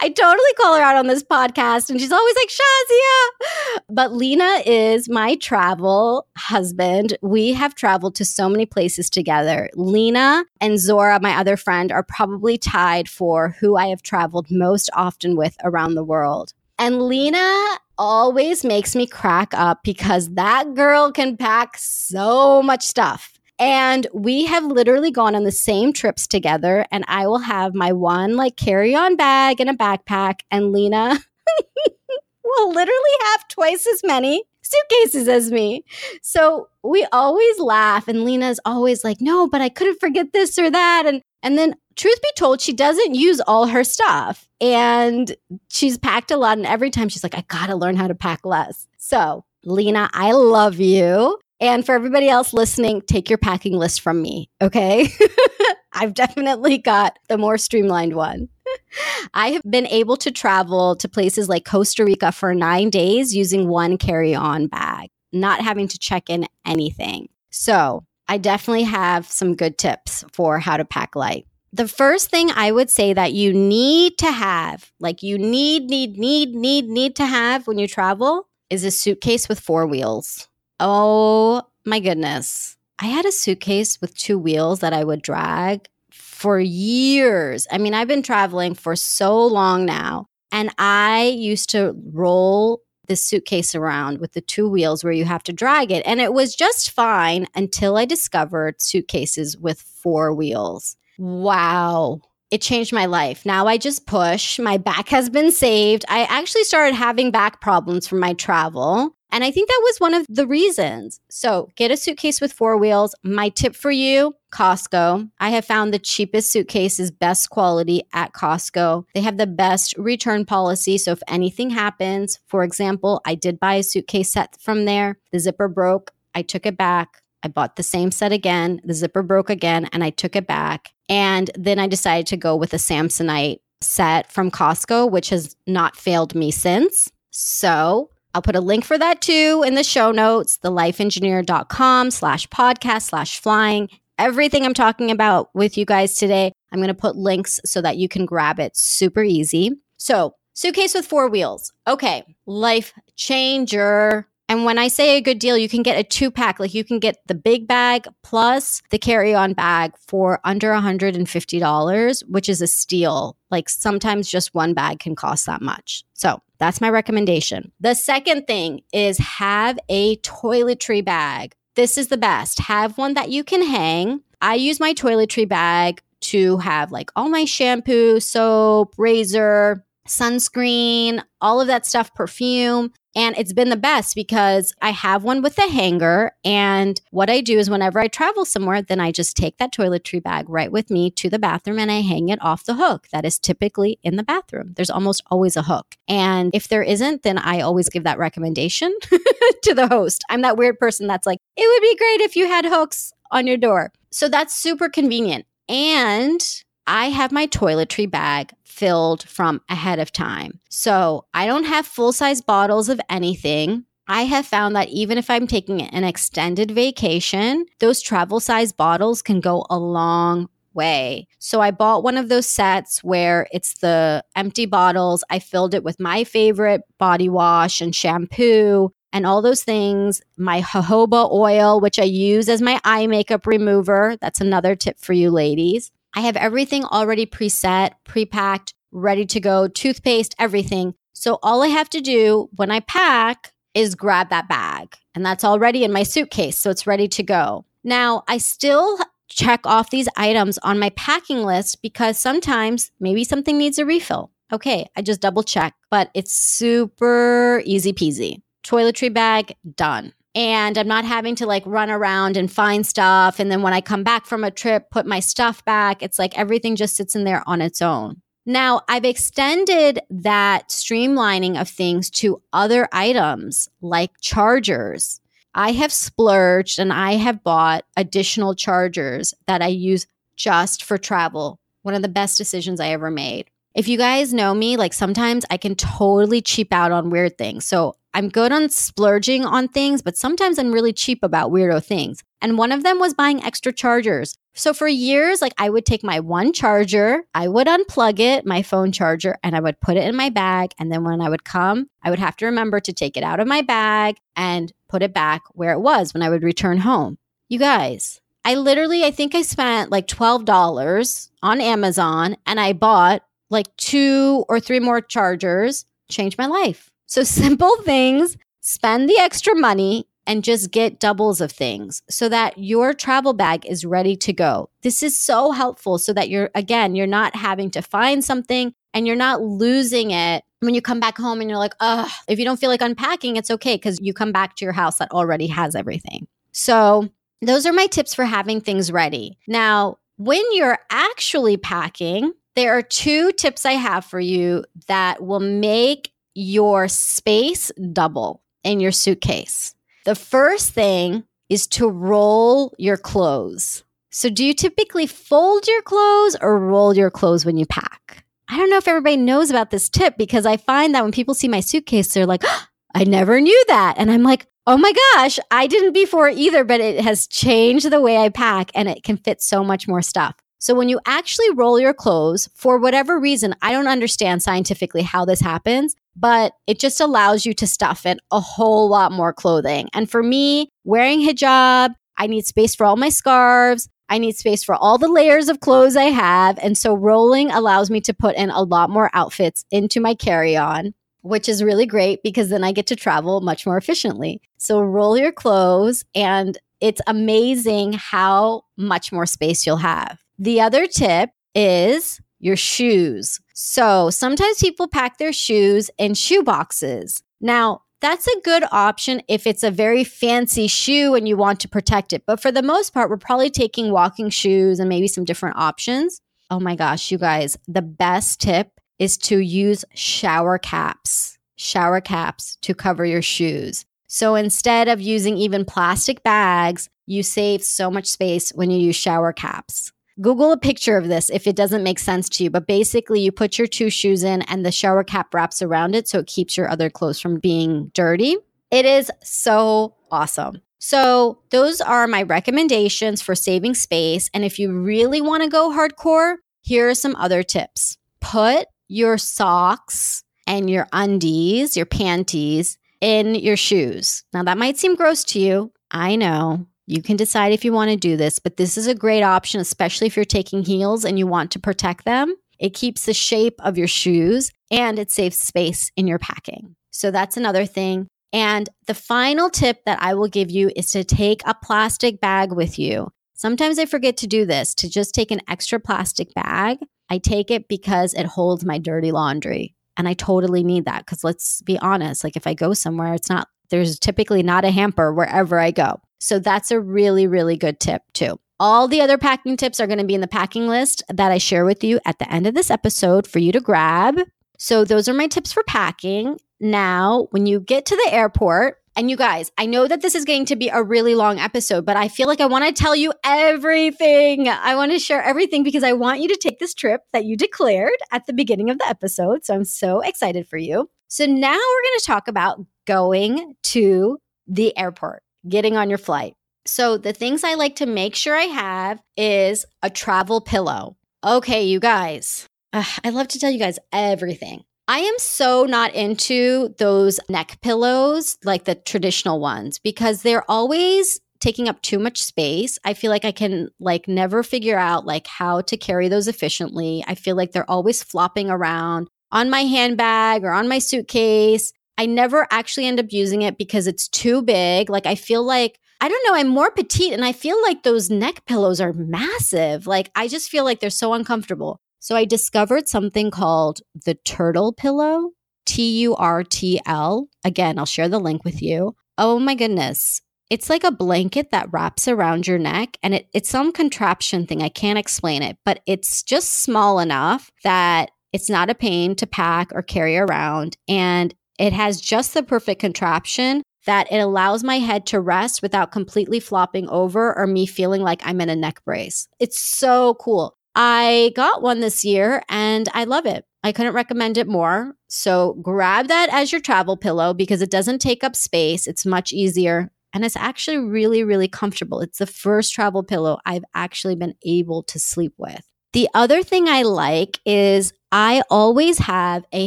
I 0.00 0.08
totally 0.10 0.52
call 0.56 0.76
her 0.76 0.82
out 0.82 0.96
on 0.96 1.06
this 1.06 1.24
podcast, 1.24 1.90
and 1.90 2.00
she's 2.00 2.12
always 2.12 2.34
like, 2.36 2.48
Shazia. 2.48 3.80
But 3.88 4.12
Lena 4.12 4.62
is 4.64 5.08
my 5.08 5.34
travel 5.36 6.26
husband. 6.36 7.16
We 7.22 7.52
have 7.54 7.74
traveled 7.74 8.14
to 8.16 8.24
so 8.24 8.48
many 8.48 8.66
places 8.66 9.10
together. 9.10 9.68
Lena 9.74 10.44
and 10.60 10.78
Zora, 10.78 11.20
my 11.20 11.36
other 11.36 11.56
friend, 11.56 11.90
are 11.90 12.02
probably 12.02 12.58
tied 12.58 13.08
for 13.08 13.56
who 13.60 13.76
I 13.76 13.86
have 13.86 14.02
traveled 14.02 14.46
most 14.50 14.90
often 14.94 15.36
with 15.36 15.56
around 15.64 15.94
the 15.94 16.04
world. 16.04 16.52
And 16.78 17.02
Lena 17.02 17.78
always 17.98 18.64
makes 18.64 18.94
me 18.94 19.06
crack 19.06 19.52
up 19.54 19.80
because 19.84 20.30
that 20.34 20.74
girl 20.74 21.12
can 21.12 21.36
pack 21.36 21.76
so 21.78 22.62
much 22.62 22.82
stuff. 22.82 23.38
And 23.58 24.06
we 24.12 24.44
have 24.44 24.64
literally 24.64 25.10
gone 25.10 25.34
on 25.34 25.44
the 25.44 25.52
same 25.52 25.92
trips 25.92 26.26
together. 26.26 26.84
And 26.90 27.04
I 27.08 27.26
will 27.26 27.38
have 27.38 27.74
my 27.74 27.92
one 27.92 28.36
like 28.36 28.56
carry 28.56 28.94
on 28.94 29.16
bag 29.16 29.60
and 29.60 29.70
a 29.70 29.74
backpack, 29.74 30.40
and 30.50 30.72
Lena 30.72 31.18
will 32.44 32.70
literally 32.70 33.16
have 33.32 33.48
twice 33.48 33.86
as 33.86 34.02
many 34.04 34.44
suitcases 34.62 35.28
as 35.28 35.50
me. 35.50 35.84
So 36.22 36.68
we 36.82 37.06
always 37.12 37.58
laugh, 37.58 38.08
and 38.08 38.24
Lena's 38.24 38.60
always 38.64 39.04
like, 39.04 39.20
no, 39.20 39.48
but 39.48 39.60
I 39.60 39.68
couldn't 39.68 40.00
forget 40.00 40.32
this 40.32 40.58
or 40.58 40.70
that. 40.70 41.04
And 41.06 41.22
and 41.42 41.56
then 41.56 41.76
truth 41.96 42.20
be 42.22 42.30
told, 42.36 42.60
she 42.60 42.72
doesn't 42.72 43.14
use 43.14 43.40
all 43.40 43.66
her 43.66 43.84
stuff. 43.84 44.48
And 44.60 45.34
she's 45.68 45.98
packed 45.98 46.30
a 46.30 46.36
lot. 46.36 46.58
And 46.58 46.66
every 46.66 46.90
time 46.90 47.08
she's 47.08 47.22
like, 47.22 47.36
I 47.36 47.44
gotta 47.48 47.76
learn 47.76 47.96
how 47.96 48.08
to 48.08 48.14
pack 48.14 48.44
less. 48.46 48.86
So 48.98 49.44
Lena, 49.64 50.08
I 50.12 50.32
love 50.32 50.78
you. 50.78 51.38
And 51.58 51.84
for 51.84 51.94
everybody 51.94 52.28
else 52.28 52.52
listening, 52.52 53.02
take 53.02 53.30
your 53.30 53.38
packing 53.38 53.74
list 53.74 54.00
from 54.00 54.20
me, 54.20 54.50
okay? 54.60 55.08
I've 55.92 56.12
definitely 56.12 56.78
got 56.78 57.18
the 57.28 57.38
more 57.38 57.56
streamlined 57.56 58.14
one. 58.14 58.48
I 59.34 59.48
have 59.48 59.62
been 59.62 59.86
able 59.86 60.16
to 60.18 60.30
travel 60.30 60.96
to 60.96 61.08
places 61.08 61.48
like 61.48 61.64
Costa 61.64 62.04
Rica 62.04 62.30
for 62.30 62.54
nine 62.54 62.90
days 62.90 63.34
using 63.34 63.68
one 63.68 63.96
carry 63.96 64.34
on 64.34 64.66
bag, 64.66 65.08
not 65.32 65.62
having 65.62 65.88
to 65.88 65.98
check 65.98 66.28
in 66.28 66.46
anything. 66.66 67.28
So 67.50 68.04
I 68.28 68.36
definitely 68.36 68.84
have 68.84 69.26
some 69.26 69.54
good 69.54 69.78
tips 69.78 70.24
for 70.32 70.58
how 70.58 70.76
to 70.76 70.84
pack 70.84 71.16
light. 71.16 71.46
The 71.76 71.86
first 71.86 72.30
thing 72.30 72.50
I 72.50 72.72
would 72.72 72.88
say 72.88 73.12
that 73.12 73.34
you 73.34 73.52
need 73.52 74.16
to 74.16 74.32
have, 74.32 74.90
like 74.98 75.22
you 75.22 75.36
need, 75.36 75.90
need, 75.90 76.16
need, 76.16 76.54
need, 76.54 76.88
need 76.88 77.14
to 77.16 77.26
have 77.26 77.66
when 77.66 77.76
you 77.76 77.86
travel, 77.86 78.48
is 78.70 78.82
a 78.82 78.90
suitcase 78.90 79.46
with 79.46 79.60
four 79.60 79.86
wheels. 79.86 80.48
Oh 80.80 81.64
my 81.84 82.00
goodness. 82.00 82.78
I 82.98 83.04
had 83.04 83.26
a 83.26 83.30
suitcase 83.30 84.00
with 84.00 84.16
two 84.16 84.38
wheels 84.38 84.80
that 84.80 84.94
I 84.94 85.04
would 85.04 85.20
drag 85.20 85.86
for 86.10 86.58
years. 86.58 87.66
I 87.70 87.76
mean, 87.76 87.92
I've 87.92 88.08
been 88.08 88.22
traveling 88.22 88.72
for 88.72 88.96
so 88.96 89.46
long 89.46 89.84
now. 89.84 90.28
And 90.50 90.70
I 90.78 91.24
used 91.26 91.68
to 91.70 91.94
roll 92.10 92.80
this 93.06 93.22
suitcase 93.22 93.74
around 93.74 94.18
with 94.18 94.32
the 94.32 94.40
two 94.40 94.66
wheels 94.66 95.04
where 95.04 95.12
you 95.12 95.26
have 95.26 95.42
to 95.42 95.52
drag 95.52 95.90
it. 95.90 96.06
And 96.06 96.22
it 96.22 96.32
was 96.32 96.56
just 96.56 96.90
fine 96.90 97.46
until 97.54 97.98
I 97.98 98.06
discovered 98.06 98.80
suitcases 98.80 99.58
with 99.58 99.82
four 99.82 100.32
wheels. 100.32 100.96
Wow. 101.18 102.20
It 102.50 102.62
changed 102.62 102.92
my 102.92 103.06
life. 103.06 103.44
Now 103.44 103.66
I 103.66 103.76
just 103.76 104.06
push. 104.06 104.58
My 104.58 104.76
back 104.76 105.08
has 105.08 105.28
been 105.28 105.50
saved. 105.50 106.04
I 106.08 106.22
actually 106.24 106.64
started 106.64 106.94
having 106.94 107.30
back 107.30 107.60
problems 107.60 108.06
from 108.06 108.20
my 108.20 108.34
travel. 108.34 109.16
And 109.32 109.42
I 109.42 109.50
think 109.50 109.68
that 109.68 109.80
was 109.82 109.98
one 109.98 110.14
of 110.14 110.24
the 110.28 110.46
reasons. 110.46 111.20
So 111.28 111.68
get 111.74 111.90
a 111.90 111.96
suitcase 111.96 112.40
with 112.40 112.52
four 112.52 112.78
wheels. 112.78 113.14
My 113.24 113.48
tip 113.48 113.74
for 113.74 113.90
you 113.90 114.34
Costco. 114.52 115.28
I 115.40 115.50
have 115.50 115.66
found 115.66 115.92
the 115.92 115.98
cheapest 115.98 116.50
suitcases, 116.50 117.10
best 117.10 117.50
quality 117.50 118.02
at 118.14 118.32
Costco. 118.32 119.04
They 119.14 119.20
have 119.20 119.36
the 119.36 119.46
best 119.46 119.94
return 119.98 120.46
policy. 120.46 120.96
So 120.96 121.12
if 121.12 121.22
anything 121.28 121.70
happens, 121.70 122.38
for 122.46 122.64
example, 122.64 123.20
I 123.26 123.34
did 123.34 123.60
buy 123.60 123.74
a 123.74 123.82
suitcase 123.82 124.32
set 124.32 124.56
from 124.58 124.86
there, 124.86 125.18
the 125.32 125.40
zipper 125.40 125.68
broke, 125.68 126.12
I 126.34 126.40
took 126.42 126.64
it 126.64 126.78
back. 126.78 127.22
I 127.42 127.48
bought 127.48 127.76
the 127.76 127.82
same 127.82 128.10
set 128.10 128.32
again, 128.32 128.80
the 128.82 128.94
zipper 128.94 129.22
broke 129.22 129.50
again, 129.50 129.90
and 129.92 130.02
I 130.02 130.10
took 130.10 130.34
it 130.34 130.46
back. 130.46 130.94
And 131.08 131.50
then 131.56 131.78
I 131.78 131.86
decided 131.86 132.26
to 132.28 132.36
go 132.36 132.56
with 132.56 132.72
a 132.74 132.78
Samsonite 132.78 133.58
set 133.80 134.30
from 134.30 134.50
Costco, 134.50 135.10
which 135.10 135.30
has 135.30 135.56
not 135.66 135.96
failed 135.96 136.34
me 136.34 136.50
since. 136.50 137.10
So 137.30 138.10
I'll 138.34 138.42
put 138.42 138.56
a 138.56 138.60
link 138.60 138.84
for 138.84 138.98
that 138.98 139.20
too 139.20 139.62
in 139.66 139.74
the 139.74 139.84
show 139.84 140.10
notes, 140.10 140.58
thelifeengineer.com 140.62 142.10
slash 142.10 142.46
podcast 142.48 143.02
slash 143.02 143.40
flying. 143.40 143.88
Everything 144.18 144.64
I'm 144.64 144.74
talking 144.74 145.10
about 145.10 145.50
with 145.54 145.76
you 145.76 145.84
guys 145.84 146.14
today, 146.14 146.52
I'm 146.72 146.78
going 146.78 146.88
to 146.88 146.94
put 146.94 147.16
links 147.16 147.60
so 147.64 147.80
that 147.82 147.98
you 147.98 148.08
can 148.08 148.24
grab 148.24 148.58
it 148.58 148.76
super 148.76 149.22
easy. 149.22 149.72
So, 149.98 150.34
suitcase 150.54 150.94
with 150.94 151.06
four 151.06 151.28
wheels. 151.28 151.72
Okay, 151.86 152.24
life 152.46 152.92
changer. 153.14 154.26
And 154.48 154.64
when 154.64 154.78
I 154.78 154.88
say 154.88 155.16
a 155.16 155.20
good 155.20 155.38
deal, 155.38 155.58
you 155.58 155.68
can 155.68 155.82
get 155.82 155.98
a 155.98 156.04
two 156.04 156.30
pack. 156.30 156.60
Like 156.60 156.74
you 156.74 156.84
can 156.84 156.98
get 156.98 157.18
the 157.26 157.34
big 157.34 157.66
bag 157.66 158.06
plus 158.22 158.82
the 158.90 158.98
carry 158.98 159.34
on 159.34 159.54
bag 159.54 159.92
for 159.98 160.40
under 160.44 160.70
$150, 160.72 162.22
which 162.28 162.48
is 162.48 162.62
a 162.62 162.66
steal. 162.66 163.36
Like 163.50 163.68
sometimes 163.68 164.30
just 164.30 164.54
one 164.54 164.72
bag 164.72 165.00
can 165.00 165.16
cost 165.16 165.46
that 165.46 165.62
much. 165.62 166.04
So 166.14 166.40
that's 166.58 166.80
my 166.80 166.90
recommendation. 166.90 167.72
The 167.80 167.94
second 167.94 168.46
thing 168.46 168.82
is 168.92 169.18
have 169.18 169.78
a 169.88 170.16
toiletry 170.18 171.04
bag. 171.04 171.54
This 171.74 171.98
is 171.98 172.08
the 172.08 172.16
best. 172.16 172.60
Have 172.60 172.96
one 172.96 173.14
that 173.14 173.30
you 173.30 173.44
can 173.44 173.62
hang. 173.62 174.22
I 174.40 174.54
use 174.54 174.80
my 174.80 174.94
toiletry 174.94 175.48
bag 175.48 176.02
to 176.20 176.58
have 176.58 176.92
like 176.92 177.10
all 177.16 177.28
my 177.28 177.44
shampoo, 177.44 178.20
soap, 178.20 178.94
razor, 178.96 179.84
sunscreen, 180.08 181.22
all 181.40 181.60
of 181.60 181.66
that 181.66 181.84
stuff, 181.84 182.14
perfume. 182.14 182.92
And 183.16 183.36
it's 183.38 183.54
been 183.54 183.70
the 183.70 183.76
best 183.76 184.14
because 184.14 184.74
I 184.82 184.90
have 184.90 185.24
one 185.24 185.40
with 185.40 185.56
a 185.56 185.68
hanger. 185.68 186.32
And 186.44 187.00
what 187.10 187.30
I 187.30 187.40
do 187.40 187.58
is 187.58 187.70
whenever 187.70 187.98
I 187.98 188.08
travel 188.08 188.44
somewhere, 188.44 188.82
then 188.82 189.00
I 189.00 189.10
just 189.10 189.36
take 189.36 189.56
that 189.56 189.72
toiletry 189.72 190.22
bag 190.22 190.50
right 190.50 190.70
with 190.70 190.90
me 190.90 191.10
to 191.12 191.30
the 191.30 191.38
bathroom 191.38 191.78
and 191.78 191.90
I 191.90 192.02
hang 192.02 192.28
it 192.28 192.42
off 192.42 192.66
the 192.66 192.74
hook 192.74 193.08
that 193.12 193.24
is 193.24 193.38
typically 193.38 193.98
in 194.02 194.16
the 194.16 194.22
bathroom. 194.22 194.74
There's 194.76 194.90
almost 194.90 195.22
always 195.30 195.56
a 195.56 195.62
hook. 195.62 195.96
And 196.06 196.50
if 196.54 196.68
there 196.68 196.82
isn't, 196.82 197.22
then 197.22 197.38
I 197.38 197.60
always 197.60 197.88
give 197.88 198.04
that 198.04 198.18
recommendation 198.18 198.94
to 199.62 199.74
the 199.74 199.88
host. 199.88 200.22
I'm 200.28 200.42
that 200.42 200.58
weird 200.58 200.78
person 200.78 201.06
that's 201.06 201.26
like, 201.26 201.38
it 201.56 201.66
would 201.66 201.82
be 201.82 201.96
great 201.96 202.20
if 202.20 202.36
you 202.36 202.46
had 202.46 202.66
hooks 202.66 203.14
on 203.30 203.46
your 203.46 203.56
door. 203.56 203.92
So 204.10 204.28
that's 204.28 204.54
super 204.54 204.90
convenient. 204.90 205.46
And 205.68 206.40
I 206.86 207.10
have 207.10 207.32
my 207.32 207.46
toiletry 207.46 208.10
bag 208.10 208.52
filled 208.64 209.22
from 209.28 209.60
ahead 209.68 209.98
of 209.98 210.12
time. 210.12 210.60
So 210.68 211.24
I 211.34 211.46
don't 211.46 211.64
have 211.64 211.86
full 211.86 212.12
size 212.12 212.40
bottles 212.40 212.88
of 212.88 213.00
anything. 213.10 213.84
I 214.08 214.22
have 214.22 214.46
found 214.46 214.76
that 214.76 214.88
even 214.90 215.18
if 215.18 215.28
I'm 215.28 215.46
taking 215.46 215.82
an 215.82 216.04
extended 216.04 216.70
vacation, 216.70 217.66
those 217.80 218.00
travel 218.00 218.38
size 218.38 218.72
bottles 218.72 219.20
can 219.20 219.40
go 219.40 219.66
a 219.68 219.78
long 219.78 220.48
way. 220.74 221.26
So 221.40 221.60
I 221.60 221.72
bought 221.72 222.04
one 222.04 222.16
of 222.16 222.28
those 222.28 222.46
sets 222.46 223.02
where 223.02 223.48
it's 223.50 223.78
the 223.78 224.22
empty 224.36 224.66
bottles. 224.66 225.24
I 225.28 225.40
filled 225.40 225.74
it 225.74 225.82
with 225.82 225.98
my 225.98 226.22
favorite 226.22 226.82
body 226.98 227.28
wash 227.28 227.80
and 227.80 227.94
shampoo 227.94 228.92
and 229.12 229.26
all 229.26 229.42
those 229.42 229.64
things. 229.64 230.20
My 230.36 230.60
jojoba 230.60 231.32
oil, 231.32 231.80
which 231.80 231.98
I 231.98 232.04
use 232.04 232.48
as 232.48 232.62
my 232.62 232.78
eye 232.84 233.06
makeup 233.06 233.46
remover. 233.46 234.16
That's 234.20 234.40
another 234.40 234.76
tip 234.76 235.00
for 235.00 235.14
you 235.14 235.30
ladies. 235.30 235.90
I 236.16 236.20
have 236.20 236.36
everything 236.36 236.84
already 236.84 237.26
preset, 237.26 237.90
pre-packed, 238.04 238.72
ready 238.90 239.26
to 239.26 239.38
go, 239.38 239.68
toothpaste, 239.68 240.34
everything. 240.38 240.94
So 241.12 241.38
all 241.42 241.62
I 241.62 241.68
have 241.68 241.90
to 241.90 242.00
do 242.00 242.48
when 242.56 242.70
I 242.70 242.80
pack 242.80 243.52
is 243.74 243.94
grab 243.94 244.30
that 244.30 244.48
bag, 244.48 244.96
and 245.14 245.24
that's 245.24 245.44
already 245.44 245.84
in 245.84 245.92
my 245.92 246.02
suitcase, 246.02 246.58
so 246.58 246.70
it's 246.70 246.86
ready 246.86 247.06
to 247.08 247.22
go. 247.22 247.66
Now, 247.84 248.24
I 248.26 248.38
still 248.38 248.98
check 249.28 249.66
off 249.66 249.90
these 249.90 250.08
items 250.16 250.56
on 250.58 250.78
my 250.78 250.88
packing 250.90 251.44
list 251.44 251.82
because 251.82 252.16
sometimes 252.16 252.90
maybe 252.98 253.22
something 253.22 253.58
needs 253.58 253.78
a 253.78 253.84
refill. 253.84 254.30
Okay, 254.50 254.88
I 254.96 255.02
just 255.02 255.20
double 255.20 255.42
check, 255.42 255.74
but 255.90 256.10
it's 256.14 256.32
super 256.32 257.60
easy 257.66 257.92
peasy. 257.92 258.40
Toiletry 258.64 259.12
bag, 259.12 259.54
done 259.74 260.14
and 260.36 260.76
I'm 260.76 260.86
not 260.86 261.06
having 261.06 261.34
to 261.36 261.46
like 261.46 261.62
run 261.64 261.90
around 261.90 262.36
and 262.36 262.52
find 262.52 262.86
stuff. 262.86 263.40
And 263.40 263.50
then 263.50 263.62
when 263.62 263.72
I 263.72 263.80
come 263.80 264.04
back 264.04 264.26
from 264.26 264.44
a 264.44 264.50
trip, 264.50 264.90
put 264.90 265.06
my 265.06 265.18
stuff 265.18 265.64
back. 265.64 266.02
It's 266.02 266.18
like 266.18 266.38
everything 266.38 266.76
just 266.76 266.94
sits 266.94 267.16
in 267.16 267.24
there 267.24 267.42
on 267.46 267.62
its 267.62 267.80
own. 267.80 268.20
Now, 268.44 268.82
I've 268.86 269.06
extended 269.06 269.98
that 270.10 270.68
streamlining 270.68 271.58
of 271.58 271.70
things 271.70 272.10
to 272.10 272.42
other 272.52 272.86
items 272.92 273.70
like 273.80 274.12
chargers. 274.20 275.20
I 275.54 275.72
have 275.72 275.90
splurged 275.90 276.78
and 276.78 276.92
I 276.92 277.12
have 277.12 277.42
bought 277.42 277.86
additional 277.96 278.54
chargers 278.54 279.32
that 279.46 279.62
I 279.62 279.68
use 279.68 280.06
just 280.36 280.84
for 280.84 280.98
travel. 280.98 281.58
One 281.82 281.94
of 281.94 282.02
the 282.02 282.08
best 282.08 282.36
decisions 282.36 282.78
I 282.78 282.88
ever 282.88 283.10
made. 283.10 283.48
If 283.74 283.88
you 283.88 283.96
guys 283.96 284.34
know 284.34 284.54
me, 284.54 284.76
like 284.76 284.92
sometimes 284.92 285.46
I 285.50 285.56
can 285.56 285.74
totally 285.74 286.42
cheap 286.42 286.72
out 286.72 286.92
on 286.92 287.10
weird 287.10 287.38
things. 287.38 287.64
So 287.64 287.96
I'm 288.16 288.30
good 288.30 288.50
on 288.50 288.70
splurging 288.70 289.44
on 289.44 289.68
things, 289.68 290.00
but 290.00 290.16
sometimes 290.16 290.58
I'm 290.58 290.72
really 290.72 290.94
cheap 290.94 291.18
about 291.22 291.50
weirdo 291.50 291.84
things. 291.84 292.24
And 292.40 292.56
one 292.56 292.72
of 292.72 292.82
them 292.82 292.98
was 292.98 293.12
buying 293.12 293.44
extra 293.44 293.74
chargers. 293.74 294.38
So 294.54 294.72
for 294.72 294.88
years, 294.88 295.42
like 295.42 295.52
I 295.58 295.68
would 295.68 295.84
take 295.84 296.02
my 296.02 296.20
one 296.20 296.54
charger, 296.54 297.24
I 297.34 297.46
would 297.46 297.66
unplug 297.66 298.18
it, 298.18 298.46
my 298.46 298.62
phone 298.62 298.90
charger, 298.90 299.36
and 299.44 299.54
I 299.54 299.60
would 299.60 299.82
put 299.82 299.98
it 299.98 300.08
in 300.08 300.16
my 300.16 300.30
bag. 300.30 300.70
And 300.78 300.90
then 300.90 301.04
when 301.04 301.20
I 301.20 301.28
would 301.28 301.44
come, 301.44 301.90
I 302.02 302.08
would 302.08 302.18
have 302.18 302.36
to 302.36 302.46
remember 302.46 302.80
to 302.80 302.92
take 302.94 303.18
it 303.18 303.22
out 303.22 303.38
of 303.38 303.46
my 303.46 303.60
bag 303.60 304.16
and 304.34 304.72
put 304.88 305.02
it 305.02 305.12
back 305.12 305.42
where 305.52 305.72
it 305.72 305.80
was 305.80 306.14
when 306.14 306.22
I 306.22 306.30
would 306.30 306.42
return 306.42 306.78
home. 306.78 307.18
You 307.50 307.58
guys, 307.58 308.22
I 308.46 308.54
literally, 308.54 309.04
I 309.04 309.10
think 309.10 309.34
I 309.34 309.42
spent 309.42 309.90
like 309.90 310.06
$12 310.06 311.28
on 311.42 311.60
Amazon 311.60 312.38
and 312.46 312.58
I 312.58 312.72
bought 312.72 313.24
like 313.50 313.76
two 313.76 314.46
or 314.48 314.58
three 314.58 314.80
more 314.80 315.02
chargers, 315.02 315.84
changed 316.08 316.38
my 316.38 316.46
life. 316.46 316.90
So 317.06 317.22
simple 317.24 317.76
things, 317.82 318.36
spend 318.60 319.08
the 319.08 319.18
extra 319.18 319.54
money 319.54 320.06
and 320.26 320.42
just 320.42 320.72
get 320.72 320.98
doubles 320.98 321.40
of 321.40 321.52
things 321.52 322.02
so 322.10 322.28
that 322.28 322.58
your 322.58 322.92
travel 322.92 323.32
bag 323.32 323.64
is 323.64 323.84
ready 323.84 324.16
to 324.16 324.32
go. 324.32 324.68
This 324.82 325.02
is 325.02 325.16
so 325.16 325.52
helpful 325.52 325.98
so 325.98 326.12
that 326.12 326.28
you're, 326.28 326.50
again, 326.54 326.96
you're 326.96 327.06
not 327.06 327.36
having 327.36 327.70
to 327.70 327.82
find 327.82 328.24
something 328.24 328.74
and 328.92 329.06
you're 329.06 329.14
not 329.14 329.40
losing 329.40 330.10
it 330.10 330.42
when 330.60 330.74
you 330.74 330.82
come 330.82 331.00
back 331.00 331.16
home 331.16 331.40
and 331.40 331.48
you're 331.48 331.58
like, 331.58 331.74
oh, 331.80 332.10
if 332.28 332.38
you 332.38 332.44
don't 332.44 332.58
feel 332.58 332.70
like 332.70 332.82
unpacking, 332.82 333.36
it's 333.36 333.50
okay 333.50 333.76
because 333.76 333.98
you 334.00 334.12
come 334.12 334.32
back 334.32 334.56
to 334.56 334.64
your 334.64 334.72
house 334.72 334.98
that 334.98 335.10
already 335.12 335.46
has 335.46 335.74
everything. 335.74 336.26
So, 336.52 337.08
those 337.42 337.66
are 337.66 337.72
my 337.72 337.86
tips 337.86 338.14
for 338.14 338.24
having 338.24 338.62
things 338.62 338.90
ready. 338.90 339.36
Now, 339.46 339.98
when 340.16 340.42
you're 340.52 340.78
actually 340.90 341.58
packing, 341.58 342.32
there 342.54 342.72
are 342.72 342.80
two 342.80 343.30
tips 343.32 343.66
I 343.66 343.72
have 343.72 344.06
for 344.06 344.18
you 344.18 344.64
that 344.88 345.22
will 345.22 345.40
make 345.40 346.10
your 346.36 346.86
space 346.86 347.72
double 347.92 348.42
in 348.62 348.78
your 348.78 348.92
suitcase. 348.92 349.74
The 350.04 350.14
first 350.14 350.72
thing 350.72 351.24
is 351.48 351.66
to 351.68 351.88
roll 351.88 352.74
your 352.78 352.98
clothes. 352.98 353.84
So, 354.10 354.28
do 354.28 354.44
you 354.44 354.54
typically 354.54 355.06
fold 355.06 355.66
your 355.66 355.82
clothes 355.82 356.36
or 356.40 356.58
roll 356.58 356.94
your 356.94 357.10
clothes 357.10 357.46
when 357.46 357.56
you 357.56 357.66
pack? 357.66 358.24
I 358.48 358.56
don't 358.56 358.70
know 358.70 358.76
if 358.76 358.86
everybody 358.86 359.16
knows 359.16 359.50
about 359.50 359.70
this 359.70 359.88
tip 359.88 360.16
because 360.16 360.46
I 360.46 360.58
find 360.58 360.94
that 360.94 361.02
when 361.02 361.12
people 361.12 361.34
see 361.34 361.48
my 361.48 361.60
suitcase, 361.60 362.12
they're 362.12 362.26
like, 362.26 362.42
oh, 362.44 362.66
I 362.94 363.04
never 363.04 363.40
knew 363.40 363.64
that. 363.68 363.94
And 363.96 364.10
I'm 364.10 364.22
like, 364.22 364.46
oh 364.66 364.76
my 364.76 364.92
gosh, 365.14 365.38
I 365.50 365.66
didn't 365.66 365.92
before 365.92 366.28
either, 366.28 366.64
but 366.64 366.80
it 366.80 367.00
has 367.00 367.26
changed 367.26 367.90
the 367.90 368.00
way 368.00 368.18
I 368.18 368.28
pack 368.28 368.70
and 368.74 368.88
it 368.88 369.02
can 369.02 369.16
fit 369.16 369.40
so 369.40 369.64
much 369.64 369.88
more 369.88 370.02
stuff. 370.02 370.36
So 370.58 370.74
when 370.74 370.88
you 370.88 371.00
actually 371.06 371.50
roll 371.50 371.78
your 371.78 371.94
clothes, 371.94 372.48
for 372.54 372.78
whatever 372.78 373.18
reason, 373.18 373.54
I 373.62 373.72
don't 373.72 373.86
understand 373.86 374.42
scientifically 374.42 375.02
how 375.02 375.24
this 375.24 375.40
happens, 375.40 375.94
but 376.16 376.54
it 376.66 376.78
just 376.78 377.00
allows 377.00 377.44
you 377.44 377.52
to 377.54 377.66
stuff 377.66 378.06
in 378.06 378.18
a 378.30 378.40
whole 378.40 378.88
lot 378.88 379.12
more 379.12 379.32
clothing. 379.32 379.88
And 379.92 380.10
for 380.10 380.22
me, 380.22 380.70
wearing 380.84 381.20
hijab, 381.20 381.94
I 382.16 382.26
need 382.26 382.46
space 382.46 382.74
for 382.74 382.86
all 382.86 382.96
my 382.96 383.10
scarves. 383.10 383.88
I 384.08 384.18
need 384.18 384.36
space 384.36 384.64
for 384.64 384.74
all 384.74 384.98
the 384.98 385.08
layers 385.08 385.48
of 385.48 385.60
clothes 385.60 385.96
I 385.96 386.04
have. 386.04 386.58
And 386.62 386.78
so 386.78 386.94
rolling 386.94 387.50
allows 387.50 387.90
me 387.90 388.00
to 388.02 388.14
put 388.14 388.36
in 388.36 388.50
a 388.50 388.62
lot 388.62 388.88
more 388.88 389.10
outfits 389.12 389.64
into 389.70 390.00
my 390.00 390.14
carry 390.14 390.56
on, 390.56 390.94
which 391.22 391.48
is 391.48 391.62
really 391.62 391.86
great 391.86 392.22
because 392.22 392.48
then 392.48 392.64
I 392.64 392.72
get 392.72 392.86
to 392.86 392.96
travel 392.96 393.40
much 393.40 393.66
more 393.66 393.76
efficiently. 393.76 394.40
So 394.58 394.80
roll 394.80 395.18
your 395.18 395.32
clothes, 395.32 396.04
and 396.14 396.56
it's 396.80 397.00
amazing 397.06 397.94
how 397.94 398.62
much 398.76 399.12
more 399.12 399.26
space 399.26 399.66
you'll 399.66 399.76
have. 399.78 400.18
The 400.38 400.60
other 400.60 400.86
tip 400.86 401.30
is 401.54 402.20
your 402.38 402.56
shoes. 402.56 403.40
So 403.54 404.10
sometimes 404.10 404.60
people 404.60 404.88
pack 404.88 405.18
their 405.18 405.32
shoes 405.32 405.90
in 405.98 406.14
shoe 406.14 406.42
boxes. 406.42 407.22
Now, 407.40 407.82
that's 408.02 408.26
a 408.26 408.40
good 408.42 408.64
option 408.70 409.22
if 409.28 409.46
it's 409.46 409.62
a 409.62 409.70
very 409.70 410.04
fancy 410.04 410.66
shoe 410.66 411.14
and 411.14 411.26
you 411.26 411.36
want 411.36 411.60
to 411.60 411.68
protect 411.68 412.12
it. 412.12 412.24
But 412.26 412.40
for 412.40 412.52
the 412.52 412.62
most 412.62 412.92
part, 412.92 413.08
we're 413.08 413.16
probably 413.16 413.50
taking 413.50 413.90
walking 413.90 414.28
shoes 414.28 414.78
and 414.78 414.88
maybe 414.88 415.08
some 415.08 415.24
different 415.24 415.56
options. 415.56 416.20
Oh 416.50 416.60
my 416.60 416.76
gosh, 416.76 417.10
you 417.10 417.18
guys, 417.18 417.56
the 417.66 417.82
best 417.82 418.40
tip 418.40 418.70
is 418.98 419.16
to 419.18 419.38
use 419.38 419.84
shower 419.94 420.58
caps, 420.58 421.38
shower 421.56 422.00
caps 422.00 422.58
to 422.62 422.74
cover 422.74 423.04
your 423.04 423.22
shoes. 423.22 423.84
So 424.06 424.34
instead 424.34 424.88
of 424.88 425.00
using 425.00 425.36
even 425.36 425.64
plastic 425.64 426.22
bags, 426.22 426.88
you 427.06 427.22
save 427.22 427.62
so 427.62 427.90
much 427.90 428.06
space 428.06 428.50
when 428.50 428.70
you 428.70 428.78
use 428.78 428.96
shower 428.96 429.32
caps. 429.32 429.92
Google 430.20 430.52
a 430.52 430.56
picture 430.56 430.96
of 430.96 431.08
this 431.08 431.28
if 431.30 431.46
it 431.46 431.56
doesn't 431.56 431.82
make 431.82 431.98
sense 431.98 432.28
to 432.30 432.44
you. 432.44 432.50
But 432.50 432.66
basically, 432.66 433.20
you 433.20 433.32
put 433.32 433.58
your 433.58 433.66
two 433.66 433.90
shoes 433.90 434.24
in 434.24 434.42
and 434.42 434.64
the 434.64 434.72
shower 434.72 435.04
cap 435.04 435.34
wraps 435.34 435.60
around 435.62 435.94
it 435.94 436.08
so 436.08 436.20
it 436.20 436.26
keeps 436.26 436.56
your 436.56 436.68
other 436.70 436.88
clothes 436.88 437.20
from 437.20 437.38
being 437.38 437.90
dirty. 437.94 438.36
It 438.70 438.84
is 438.84 439.10
so 439.22 439.94
awesome. 440.10 440.62
So, 440.78 441.40
those 441.50 441.80
are 441.80 442.06
my 442.06 442.22
recommendations 442.22 443.20
for 443.20 443.34
saving 443.34 443.74
space. 443.74 444.30
And 444.32 444.44
if 444.44 444.58
you 444.58 444.72
really 444.72 445.20
want 445.20 445.42
to 445.42 445.48
go 445.48 445.70
hardcore, 445.70 446.36
here 446.62 446.90
are 446.90 446.94
some 446.94 447.16
other 447.16 447.42
tips. 447.42 447.98
Put 448.20 448.66
your 448.88 449.18
socks 449.18 450.22
and 450.46 450.70
your 450.70 450.86
undies, 450.92 451.76
your 451.76 451.86
panties 451.86 452.78
in 453.00 453.34
your 453.34 453.56
shoes. 453.56 454.24
Now, 454.32 454.42
that 454.44 454.58
might 454.58 454.78
seem 454.78 454.94
gross 454.94 455.24
to 455.24 455.40
you. 455.40 455.72
I 455.90 456.16
know. 456.16 456.66
You 456.86 457.02
can 457.02 457.16
decide 457.16 457.52
if 457.52 457.64
you 457.64 457.72
want 457.72 457.90
to 457.90 457.96
do 457.96 458.16
this, 458.16 458.38
but 458.38 458.56
this 458.56 458.78
is 458.78 458.86
a 458.86 458.94
great 458.94 459.22
option, 459.22 459.60
especially 459.60 460.06
if 460.06 460.14
you're 460.14 460.24
taking 460.24 460.64
heels 460.64 461.04
and 461.04 461.18
you 461.18 461.26
want 461.26 461.50
to 461.52 461.58
protect 461.58 462.04
them. 462.04 462.34
It 462.58 462.74
keeps 462.74 463.04
the 463.04 463.12
shape 463.12 463.56
of 463.58 463.76
your 463.76 463.88
shoes 463.88 464.52
and 464.70 464.98
it 464.98 465.10
saves 465.10 465.36
space 465.36 465.90
in 465.96 466.06
your 466.06 466.20
packing. 466.20 466.76
So 466.90 467.10
that's 467.10 467.36
another 467.36 467.66
thing. 467.66 468.06
And 468.32 468.68
the 468.86 468.94
final 468.94 469.50
tip 469.50 469.84
that 469.84 470.00
I 470.00 470.14
will 470.14 470.28
give 470.28 470.50
you 470.50 470.70
is 470.76 470.90
to 470.92 471.04
take 471.04 471.42
a 471.44 471.54
plastic 471.54 472.20
bag 472.20 472.52
with 472.52 472.78
you. 472.78 473.10
Sometimes 473.34 473.78
I 473.78 473.86
forget 473.86 474.16
to 474.18 474.26
do 474.26 474.46
this, 474.46 474.74
to 474.76 474.88
just 474.88 475.14
take 475.14 475.30
an 475.30 475.42
extra 475.48 475.78
plastic 475.78 476.32
bag. 476.34 476.78
I 477.10 477.18
take 477.18 477.50
it 477.50 477.68
because 477.68 478.14
it 478.14 478.26
holds 478.26 478.64
my 478.64 478.78
dirty 478.78 479.12
laundry. 479.12 479.74
And 479.96 480.08
I 480.08 480.14
totally 480.14 480.62
need 480.62 480.84
that 480.84 481.04
because 481.04 481.24
let's 481.24 481.62
be 481.62 481.78
honest, 481.80 482.24
like 482.24 482.36
if 482.36 482.46
I 482.46 482.54
go 482.54 482.74
somewhere, 482.74 483.14
it's 483.14 483.28
not, 483.28 483.48
there's 483.70 483.98
typically 483.98 484.42
not 484.42 484.64
a 484.64 484.70
hamper 484.70 485.12
wherever 485.12 485.58
I 485.58 485.70
go. 485.70 486.00
So 486.18 486.38
that's 486.38 486.70
a 486.70 486.80
really, 486.80 487.26
really 487.26 487.56
good 487.56 487.80
tip 487.80 488.02
too. 488.12 488.38
All 488.58 488.88
the 488.88 489.02
other 489.02 489.18
packing 489.18 489.56
tips 489.56 489.80
are 489.80 489.86
going 489.86 489.98
to 489.98 490.04
be 490.04 490.14
in 490.14 490.22
the 490.22 490.26
packing 490.26 490.66
list 490.66 491.02
that 491.08 491.30
I 491.30 491.38
share 491.38 491.64
with 491.64 491.84
you 491.84 492.00
at 492.06 492.18
the 492.18 492.30
end 492.32 492.46
of 492.46 492.54
this 492.54 492.70
episode 492.70 493.26
for 493.26 493.38
you 493.38 493.52
to 493.52 493.60
grab. 493.60 494.20
So 494.58 494.84
those 494.84 495.08
are 495.08 495.14
my 495.14 495.26
tips 495.26 495.52
for 495.52 495.62
packing. 495.64 496.38
Now, 496.58 497.28
when 497.32 497.44
you 497.44 497.60
get 497.60 497.84
to 497.86 497.96
the 497.96 498.14
airport, 498.14 498.78
and 498.96 499.10
you 499.10 499.16
guys, 499.16 499.52
I 499.58 499.66
know 499.66 499.86
that 499.86 500.00
this 500.00 500.14
is 500.14 500.24
going 500.24 500.46
to 500.46 500.56
be 500.56 500.70
a 500.70 500.82
really 500.82 501.14
long 501.14 501.38
episode, 501.38 501.84
but 501.84 501.98
I 501.98 502.08
feel 502.08 502.26
like 502.26 502.40
I 502.40 502.46
want 502.46 502.64
to 502.64 502.72
tell 502.72 502.96
you 502.96 503.12
everything. 503.22 504.48
I 504.48 504.74
want 504.74 504.90
to 504.92 504.98
share 504.98 505.22
everything 505.22 505.62
because 505.62 505.84
I 505.84 505.92
want 505.92 506.20
you 506.20 506.28
to 506.28 506.36
take 506.36 506.58
this 506.58 506.72
trip 506.72 507.02
that 507.12 507.26
you 507.26 507.36
declared 507.36 507.98
at 508.10 508.26
the 508.26 508.32
beginning 508.32 508.70
of 508.70 508.78
the 508.78 508.88
episode. 508.88 509.44
So 509.44 509.54
I'm 509.54 509.66
so 509.66 510.00
excited 510.00 510.48
for 510.48 510.56
you. 510.56 510.88
So 511.08 511.26
now 511.26 511.52
we're 511.52 511.82
going 511.82 511.98
to 511.98 512.04
talk 512.06 512.26
about 512.26 512.64
going 512.86 513.54
to 513.64 514.18
the 514.46 514.76
airport 514.78 515.22
getting 515.48 515.76
on 515.76 515.88
your 515.88 515.98
flight. 515.98 516.34
So, 516.66 516.98
the 516.98 517.12
things 517.12 517.44
I 517.44 517.54
like 517.54 517.76
to 517.76 517.86
make 517.86 518.16
sure 518.16 518.36
I 518.36 518.44
have 518.44 519.00
is 519.16 519.64
a 519.82 519.90
travel 519.90 520.40
pillow. 520.40 520.96
Okay, 521.24 521.64
you 521.64 521.80
guys, 521.80 522.46
I 522.72 523.10
love 523.10 523.28
to 523.28 523.38
tell 523.38 523.50
you 523.50 523.58
guys 523.58 523.78
everything. 523.92 524.64
I 524.88 525.00
am 525.00 525.14
so 525.18 525.64
not 525.64 525.94
into 525.94 526.74
those 526.78 527.18
neck 527.28 527.58
pillows, 527.60 528.38
like 528.44 528.64
the 528.64 528.76
traditional 528.76 529.40
ones, 529.40 529.78
because 529.80 530.22
they're 530.22 530.48
always 530.48 531.20
taking 531.40 531.68
up 531.68 531.82
too 531.82 531.98
much 531.98 532.22
space. 532.22 532.78
I 532.84 532.94
feel 532.94 533.10
like 533.10 533.24
I 533.24 533.32
can 533.32 533.68
like 533.80 534.08
never 534.08 534.42
figure 534.42 534.78
out 534.78 535.04
like 535.04 535.26
how 535.26 535.60
to 535.62 535.76
carry 535.76 536.08
those 536.08 536.28
efficiently. 536.28 537.04
I 537.06 537.14
feel 537.14 537.36
like 537.36 537.52
they're 537.52 537.70
always 537.70 538.02
flopping 538.02 538.50
around 538.50 539.08
on 539.32 539.50
my 539.50 539.62
handbag 539.62 540.44
or 540.44 540.52
on 540.52 540.68
my 540.68 540.78
suitcase. 540.78 541.72
I 541.98 542.06
never 542.06 542.46
actually 542.50 542.86
end 542.86 543.00
up 543.00 543.06
using 543.10 543.42
it 543.42 543.58
because 543.58 543.86
it's 543.86 544.08
too 544.08 544.42
big. 544.42 544.90
Like 544.90 545.06
I 545.06 545.14
feel 545.14 545.42
like 545.42 545.78
I 546.00 546.08
don't 546.08 546.26
know, 546.26 546.34
I'm 546.34 546.48
more 546.48 546.70
petite 546.70 547.12
and 547.12 547.24
I 547.24 547.32
feel 547.32 547.60
like 547.62 547.82
those 547.82 548.10
neck 548.10 548.44
pillows 548.46 548.80
are 548.80 548.92
massive. 548.92 549.86
Like 549.86 550.10
I 550.14 550.28
just 550.28 550.50
feel 550.50 550.64
like 550.64 550.80
they're 550.80 550.90
so 550.90 551.14
uncomfortable. 551.14 551.80
So 552.00 552.14
I 552.14 552.24
discovered 552.24 552.88
something 552.88 553.30
called 553.30 553.80
the 554.04 554.14
turtle 554.14 554.72
pillow, 554.72 555.30
T 555.64 556.00
U 556.02 556.14
R 556.16 556.44
T 556.44 556.80
L. 556.86 557.28
Again, 557.44 557.78
I'll 557.78 557.86
share 557.86 558.08
the 558.08 558.20
link 558.20 558.44
with 558.44 558.60
you. 558.62 558.94
Oh 559.16 559.38
my 559.38 559.54
goodness. 559.54 560.20
It's 560.48 560.70
like 560.70 560.84
a 560.84 560.92
blanket 560.92 561.50
that 561.50 561.72
wraps 561.72 562.06
around 562.06 562.46
your 562.46 562.58
neck 562.58 562.98
and 563.02 563.14
it, 563.14 563.28
it's 563.32 563.48
some 563.48 563.72
contraption 563.72 564.46
thing. 564.46 564.62
I 564.62 564.68
can't 564.68 564.98
explain 564.98 565.42
it, 565.42 565.56
but 565.64 565.80
it's 565.86 566.22
just 566.22 566.62
small 566.62 567.00
enough 567.00 567.50
that 567.64 568.10
it's 568.32 568.48
not 568.50 568.70
a 568.70 568.74
pain 568.74 569.16
to 569.16 569.26
pack 569.26 569.72
or 569.72 569.82
carry 569.82 570.16
around. 570.16 570.76
And 570.86 571.34
it 571.58 571.72
has 571.72 572.00
just 572.00 572.34
the 572.34 572.42
perfect 572.42 572.80
contraption 572.80 573.62
that 573.86 574.10
it 574.10 574.18
allows 574.18 574.64
my 574.64 574.78
head 574.78 575.06
to 575.06 575.20
rest 575.20 575.62
without 575.62 575.92
completely 575.92 576.40
flopping 576.40 576.88
over 576.88 577.36
or 577.36 577.46
me 577.46 577.66
feeling 577.66 578.02
like 578.02 578.20
I'm 578.24 578.40
in 578.40 578.48
a 578.48 578.56
neck 578.56 578.84
brace. 578.84 579.28
It's 579.38 579.60
so 579.60 580.14
cool. 580.14 580.56
I 580.74 581.32
got 581.34 581.62
one 581.62 581.80
this 581.80 582.04
year 582.04 582.42
and 582.48 582.88
I 582.92 583.04
love 583.04 583.26
it. 583.26 583.44
I 583.62 583.72
couldn't 583.72 583.94
recommend 583.94 584.36
it 584.38 584.46
more. 584.46 584.94
So 585.08 585.54
grab 585.62 586.08
that 586.08 586.28
as 586.30 586.52
your 586.52 586.60
travel 586.60 586.96
pillow 586.96 587.32
because 587.32 587.62
it 587.62 587.70
doesn't 587.70 588.00
take 588.00 588.22
up 588.22 588.36
space. 588.36 588.86
It's 588.86 589.06
much 589.06 589.32
easier 589.32 589.90
and 590.12 590.24
it's 590.24 590.36
actually 590.36 590.78
really, 590.78 591.24
really 591.24 591.48
comfortable. 591.48 592.00
It's 592.00 592.18
the 592.18 592.26
first 592.26 592.74
travel 592.74 593.02
pillow 593.02 593.38
I've 593.46 593.64
actually 593.74 594.16
been 594.16 594.34
able 594.44 594.82
to 594.84 594.98
sleep 594.98 595.34
with. 595.36 595.66
The 595.96 596.10
other 596.12 596.42
thing 596.42 596.68
I 596.68 596.82
like 596.82 597.40
is 597.46 597.94
I 598.12 598.42
always 598.50 598.98
have 598.98 599.46
a 599.50 599.66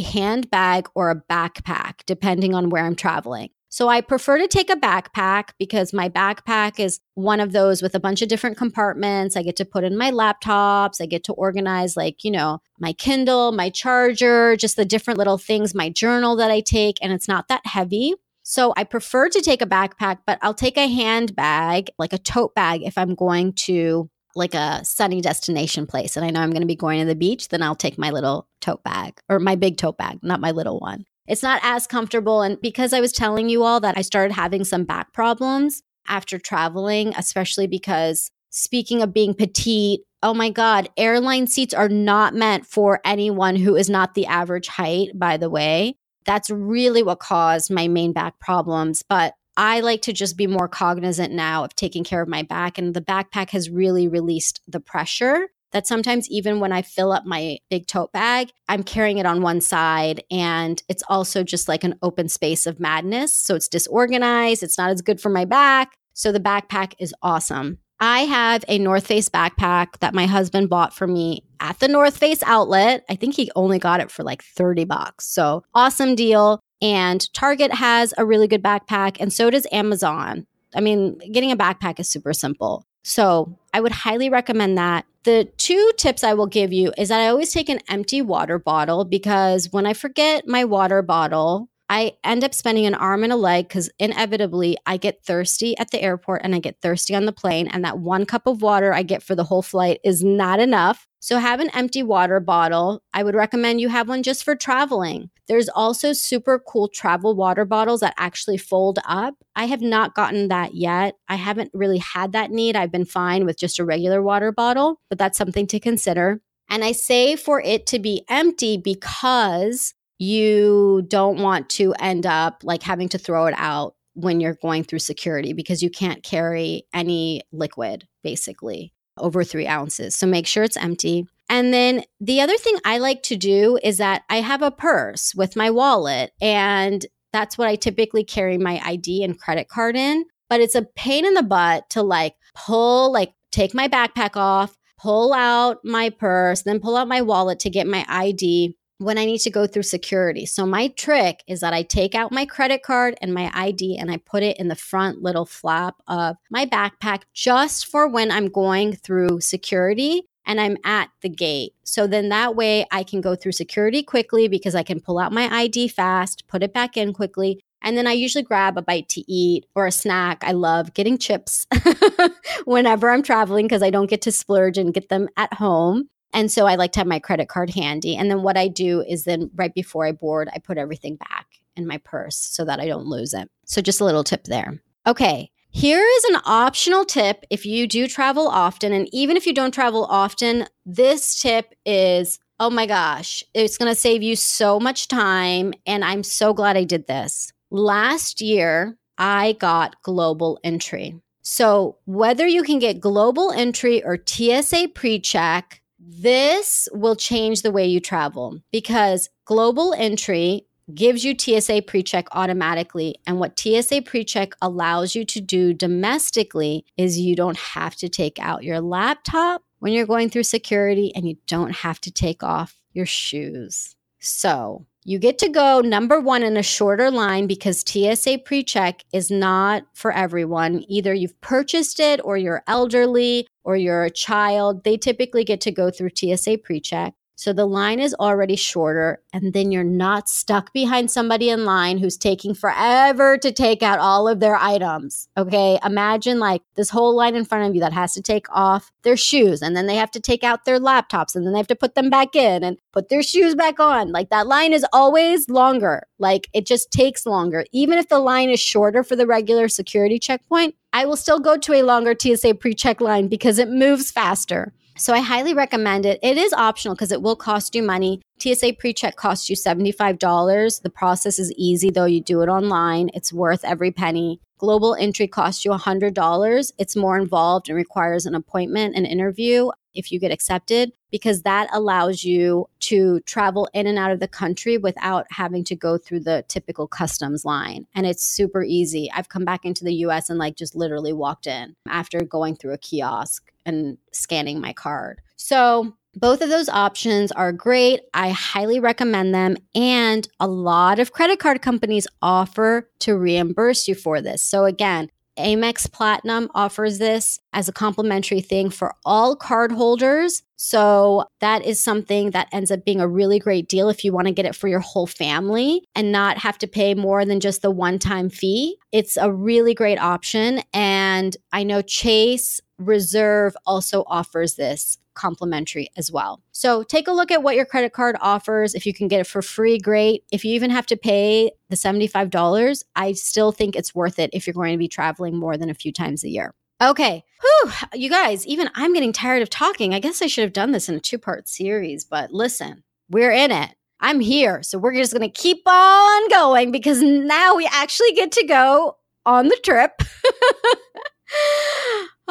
handbag 0.00 0.88
or 0.94 1.10
a 1.10 1.20
backpack, 1.20 2.04
depending 2.06 2.54
on 2.54 2.70
where 2.70 2.84
I'm 2.84 2.94
traveling. 2.94 3.48
So 3.68 3.88
I 3.88 4.00
prefer 4.00 4.38
to 4.38 4.46
take 4.46 4.70
a 4.70 4.76
backpack 4.76 5.48
because 5.58 5.92
my 5.92 6.08
backpack 6.08 6.78
is 6.78 7.00
one 7.14 7.40
of 7.40 7.50
those 7.50 7.82
with 7.82 7.96
a 7.96 8.00
bunch 8.00 8.22
of 8.22 8.28
different 8.28 8.56
compartments. 8.56 9.36
I 9.36 9.42
get 9.42 9.56
to 9.56 9.64
put 9.64 9.82
in 9.82 9.98
my 9.98 10.12
laptops, 10.12 11.00
I 11.00 11.06
get 11.06 11.24
to 11.24 11.32
organize, 11.32 11.96
like, 11.96 12.22
you 12.22 12.30
know, 12.30 12.60
my 12.78 12.92
Kindle, 12.92 13.50
my 13.50 13.68
charger, 13.68 14.54
just 14.54 14.76
the 14.76 14.84
different 14.84 15.18
little 15.18 15.36
things, 15.36 15.74
my 15.74 15.90
journal 15.90 16.36
that 16.36 16.52
I 16.52 16.60
take, 16.60 16.98
and 17.02 17.12
it's 17.12 17.26
not 17.26 17.48
that 17.48 17.66
heavy. 17.66 18.14
So 18.44 18.72
I 18.76 18.84
prefer 18.84 19.30
to 19.30 19.40
take 19.40 19.62
a 19.62 19.66
backpack, 19.66 20.18
but 20.28 20.38
I'll 20.42 20.54
take 20.54 20.76
a 20.76 20.86
handbag, 20.86 21.90
like 21.98 22.12
a 22.12 22.18
tote 22.18 22.54
bag, 22.54 22.84
if 22.84 22.96
I'm 22.96 23.16
going 23.16 23.52
to 23.64 24.08
like 24.34 24.54
a 24.54 24.84
sunny 24.84 25.20
destination 25.20 25.86
place 25.86 26.16
and 26.16 26.24
I 26.24 26.30
know 26.30 26.40
I'm 26.40 26.50
going 26.50 26.62
to 26.62 26.66
be 26.66 26.76
going 26.76 27.00
to 27.00 27.06
the 27.06 27.14
beach, 27.14 27.48
then 27.48 27.62
I'll 27.62 27.74
take 27.74 27.98
my 27.98 28.10
little 28.10 28.48
tote 28.60 28.82
bag 28.84 29.20
or 29.28 29.38
my 29.38 29.56
big 29.56 29.76
tote 29.76 29.98
bag, 29.98 30.18
not 30.22 30.40
my 30.40 30.50
little 30.50 30.78
one. 30.78 31.04
It's 31.26 31.42
not 31.42 31.60
as 31.62 31.86
comfortable. 31.86 32.42
And 32.42 32.60
because 32.60 32.92
I 32.92 33.00
was 33.00 33.12
telling 33.12 33.48
you 33.48 33.62
all 33.62 33.80
that 33.80 33.96
I 33.96 34.02
started 34.02 34.32
having 34.32 34.64
some 34.64 34.84
back 34.84 35.12
problems 35.12 35.82
after 36.08 36.38
traveling, 36.38 37.14
especially 37.16 37.66
because 37.66 38.30
speaking 38.50 39.00
of 39.00 39.14
being 39.14 39.34
petite, 39.34 40.00
oh 40.22 40.34
my 40.34 40.50
God, 40.50 40.88
airline 40.96 41.46
seats 41.46 41.72
are 41.72 41.88
not 41.88 42.34
meant 42.34 42.66
for 42.66 43.00
anyone 43.04 43.56
who 43.56 43.76
is 43.76 43.88
not 43.88 44.14
the 44.14 44.26
average 44.26 44.68
height, 44.68 45.10
by 45.14 45.36
the 45.36 45.48
way. 45.48 45.96
That's 46.26 46.50
really 46.50 47.02
what 47.02 47.20
caused 47.20 47.70
my 47.70 47.88
main 47.88 48.12
back 48.12 48.38
problems. 48.40 49.02
But 49.08 49.34
I 49.60 49.80
like 49.80 50.00
to 50.02 50.14
just 50.14 50.38
be 50.38 50.46
more 50.46 50.68
cognizant 50.68 51.34
now 51.34 51.64
of 51.64 51.76
taking 51.76 52.02
care 52.02 52.22
of 52.22 52.30
my 52.30 52.42
back. 52.42 52.78
And 52.78 52.94
the 52.94 53.02
backpack 53.02 53.50
has 53.50 53.68
really 53.68 54.08
released 54.08 54.62
the 54.66 54.80
pressure 54.80 55.48
that 55.72 55.86
sometimes 55.86 56.30
even 56.30 56.60
when 56.60 56.72
I 56.72 56.80
fill 56.80 57.12
up 57.12 57.26
my 57.26 57.58
big 57.68 57.86
tote 57.86 58.10
bag, 58.10 58.52
I'm 58.70 58.82
carrying 58.82 59.18
it 59.18 59.26
on 59.26 59.42
one 59.42 59.60
side 59.60 60.24
and 60.30 60.82
it's 60.88 61.02
also 61.10 61.44
just 61.44 61.68
like 61.68 61.84
an 61.84 61.96
open 62.00 62.30
space 62.30 62.66
of 62.66 62.80
madness. 62.80 63.36
So 63.36 63.54
it's 63.54 63.68
disorganized, 63.68 64.62
it's 64.62 64.78
not 64.78 64.88
as 64.88 65.02
good 65.02 65.20
for 65.20 65.28
my 65.28 65.44
back. 65.44 65.92
So 66.14 66.32
the 66.32 66.40
backpack 66.40 66.94
is 66.98 67.14
awesome. 67.20 67.80
I 68.00 68.20
have 68.20 68.64
a 68.66 68.78
North 68.78 69.06
Face 69.06 69.28
backpack 69.28 69.98
that 70.00 70.14
my 70.14 70.24
husband 70.24 70.70
bought 70.70 70.94
for 70.94 71.06
me 71.06 71.44
at 71.60 71.80
the 71.80 71.88
North 71.88 72.16
Face 72.16 72.42
outlet. 72.44 73.04
I 73.10 73.14
think 73.14 73.34
he 73.34 73.50
only 73.54 73.78
got 73.78 74.00
it 74.00 74.10
for 74.10 74.22
like 74.22 74.42
30 74.42 74.86
bucks. 74.86 75.26
So 75.26 75.64
awesome 75.74 76.14
deal. 76.14 76.60
And 76.82 77.32
Target 77.34 77.74
has 77.74 78.14
a 78.16 78.24
really 78.24 78.48
good 78.48 78.62
backpack, 78.62 79.16
and 79.20 79.32
so 79.32 79.50
does 79.50 79.66
Amazon. 79.70 80.46
I 80.74 80.80
mean, 80.80 81.18
getting 81.32 81.52
a 81.52 81.56
backpack 81.56 82.00
is 82.00 82.08
super 82.08 82.32
simple. 82.32 82.84
So 83.02 83.58
I 83.72 83.80
would 83.80 83.92
highly 83.92 84.30
recommend 84.30 84.78
that. 84.78 85.06
The 85.24 85.48
two 85.58 85.92
tips 85.98 86.24
I 86.24 86.32
will 86.34 86.46
give 86.46 86.72
you 86.72 86.92
is 86.96 87.10
that 87.10 87.20
I 87.20 87.28
always 87.28 87.52
take 87.52 87.68
an 87.68 87.80
empty 87.88 88.22
water 88.22 88.58
bottle 88.58 89.04
because 89.04 89.70
when 89.70 89.84
I 89.84 89.92
forget 89.92 90.46
my 90.46 90.64
water 90.64 91.02
bottle, 91.02 91.68
I 91.90 92.12
end 92.22 92.44
up 92.44 92.54
spending 92.54 92.86
an 92.86 92.94
arm 92.94 93.24
and 93.24 93.32
a 93.32 93.36
leg 93.36 93.66
because 93.66 93.90
inevitably 93.98 94.78
I 94.86 94.96
get 94.96 95.24
thirsty 95.24 95.76
at 95.76 95.90
the 95.90 96.00
airport 96.00 96.42
and 96.44 96.54
I 96.54 96.60
get 96.60 96.80
thirsty 96.80 97.16
on 97.16 97.26
the 97.26 97.32
plane. 97.32 97.66
And 97.66 97.84
that 97.84 97.98
one 97.98 98.26
cup 98.26 98.46
of 98.46 98.62
water 98.62 98.94
I 98.94 99.02
get 99.02 99.24
for 99.24 99.34
the 99.34 99.42
whole 99.42 99.60
flight 99.60 99.98
is 100.04 100.22
not 100.22 100.60
enough. 100.60 101.08
So 101.18 101.38
have 101.38 101.58
an 101.58 101.68
empty 101.70 102.04
water 102.04 102.38
bottle. 102.38 103.02
I 103.12 103.24
would 103.24 103.34
recommend 103.34 103.80
you 103.80 103.88
have 103.88 104.08
one 104.08 104.22
just 104.22 104.44
for 104.44 104.54
traveling. 104.54 105.30
There's 105.48 105.68
also 105.68 106.12
super 106.12 106.60
cool 106.60 106.86
travel 106.86 107.34
water 107.34 107.64
bottles 107.64 108.00
that 108.00 108.14
actually 108.16 108.56
fold 108.56 109.00
up. 109.04 109.34
I 109.56 109.64
have 109.64 109.82
not 109.82 110.14
gotten 110.14 110.46
that 110.46 110.76
yet. 110.76 111.16
I 111.28 111.34
haven't 111.34 111.72
really 111.74 111.98
had 111.98 112.30
that 112.32 112.52
need. 112.52 112.76
I've 112.76 112.92
been 112.92 113.04
fine 113.04 113.44
with 113.44 113.58
just 113.58 113.80
a 113.80 113.84
regular 113.84 114.22
water 114.22 114.52
bottle, 114.52 115.00
but 115.08 115.18
that's 115.18 115.36
something 115.36 115.66
to 115.66 115.80
consider. 115.80 116.40
And 116.68 116.84
I 116.84 116.92
say 116.92 117.34
for 117.34 117.60
it 117.60 117.84
to 117.88 117.98
be 117.98 118.24
empty 118.28 118.76
because 118.76 119.92
you 120.20 121.02
don't 121.08 121.40
want 121.40 121.70
to 121.70 121.94
end 121.98 122.26
up 122.26 122.60
like 122.62 122.82
having 122.82 123.08
to 123.08 123.18
throw 123.18 123.46
it 123.46 123.54
out 123.56 123.94
when 124.12 124.38
you're 124.38 124.58
going 124.60 124.84
through 124.84 124.98
security 124.98 125.54
because 125.54 125.82
you 125.82 125.88
can't 125.88 126.22
carry 126.22 126.84
any 126.92 127.40
liquid 127.52 128.06
basically 128.22 128.92
over 129.16 129.42
three 129.42 129.66
ounces. 129.66 130.14
So 130.14 130.26
make 130.26 130.46
sure 130.46 130.62
it's 130.62 130.76
empty. 130.76 131.26
And 131.48 131.72
then 131.72 132.04
the 132.20 132.42
other 132.42 132.58
thing 132.58 132.76
I 132.84 132.98
like 132.98 133.22
to 133.24 133.36
do 133.36 133.78
is 133.82 133.96
that 133.96 134.22
I 134.28 134.42
have 134.42 134.60
a 134.60 134.70
purse 134.70 135.34
with 135.34 135.56
my 135.56 135.70
wallet, 135.70 136.32
and 136.40 137.04
that's 137.32 137.56
what 137.56 137.68
I 137.68 137.76
typically 137.76 138.22
carry 138.22 138.58
my 138.58 138.78
ID 138.84 139.24
and 139.24 139.38
credit 139.38 139.68
card 139.68 139.96
in. 139.96 140.26
But 140.50 140.60
it's 140.60 140.74
a 140.74 140.86
pain 140.96 141.24
in 141.24 141.32
the 141.32 141.42
butt 141.42 141.88
to 141.90 142.02
like 142.02 142.34
pull, 142.54 143.10
like 143.10 143.32
take 143.52 143.72
my 143.72 143.88
backpack 143.88 144.36
off, 144.36 144.76
pull 144.98 145.32
out 145.32 145.78
my 145.82 146.10
purse, 146.10 146.62
then 146.62 146.78
pull 146.78 146.96
out 146.96 147.08
my 147.08 147.22
wallet 147.22 147.58
to 147.60 147.70
get 147.70 147.86
my 147.86 148.04
ID 148.06 148.76
when 149.00 149.16
I 149.16 149.24
need 149.24 149.38
to 149.38 149.50
go 149.50 149.66
through 149.66 149.84
security. 149.84 150.44
So 150.44 150.66
my 150.66 150.88
trick 150.88 151.42
is 151.48 151.60
that 151.60 151.72
I 151.72 151.82
take 151.82 152.14
out 152.14 152.32
my 152.32 152.44
credit 152.44 152.82
card 152.82 153.16
and 153.22 153.32
my 153.32 153.50
ID 153.54 153.96
and 153.96 154.10
I 154.10 154.18
put 154.18 154.42
it 154.42 154.58
in 154.58 154.68
the 154.68 154.76
front 154.76 155.22
little 155.22 155.46
flap 155.46 155.94
of 156.06 156.36
my 156.50 156.66
backpack 156.66 157.22
just 157.32 157.86
for 157.86 158.06
when 158.06 158.30
I'm 158.30 158.48
going 158.50 158.94
through 158.94 159.40
security 159.40 160.24
and 160.44 160.60
I'm 160.60 160.76
at 160.84 161.08
the 161.22 161.30
gate. 161.30 161.72
So 161.82 162.06
then 162.06 162.28
that 162.28 162.54
way 162.54 162.84
I 162.90 163.02
can 163.02 163.22
go 163.22 163.34
through 163.34 163.52
security 163.52 164.02
quickly 164.02 164.48
because 164.48 164.74
I 164.74 164.82
can 164.82 165.00
pull 165.00 165.18
out 165.18 165.32
my 165.32 165.48
ID 165.48 165.88
fast, 165.88 166.46
put 166.46 166.62
it 166.62 166.74
back 166.74 166.98
in 166.98 167.14
quickly. 167.14 167.58
And 167.82 167.96
then 167.96 168.06
I 168.06 168.12
usually 168.12 168.44
grab 168.44 168.76
a 168.76 168.82
bite 168.82 169.08
to 169.10 169.32
eat 169.32 169.64
or 169.74 169.86
a 169.86 169.92
snack. 169.92 170.44
I 170.44 170.52
love 170.52 170.92
getting 170.92 171.16
chips 171.16 171.66
whenever 172.66 173.08
I'm 173.08 173.22
traveling 173.22 173.64
because 173.64 173.82
I 173.82 173.88
don't 173.88 174.10
get 174.10 174.20
to 174.22 174.32
splurge 174.32 174.76
and 174.76 174.92
get 174.92 175.08
them 175.08 175.30
at 175.38 175.54
home. 175.54 176.10
And 176.32 176.50
so 176.50 176.66
I 176.66 176.76
like 176.76 176.92
to 176.92 177.00
have 177.00 177.06
my 177.06 177.18
credit 177.18 177.48
card 177.48 177.70
handy. 177.70 178.16
And 178.16 178.30
then 178.30 178.42
what 178.42 178.56
I 178.56 178.68
do 178.68 179.02
is 179.02 179.24
then 179.24 179.50
right 179.54 179.74
before 179.74 180.06
I 180.06 180.12
board, 180.12 180.48
I 180.54 180.58
put 180.58 180.78
everything 180.78 181.16
back 181.16 181.46
in 181.76 181.86
my 181.86 181.98
purse 181.98 182.36
so 182.36 182.64
that 182.64 182.80
I 182.80 182.86
don't 182.86 183.06
lose 183.06 183.34
it. 183.34 183.50
So 183.64 183.80
just 183.80 184.00
a 184.00 184.04
little 184.04 184.24
tip 184.24 184.44
there. 184.44 184.80
Okay. 185.06 185.50
Here 185.72 186.04
is 186.04 186.24
an 186.24 186.40
optional 186.44 187.04
tip 187.04 187.44
if 187.48 187.64
you 187.64 187.86
do 187.86 188.08
travel 188.08 188.48
often. 188.48 188.92
And 188.92 189.08
even 189.12 189.36
if 189.36 189.46
you 189.46 189.54
don't 189.54 189.72
travel 189.72 190.04
often, 190.04 190.66
this 190.84 191.40
tip 191.40 191.74
is 191.86 192.38
oh 192.60 192.68
my 192.68 192.84
gosh, 192.84 193.42
it's 193.54 193.78
going 193.78 193.90
to 193.90 193.98
save 193.98 194.22
you 194.22 194.36
so 194.36 194.78
much 194.78 195.08
time. 195.08 195.72
And 195.86 196.04
I'm 196.04 196.22
so 196.22 196.52
glad 196.52 196.76
I 196.76 196.84
did 196.84 197.06
this. 197.06 197.54
Last 197.70 198.42
year, 198.42 198.98
I 199.16 199.56
got 199.58 200.02
global 200.02 200.60
entry. 200.62 201.14
So 201.40 201.96
whether 202.04 202.46
you 202.46 202.62
can 202.62 202.78
get 202.78 203.00
global 203.00 203.50
entry 203.50 204.04
or 204.04 204.18
TSA 204.18 204.88
PreCheck, 204.94 205.79
this 206.00 206.88
will 206.92 207.14
change 207.14 207.62
the 207.62 207.70
way 207.70 207.86
you 207.86 208.00
travel 208.00 208.60
because 208.72 209.28
global 209.44 209.94
entry 209.94 210.66
gives 210.94 211.24
you 211.24 211.34
TSA 211.38 211.82
PreCheck 211.82 212.26
automatically. 212.32 213.16
And 213.26 213.38
what 213.38 213.58
TSA 213.58 214.02
PreCheck 214.02 214.52
allows 214.60 215.14
you 215.14 215.24
to 215.26 215.40
do 215.40 215.72
domestically 215.72 216.84
is 216.96 217.18
you 217.18 217.36
don't 217.36 217.58
have 217.58 217.94
to 217.96 218.08
take 218.08 218.38
out 218.40 218.64
your 218.64 218.80
laptop 218.80 219.62
when 219.78 219.92
you're 219.92 220.06
going 220.06 220.30
through 220.30 220.44
security 220.44 221.12
and 221.14 221.28
you 221.28 221.36
don't 221.46 221.76
have 221.76 222.00
to 222.02 222.10
take 222.10 222.42
off 222.42 222.80
your 222.92 223.06
shoes. 223.06 223.94
So 224.18 224.86
you 225.04 225.18
get 225.18 225.38
to 225.38 225.48
go 225.48 225.80
number 225.80 226.20
one 226.20 226.42
in 226.42 226.58
a 226.58 226.62
shorter 226.62 227.10
line 227.10 227.46
because 227.46 227.80
TSA 227.80 228.38
PreCheck 228.38 229.00
is 229.12 229.30
not 229.30 229.84
for 229.94 230.12
everyone. 230.12 230.84
Either 230.88 231.14
you've 231.14 231.40
purchased 231.40 232.00
it 232.00 232.20
or 232.22 232.36
you're 232.36 232.62
elderly 232.66 233.46
or 233.70 233.76
you're 233.76 234.04
a 234.04 234.10
child. 234.10 234.82
They 234.82 234.96
typically 234.96 235.44
get 235.44 235.60
to 235.60 235.70
go 235.70 235.90
through 235.90 236.10
TSA 236.10 236.58
PreCheck. 236.58 237.12
So 237.40 237.54
the 237.54 237.64
line 237.64 238.00
is 238.00 238.14
already 238.20 238.54
shorter, 238.54 239.22
and 239.32 239.54
then 239.54 239.72
you're 239.72 239.82
not 239.82 240.28
stuck 240.28 240.74
behind 240.74 241.10
somebody 241.10 241.48
in 241.48 241.64
line 241.64 241.96
who's 241.96 242.18
taking 242.18 242.52
forever 242.52 243.38
to 243.38 243.50
take 243.50 243.82
out 243.82 243.98
all 243.98 244.28
of 244.28 244.40
their 244.40 244.56
items. 244.56 245.26
Okay. 245.38 245.78
Imagine 245.82 246.38
like 246.38 246.60
this 246.74 246.90
whole 246.90 247.16
line 247.16 247.34
in 247.34 247.46
front 247.46 247.66
of 247.66 247.74
you 247.74 247.80
that 247.80 247.94
has 247.94 248.12
to 248.12 248.20
take 248.20 248.44
off 248.50 248.92
their 249.04 249.16
shoes, 249.16 249.62
and 249.62 249.74
then 249.74 249.86
they 249.86 249.96
have 249.96 250.10
to 250.10 250.20
take 250.20 250.44
out 250.44 250.66
their 250.66 250.78
laptops, 250.78 251.34
and 251.34 251.46
then 251.46 251.54
they 251.54 251.58
have 251.58 251.66
to 251.68 251.74
put 251.74 251.94
them 251.94 252.10
back 252.10 252.36
in 252.36 252.62
and 252.62 252.76
put 252.92 253.08
their 253.08 253.22
shoes 253.22 253.54
back 253.54 253.80
on. 253.80 254.12
Like 254.12 254.28
that 254.28 254.46
line 254.46 254.74
is 254.74 254.84
always 254.92 255.48
longer. 255.48 256.02
Like 256.18 256.46
it 256.52 256.66
just 256.66 256.90
takes 256.90 257.24
longer. 257.24 257.64
Even 257.72 257.96
if 257.96 258.10
the 258.10 258.18
line 258.18 258.50
is 258.50 258.60
shorter 258.60 259.02
for 259.02 259.16
the 259.16 259.26
regular 259.26 259.68
security 259.68 260.18
checkpoint, 260.18 260.74
I 260.92 261.06
will 261.06 261.16
still 261.16 261.40
go 261.40 261.56
to 261.56 261.72
a 261.72 261.84
longer 261.84 262.12
TSA 262.12 262.54
PreCheck 262.54 263.00
line 263.00 263.28
because 263.28 263.58
it 263.58 263.70
moves 263.70 264.10
faster. 264.10 264.74
So 265.00 265.14
I 265.14 265.20
highly 265.20 265.54
recommend 265.54 266.04
it. 266.04 266.18
It 266.22 266.36
is 266.36 266.52
optional 266.52 266.94
because 266.94 267.10
it 267.10 267.22
will 267.22 267.34
cost 267.34 267.74
you 267.74 267.82
money. 267.82 268.20
TSA 268.38 268.74
PreCheck 268.74 269.16
costs 269.16 269.48
you 269.48 269.56
$75. 269.56 270.82
The 270.82 270.90
process 270.90 271.38
is 271.38 271.50
easy 271.56 271.88
though. 271.88 272.04
You 272.04 272.20
do 272.20 272.42
it 272.42 272.50
online. 272.50 273.08
It's 273.14 273.32
worth 273.32 273.64
every 273.64 273.92
penny. 273.92 274.40
Global 274.58 274.94
entry 274.94 275.26
costs 275.26 275.64
you 275.64 275.70
$100. 275.70 276.72
It's 276.76 276.96
more 276.96 277.18
involved 277.18 277.70
and 277.70 277.76
requires 277.76 278.26
an 278.26 278.34
appointment, 278.34 278.94
an 278.94 279.06
interview 279.06 279.70
if 279.94 280.12
you 280.12 280.20
get 280.20 280.32
accepted, 280.32 280.92
because 281.10 281.42
that 281.42 281.68
allows 281.72 282.22
you 282.22 282.66
to 282.80 283.20
travel 283.20 283.68
in 283.72 283.86
and 283.86 283.98
out 283.98 284.12
of 284.12 284.20
the 284.20 284.28
country 284.28 284.76
without 284.76 285.26
having 285.30 285.64
to 285.64 285.74
go 285.74 285.96
through 285.96 286.20
the 286.20 286.44
typical 286.48 286.86
customs 286.86 287.44
line. 287.44 287.86
And 287.94 288.06
it's 288.06 288.22
super 288.22 288.62
easy. 288.62 289.10
I've 289.12 289.30
come 289.30 289.46
back 289.46 289.64
into 289.64 289.82
the 289.82 289.94
US 289.94 290.28
and 290.28 290.38
like 290.38 290.56
just 290.56 290.76
literally 290.76 291.14
walked 291.14 291.46
in 291.46 291.74
after 291.88 292.20
going 292.20 292.54
through 292.54 292.74
a 292.74 292.78
kiosk 292.78 293.50
and 293.74 293.98
scanning 294.12 294.60
my 294.60 294.72
card. 294.72 295.20
So 295.36 295.94
both 296.14 296.42
of 296.42 296.48
those 296.48 296.68
options 296.68 297.30
are 297.32 297.52
great. 297.52 298.00
I 298.14 298.30
highly 298.30 298.80
recommend 298.80 299.34
them. 299.34 299.56
And 299.74 300.28
a 300.40 300.48
lot 300.48 300.98
of 300.98 301.12
credit 301.12 301.38
card 301.38 301.62
companies 301.62 302.06
offer 302.20 302.90
to 303.00 303.16
reimburse 303.16 303.86
you 303.86 303.94
for 303.94 304.20
this. 304.20 304.42
So, 304.42 304.64
again, 304.64 305.10
Amex 305.38 305.90
Platinum 305.90 306.50
offers 306.54 306.98
this 306.98 307.38
as 307.52 307.68
a 307.68 307.72
complimentary 307.72 308.40
thing 308.40 308.70
for 308.70 308.94
all 309.04 309.36
card 309.36 309.72
holders. 309.72 310.42
So 310.62 311.24
that 311.40 311.64
is 311.64 311.80
something 311.80 312.32
that 312.32 312.48
ends 312.52 312.70
up 312.70 312.84
being 312.84 313.00
a 313.00 313.08
really 313.08 313.38
great 313.38 313.66
deal 313.66 313.88
if 313.88 314.04
you 314.04 314.12
want 314.12 314.26
to 314.26 314.34
get 314.34 314.44
it 314.44 314.54
for 314.54 314.68
your 314.68 314.80
whole 314.80 315.06
family 315.06 315.82
and 315.94 316.12
not 316.12 316.36
have 316.36 316.58
to 316.58 316.66
pay 316.66 316.92
more 316.92 317.24
than 317.24 317.40
just 317.40 317.62
the 317.62 317.70
one 317.70 317.98
time 317.98 318.28
fee. 318.28 318.76
It's 318.92 319.16
a 319.16 319.32
really 319.32 319.72
great 319.72 319.98
option. 319.98 320.60
And 320.74 321.34
I 321.50 321.62
know 321.62 321.80
Chase 321.80 322.60
Reserve 322.76 323.56
also 323.64 324.04
offers 324.06 324.56
this 324.56 324.98
complimentary 325.14 325.88
as 325.96 326.12
well. 326.12 326.42
So 326.52 326.82
take 326.82 327.08
a 327.08 327.12
look 327.12 327.30
at 327.30 327.42
what 327.42 327.56
your 327.56 327.64
credit 327.64 327.94
card 327.94 328.16
offers. 328.20 328.74
If 328.74 328.84
you 328.84 328.92
can 328.92 329.08
get 329.08 329.20
it 329.20 329.26
for 329.26 329.40
free, 329.40 329.78
great. 329.78 330.24
If 330.30 330.44
you 330.44 330.54
even 330.54 330.70
have 330.70 330.86
to 330.86 330.96
pay 330.96 331.52
the 331.70 331.76
$75, 331.76 332.84
I 332.96 333.12
still 333.12 333.50
think 333.50 333.76
it's 333.76 333.94
worth 333.94 334.18
it 334.18 334.28
if 334.34 334.46
you're 334.46 334.52
going 334.52 334.72
to 334.72 334.78
be 334.78 334.88
traveling 334.88 335.38
more 335.38 335.56
than 335.56 335.70
a 335.70 335.74
few 335.74 335.90
times 335.90 336.22
a 336.22 336.28
year. 336.28 336.52
Okay. 336.80 337.24
Whew, 337.40 337.72
you 337.94 338.10
guys, 338.10 338.46
even 338.46 338.70
I'm 338.74 338.92
getting 338.94 339.12
tired 339.12 339.42
of 339.42 339.50
talking. 339.50 339.94
I 339.94 340.00
guess 340.00 340.22
I 340.22 340.26
should 340.26 340.44
have 340.44 340.52
done 340.52 340.72
this 340.72 340.88
in 340.88 340.94
a 340.94 341.00
two 341.00 341.18
part 341.18 341.48
series, 341.48 342.04
but 342.04 342.32
listen, 342.32 342.84
we're 343.08 343.32
in 343.32 343.50
it. 343.50 343.70
I'm 344.00 344.20
here. 344.20 344.62
So 344.62 344.78
we're 344.78 344.94
just 344.94 345.12
going 345.12 345.30
to 345.30 345.40
keep 345.40 345.62
on 345.66 346.28
going 346.30 346.72
because 346.72 347.02
now 347.02 347.54
we 347.54 347.68
actually 347.70 348.12
get 348.12 348.32
to 348.32 348.46
go 348.46 348.96
on 349.26 349.48
the 349.48 349.58
trip. 349.62 350.02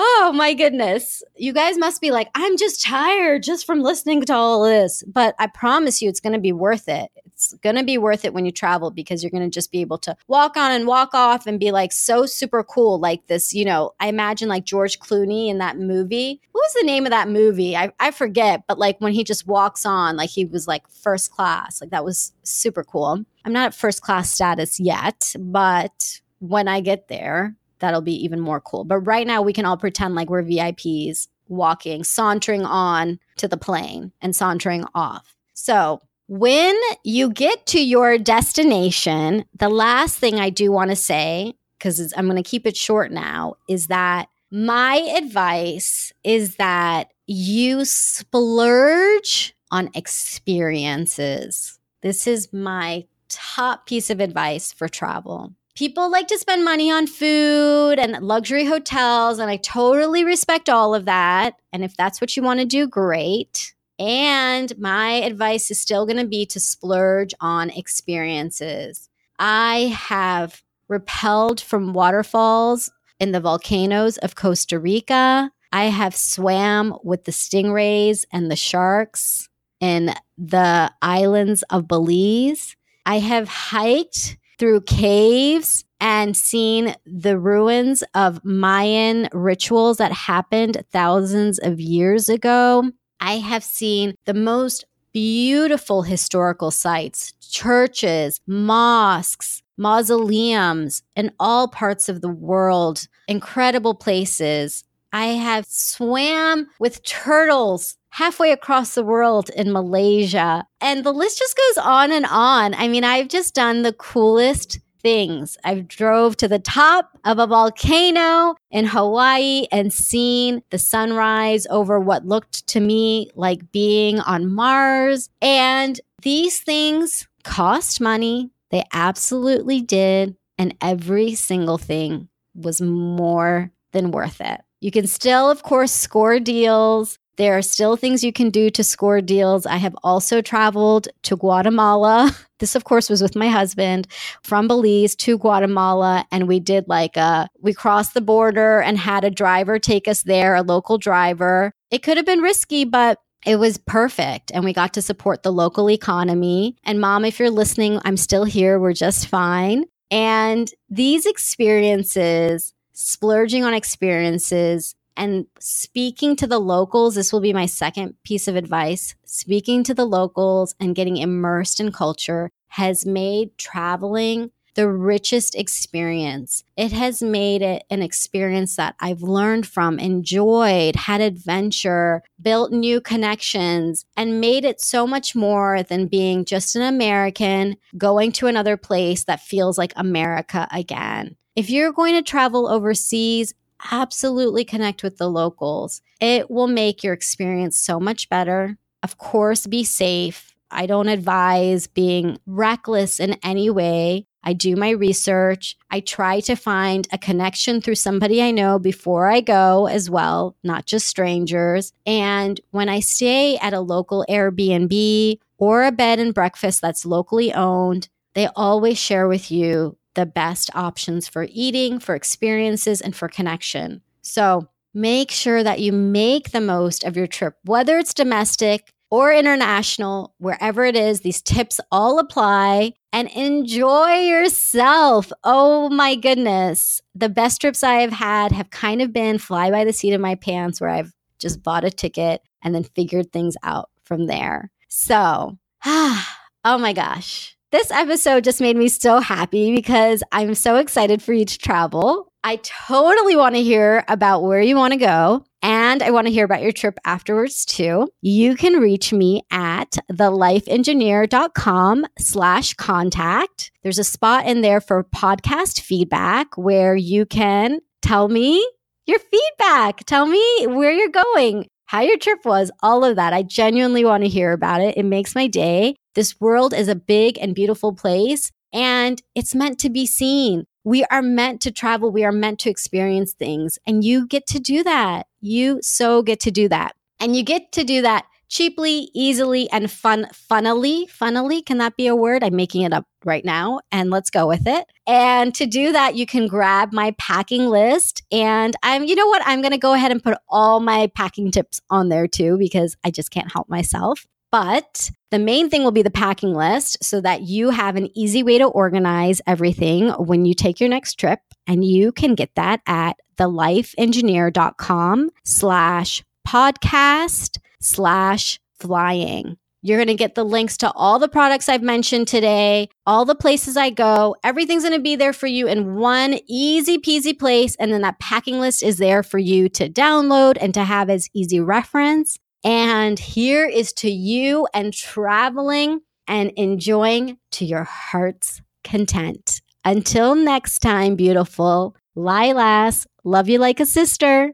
Oh 0.02 0.32
my 0.34 0.54
goodness. 0.54 1.22
You 1.36 1.52
guys 1.52 1.78
must 1.78 2.00
be 2.00 2.12
like, 2.12 2.30
I'm 2.34 2.58
just 2.58 2.82
tired 2.82 3.44
just 3.44 3.66
from 3.66 3.82
listening 3.82 4.22
to 4.24 4.34
all 4.34 4.64
this. 4.64 5.04
But 5.06 5.36
I 5.40 5.48
promise 5.48 6.02
you, 6.02 6.08
it's 6.08 6.22
going 6.22 6.34
to 6.34 6.40
be 6.40 6.54
worth 6.54 6.88
it. 6.88 7.10
It's 7.40 7.54
going 7.62 7.78
to 7.78 7.86
be 7.86 7.98
worth 7.98 8.26
it 8.26 8.34
when 8.34 8.46
you 8.46 8.52
travel 8.52 8.92
because 8.92 9.24
you're 9.24 9.32
going 9.32 9.50
to 9.50 9.50
just 9.50 9.72
be 9.72 9.80
able 9.80 9.98
to 10.00 10.14
walk 10.28 10.58
on 10.58 10.74
and 10.74 10.86
walk 10.86 11.14
off 11.14 11.48
and 11.48 11.58
be 11.58 11.72
like 11.72 11.94
so 11.94 12.26
super 12.26 12.66
cool. 12.66 13.00
Like 13.00 13.28
this, 13.28 13.54
you 13.54 13.64
know, 13.64 13.94
I 14.02 14.10
imagine 14.10 14.50
like 14.50 14.66
George 14.66 15.00
Clooney 15.00 15.48
in 15.48 15.58
that 15.60 15.78
movie. 15.78 16.42
What 16.52 16.64
was 16.64 16.74
the 16.74 16.86
name 16.86 17.06
of 17.06 17.12
that 17.12 17.30
movie? 17.30 17.78
I, 17.78 17.94
I 17.98 18.12
forget. 18.12 18.64
But 18.68 18.78
like 18.78 19.00
when 19.00 19.14
he 19.14 19.24
just 19.24 19.48
walks 19.48 19.86
on, 19.86 20.18
like 20.18 20.30
he 20.30 20.44
was 20.44 20.68
like 20.68 20.86
first 20.90 21.32
class. 21.32 21.80
Like 21.80 21.92
that 21.92 22.04
was 22.04 22.34
super 22.44 22.84
cool. 22.84 23.24
I'm 23.46 23.54
not 23.54 23.68
at 23.68 23.74
first 23.74 24.02
class 24.02 24.30
status 24.30 24.78
yet, 24.78 25.34
but 25.40 26.20
when 26.40 26.68
I 26.68 26.82
get 26.82 27.08
there, 27.08 27.56
that'll 27.80 28.02
be 28.02 28.22
even 28.22 28.42
more 28.42 28.60
cool. 28.60 28.84
But 28.84 29.00
right 29.00 29.26
now, 29.26 29.42
we 29.42 29.54
can 29.54 29.64
all 29.64 29.78
pretend 29.78 30.14
like 30.14 30.30
we're 30.30 30.44
VIPs 30.44 31.30
walking, 31.48 32.04
sauntering 32.04 32.66
on 32.66 33.18
to 33.38 33.48
the 33.48 33.56
plane 33.56 34.12
and 34.22 34.36
sauntering 34.36 34.84
off. 34.94 35.36
So, 35.54 36.02
when 36.30 36.80
you 37.04 37.32
get 37.32 37.66
to 37.66 37.84
your 37.84 38.20
destination, 38.20 39.46
the 39.58 39.68
last 39.68 40.20
thing 40.20 40.40
I 40.40 40.52
do 40.52 40.72
want 40.72 40.92
to 40.92 40.96
say, 40.96 41.56
because 41.78 42.14
I'm 42.16 42.28
going 42.28 42.42
to 42.42 42.48
keep 42.48 42.68
it 42.68 42.78
short 42.78 43.12
now, 43.12 43.56
is 43.68 43.88
that 43.88 44.30
my 44.52 44.98
advice 45.18 46.14
is 46.24 46.58
that 46.58 47.12
you 47.26 47.84
splurge 47.84 49.56
on 49.72 49.90
experiences. 49.96 51.80
This 52.04 52.28
is 52.28 52.54
my 52.54 53.06
top 53.28 53.88
piece 53.88 54.12
of 54.12 54.20
advice 54.20 54.72
for 54.72 54.88
travel 54.88 55.54
people 55.76 56.12
like 56.12 56.28
to 56.28 56.38
spend 56.38 56.66
money 56.66 56.92
on 56.92 57.08
food 57.08 57.94
and 58.00 58.22
luxury 58.22 58.66
hotels, 58.66 59.40
and 59.40 59.50
I 59.50 59.56
totally 59.56 60.26
respect 60.26 60.68
all 60.68 60.94
of 60.94 61.06
that. 61.06 61.56
And 61.72 61.86
if 61.86 61.96
that's 61.96 62.20
what 62.20 62.36
you 62.36 62.44
want 62.44 62.60
to 62.60 62.66
do, 62.66 62.86
great. 62.86 63.74
And 64.00 64.78
my 64.80 65.12
advice 65.12 65.70
is 65.70 65.80
still 65.80 66.06
going 66.06 66.18
to 66.18 66.26
be 66.26 66.46
to 66.48 66.60
splurge 66.60 67.34
on 67.42 67.70
experiences. 67.70 69.10
I 69.38 69.96
have 69.98 70.64
repelled 70.88 71.60
from 71.60 71.94
waterfalls 71.94 72.92
in 73.20 73.34
the 73.34 73.42
volcanoes 73.42 74.18
of 74.18 74.36
Costa 74.36 74.80
Rica. 74.80 75.52
I 75.72 75.86
have 75.86 76.16
swam 76.16 76.96
with 77.04 77.26
the 77.26 77.32
stingrays 77.32 78.26
and 78.32 78.50
the 78.50 78.56
sharks 78.56 79.50
in 79.80 80.14
the 80.38 80.92
islands 81.02 81.64
of 81.64 81.88
Belize. 81.88 82.76
I 83.06 83.20
have 83.20 83.48
hiked 83.48 84.38
through 84.58 84.82
caves 84.82 85.86
and 86.02 86.36
seen 86.36 86.96
the 87.06 87.38
ruins 87.38 88.04
of 88.14 88.44
Mayan 88.44 89.28
rituals 89.34 89.98
that 89.98 90.12
happened 90.12 90.84
thousands 90.92 91.60
of 91.60 91.80
years 91.80 92.30
ago. 92.30 92.92
I 93.20 93.38
have 93.38 93.64
seen 93.64 94.16
the 94.26 94.34
most 94.34 94.86
beautiful 95.14 96.04
historical 96.04 96.72
sites, 96.72 97.34
churches, 97.42 98.40
mosques, 98.48 99.62
mausoleums 99.78 101.04
in 101.16 101.32
all 101.40 101.68
parts 101.68 102.10
of 102.10 102.22
the 102.22 102.30
world, 102.30 103.08
incredible 103.28 103.96
places. 103.96 104.84
I 105.12 105.28
have 105.28 105.66
swam 105.66 106.68
with 106.80 107.04
turtles 107.04 107.96
halfway 108.12 108.52
across 108.52 108.96
the 108.96 109.04
world 109.04 109.50
in 109.56 109.72
Malaysia. 109.72 110.66
And 110.82 111.04
the 111.04 111.14
list 111.14 111.40
just 111.40 111.58
goes 111.58 111.84
on 111.84 112.12
and 112.12 112.26
on. 112.26 112.74
I 112.76 112.88
mean, 112.88 113.04
I've 113.04 113.28
just 113.28 113.56
done 113.56 113.82
the 113.82 113.94
coolest 113.94 114.80
things. 115.02 115.58
I've 115.64 115.88
drove 115.88 116.38
to 116.38 116.48
the 116.48 116.60
top 116.60 117.18
of 117.26 117.40
a 117.40 117.48
volcano 117.48 118.56
in 118.72 118.86
Hawaii 118.86 119.66
and 119.72 119.92
seen 119.92 120.62
the 120.70 120.78
sunrise 120.78 121.66
over 121.70 122.00
what 122.00 122.26
looked 122.26 122.68
to 122.68 122.80
me 122.80 123.30
like 123.36 123.72
being 123.72 124.20
on 124.20 124.52
Mars. 124.52 125.30
And 125.42 126.00
these 126.22 126.60
things 126.60 127.28
cost 127.44 128.02
money. 128.02 128.52
They 128.72 128.84
absolutely 128.94 129.82
did. 129.82 130.36
And 130.58 130.76
every 130.82 131.36
single 131.36 131.78
thing 131.78 132.28
was 132.54 132.82
more 132.82 133.72
than 133.92 134.12
worth 134.12 134.42
it. 134.42 134.62
You 134.82 134.92
can 134.92 135.08
still, 135.08 135.50
of 135.50 135.64
course, 135.64 135.92
score 135.92 136.40
deals. 136.40 137.18
There 137.40 137.58
are 137.58 137.62
still 137.62 137.96
things 137.96 138.22
you 138.22 138.34
can 138.34 138.50
do 138.50 138.70
to 138.72 138.84
score 138.84 139.22
deals. 139.22 139.66
I 139.66 139.78
have 139.78 139.96
also 140.04 140.42
traveled 140.42 141.08
to 141.24 141.38
Guatemala. 141.38 142.36
This, 142.60 142.76
of 142.76 142.84
course, 142.84 143.10
was 143.10 143.22
with 143.22 143.38
my 143.38 143.48
husband 143.48 144.06
from 144.44 144.68
Belize 144.68 145.16
to 145.16 145.38
Guatemala. 145.38 146.26
And 146.30 146.46
we 146.46 146.60
did 146.60 146.90
like 146.90 147.16
a, 147.16 147.48
we 147.62 147.74
crossed 147.74 148.14
the 148.14 148.20
border 148.20 148.82
and 148.82 148.98
had 148.98 149.24
a 149.24 149.32
driver 149.32 149.80
take 149.80 150.10
us 150.10 150.24
there, 150.24 150.56
a 150.56 150.62
local 150.62 150.98
driver. 150.98 151.72
It 151.90 152.04
could 152.04 152.18
have 152.18 152.26
been 152.26 152.42
risky, 152.42 152.84
but 152.84 153.20
it 153.46 153.56
was 153.56 153.78
perfect. 153.78 154.52
And 154.54 154.66
we 154.66 154.74
got 154.74 154.94
to 154.96 155.02
support 155.02 155.42
the 155.42 155.54
local 155.54 155.90
economy. 155.90 156.76
And 156.84 157.00
mom, 157.00 157.24
if 157.24 157.40
you're 157.40 157.50
listening, 157.50 158.02
I'm 158.04 158.18
still 158.18 158.44
here. 158.44 158.78
We're 158.78 158.92
just 158.92 159.28
fine. 159.28 159.86
And 160.12 160.70
these 160.90 161.26
experiences, 161.26 162.74
splurging 162.92 163.64
on 163.64 163.74
experiences, 163.74 164.96
and 165.20 165.46
speaking 165.60 166.36
to 166.38 166.48
the 166.48 166.60
locals, 166.60 167.16
this 167.16 167.32
will 167.32 167.42
be 167.42 167.54
my 167.54 167.66
second 167.66 168.16
piece 168.24 168.48
of 168.48 168.56
advice. 168.56 169.16
Speaking 169.26 169.84
to 169.84 169.94
the 169.94 170.06
locals 170.06 170.74
and 170.80 170.96
getting 170.96 171.18
immersed 171.18 171.80
in 171.80 171.92
culture 171.92 172.50
has 172.70 173.06
made 173.06 173.58
traveling 173.58 174.52
the 174.76 174.90
richest 174.90 175.56
experience. 175.56 176.64
It 176.78 176.94
has 176.94 177.22
made 177.22 177.62
it 177.62 177.84
an 177.90 178.02
experience 178.02 178.78
that 178.78 178.96
I've 179.02 179.22
learned 179.22 179.68
from, 179.68 180.00
enjoyed, 180.00 180.96
had 180.96 181.20
adventure, 181.20 182.24
built 182.42 182.72
new 182.72 183.02
connections, 183.02 184.06
and 184.16 184.40
made 184.40 184.64
it 184.64 184.80
so 184.80 185.06
much 185.06 185.36
more 185.36 185.84
than 185.84 186.08
being 186.08 186.46
just 186.46 186.78
an 186.78 186.82
American 186.82 187.76
going 187.98 188.32
to 188.34 188.48
another 188.48 188.78
place 188.78 189.26
that 189.26 189.42
feels 189.42 189.78
like 189.78 189.92
America 189.98 190.66
again. 190.72 191.36
If 191.58 191.70
you're 191.70 191.92
going 191.92 192.16
to 192.16 192.22
travel 192.22 192.70
overseas, 192.70 193.54
absolutely 193.92 194.66
connect 194.66 195.04
with 195.04 195.18
the 195.18 195.30
locals. 195.30 196.02
It 196.20 196.50
will 196.50 196.68
make 196.68 197.04
your 197.04 197.14
experience 197.14 197.78
so 197.78 198.00
much 198.00 198.30
better. 198.30 198.78
Of 199.04 199.18
course, 199.18 199.68
be 199.68 199.84
safe. 199.84 200.56
I 200.72 200.86
don't 200.86 201.08
advise 201.08 201.88
being 201.88 202.40
reckless 202.46 203.20
in 203.20 203.34
any 203.44 203.70
way. 203.70 204.26
I 204.44 204.54
do 204.54 204.76
my 204.76 204.92
research. 204.92 205.78
I 205.92 206.00
try 206.00 206.40
to 206.42 206.56
find 206.56 207.08
a 207.12 207.18
connection 207.18 207.82
through 207.82 207.96
somebody 207.96 208.42
I 208.42 208.52
know 208.52 208.80
before 208.80 209.28
I 209.28 209.42
go 209.42 209.88
as 209.88 210.10
well, 210.10 210.56
not 210.64 210.86
just 210.86 211.08
strangers. 211.08 211.92
And 212.06 212.60
when 212.72 212.88
I 212.88 213.02
stay 213.02 213.58
at 213.58 213.74
a 213.74 213.82
local 213.82 214.26
Airbnb 214.30 215.40
or 215.58 215.84
a 215.84 215.92
bed 215.92 216.20
and 216.20 216.34
breakfast 216.34 216.82
that's 216.82 217.06
locally 217.06 217.54
owned, 217.54 218.08
they 218.34 218.48
always 218.56 218.98
share 218.98 219.28
with 219.28 219.52
you 219.52 219.98
the 220.20 220.26
best 220.26 220.70
options 220.76 221.30
for 221.30 221.48
eating, 221.50 221.98
for 221.98 222.14
experiences, 222.14 223.00
and 223.00 223.16
for 223.16 223.30
connection. 223.30 224.02
So 224.22 224.68
make 224.94 225.32
sure 225.32 225.64
that 225.64 225.80
you 225.80 225.94
make 225.94 226.52
the 226.52 226.60
most 226.60 227.06
of 227.06 227.16
your 227.16 227.26
trip, 227.26 227.56
whether 227.64 227.98
it's 227.98 228.14
domestic 228.14 228.92
or 229.10 229.32
international, 229.32 230.36
wherever 230.38 230.84
it 230.84 230.98
is, 230.98 231.22
these 231.22 231.42
tips 231.42 231.80
all 231.90 232.20
apply 232.20 232.92
and 233.14 233.30
enjoy 233.30 234.16
yourself. 234.18 235.32
Oh 235.46 235.90
my 235.90 236.16
goodness. 236.16 237.02
The 237.16 237.30
best 237.30 237.62
trips 237.62 237.82
I 237.82 238.02
have 238.02 238.12
had 238.12 238.52
have 238.52 238.72
kind 238.72 239.02
of 239.02 239.14
been 239.14 239.38
fly 239.38 239.72
by 239.72 239.86
the 239.86 239.94
seat 239.94 240.12
of 240.12 240.20
my 240.20 240.36
pants 240.36 240.82
where 240.82 240.90
I've 240.90 241.14
just 241.40 241.64
bought 241.64 241.86
a 241.86 241.92
ticket 241.92 242.42
and 242.62 242.76
then 242.76 242.84
figured 242.84 243.32
things 243.32 243.56
out 243.64 243.90
from 244.04 244.28
there. 244.28 244.70
So, 244.90 245.58
oh 245.86 246.28
my 246.66 246.92
gosh. 246.92 247.56
This 247.72 247.92
episode 247.92 248.46
just 248.46 248.62
made 248.62 248.76
me 248.78 248.88
so 248.88 249.20
happy 249.20 249.76
because 249.76 250.24
I'm 250.32 250.56
so 250.56 250.78
excited 250.78 251.22
for 251.22 251.34
you 251.34 251.46
to 251.46 251.58
travel. 251.60 252.34
I 252.44 252.56
totally 252.64 253.36
want 253.36 253.54
to 253.54 253.62
hear 253.62 254.04
about 254.08 254.42
where 254.42 254.60
you 254.60 254.76
want 254.76 254.94
to 254.94 254.98
go. 254.98 255.44
And 255.62 256.02
I 256.02 256.10
want 256.10 256.26
to 256.26 256.34
hear 256.34 256.46
about 256.46 256.64
your 256.64 256.72
trip 256.72 256.98
afterwards 257.06 257.66
too. 257.66 258.08
You 258.22 258.56
can 258.56 258.80
reach 258.80 259.14
me 259.14 259.44
at 259.52 260.00
thelifeengineer.com 260.12 262.08
slash 262.18 262.74
contact. 262.74 263.72
There's 263.84 264.00
a 264.00 264.04
spot 264.04 264.48
in 264.48 264.62
there 264.62 264.82
for 264.82 265.04
podcast 265.04 265.82
feedback 265.82 266.58
where 266.58 266.96
you 266.96 267.28
can 267.28 267.82
tell 268.02 268.30
me 268.30 268.68
your 269.06 269.20
feedback. 269.20 270.06
Tell 270.06 270.26
me 270.26 270.42
where 270.66 270.92
you're 270.92 271.10
going, 271.10 271.70
how 271.90 272.02
your 272.02 272.20
trip 272.20 272.46
was, 272.46 272.70
all 272.84 273.04
of 273.04 273.16
that. 273.16 273.34
I 273.34 273.42
genuinely 273.42 274.06
want 274.06 274.22
to 274.22 274.30
hear 274.30 274.52
about 274.52 274.80
it. 274.80 274.96
It 274.96 275.06
makes 275.06 275.34
my 275.34 275.48
day. 275.48 275.96
This 276.14 276.40
world 276.40 276.72
is 276.72 276.88
a 276.88 276.94
big 276.94 277.40
and 277.40 277.56
beautiful 277.56 277.94
place 277.94 278.52
and 278.72 279.20
it's 279.34 279.56
meant 279.56 279.80
to 279.80 279.90
be 279.90 280.06
seen. 280.06 280.66
We 280.84 281.04
are 281.06 281.24
meant 281.24 281.62
to 281.62 281.72
travel. 281.72 282.12
We 282.12 282.24
are 282.24 282.32
meant 282.32 282.60
to 282.60 282.70
experience 282.70 283.34
things. 283.34 283.80
And 283.88 284.04
you 284.04 284.28
get 284.28 284.46
to 284.48 284.60
do 284.60 284.84
that. 284.84 285.26
You 285.42 285.80
so 285.82 286.22
get 286.22 286.40
to 286.42 286.52
do 286.52 286.70
that. 286.70 286.96
And 287.20 287.36
you 287.36 287.42
get 287.42 287.72
to 287.72 287.84
do 287.84 288.04
that 288.04 288.26
cheaply, 288.50 289.10
easily, 289.14 289.70
and 289.72 289.90
fun 289.90 290.28
funnily. 290.34 291.08
Funnily, 291.08 291.62
can 291.62 291.78
that 291.78 291.96
be 291.96 292.08
a 292.08 292.16
word? 292.16 292.44
I'm 292.44 292.56
making 292.56 292.82
it 292.82 292.92
up 292.92 293.06
right 293.24 293.46
now 293.46 293.80
and 293.92 294.10
let's 294.10 294.30
go 294.30 294.48
with 294.48 294.68
it. 294.68 294.86
And 295.08 295.54
to 295.56 295.66
do 295.66 295.92
that, 295.92 296.16
you 296.16 296.26
can 296.26 296.48
grab 296.48 296.92
my 296.92 297.16
packing 297.18 297.68
list. 297.68 298.24
And 298.32 298.76
I'm, 298.84 299.04
you 299.04 299.16
know 299.16 299.28
what? 299.28 299.44
I'm 299.46 299.62
going 299.62 299.72
to 299.72 299.78
go 299.78 299.94
ahead 299.94 300.12
and 300.12 300.24
put 300.24 300.38
all 300.50 300.80
my 300.80 301.12
packing 301.16 301.52
tips 301.52 301.80
on 301.90 302.10
there 302.10 302.28
too, 302.28 302.58
because 302.58 302.98
I 303.04 303.12
just 303.12 303.32
can't 303.32 303.52
help 303.52 303.70
myself. 303.70 304.26
But 304.52 305.12
the 305.30 305.38
main 305.38 305.70
thing 305.70 305.84
will 305.84 305.92
be 305.92 306.02
the 306.02 306.10
packing 306.10 306.56
list 306.56 307.04
so 307.04 307.22
that 307.22 307.44
you 307.44 307.70
have 307.70 307.96
an 307.96 308.10
easy 308.18 308.42
way 308.42 308.58
to 308.58 308.66
organize 308.66 309.44
everything 309.46 310.10
when 310.10 310.46
you 310.46 310.56
take 310.56 310.80
your 310.80 310.90
next 310.90 311.20
trip. 311.20 311.40
And 311.68 311.86
you 311.86 312.12
can 312.12 312.34
get 312.34 312.50
that 312.56 312.82
at 312.88 313.18
thelifeengineer.com 313.38 315.30
slash 315.44 316.24
podcast 316.48 317.60
slash 317.82 318.60
flying. 318.80 319.58
You're 319.82 319.98
going 319.98 320.08
to 320.08 320.16
get 320.16 320.36
the 320.36 320.44
links 320.44 320.76
to 320.78 320.92
all 320.92 321.20
the 321.20 321.30
products 321.30 321.70
I've 321.70 321.82
mentioned 321.82 322.28
today, 322.28 322.90
all 323.06 323.24
the 323.24 323.36
places 323.36 323.78
I 323.78 323.92
go. 323.92 324.36
Everything's 324.44 324.84
going 324.84 324.96
to 324.96 325.02
be 325.02 325.16
there 325.16 325.32
for 325.32 325.48
you 325.48 325.68
in 325.68 325.96
one 325.96 326.40
easy 326.48 326.98
peasy 326.98 327.38
place. 327.38 327.76
And 327.78 327.94
then 327.94 328.02
that 328.02 328.20
packing 328.20 328.60
list 328.60 328.84
is 328.84 328.98
there 328.98 329.24
for 329.24 329.38
you 329.38 329.70
to 329.70 329.90
download 329.90 330.58
and 330.60 330.74
to 330.74 330.84
have 330.84 331.10
as 331.10 331.30
easy 331.34 331.62
reference. 331.62 332.38
And 332.64 333.18
here 333.18 333.66
is 333.66 333.94
to 333.94 334.10
you 334.10 334.68
and 334.74 334.94
traveling 334.94 336.02
and 336.28 336.52
enjoying 336.58 337.38
to 337.52 337.64
your 337.64 337.86
heart's 337.86 338.62
content. 338.84 339.62
Until 339.86 340.36
next 340.36 340.80
time, 340.80 341.16
beautiful 341.16 341.96
Lilas, 342.18 343.08
love 343.24 343.48
you 343.48 343.60
like 343.60 343.80
a 343.80 343.86
sister. 343.86 344.52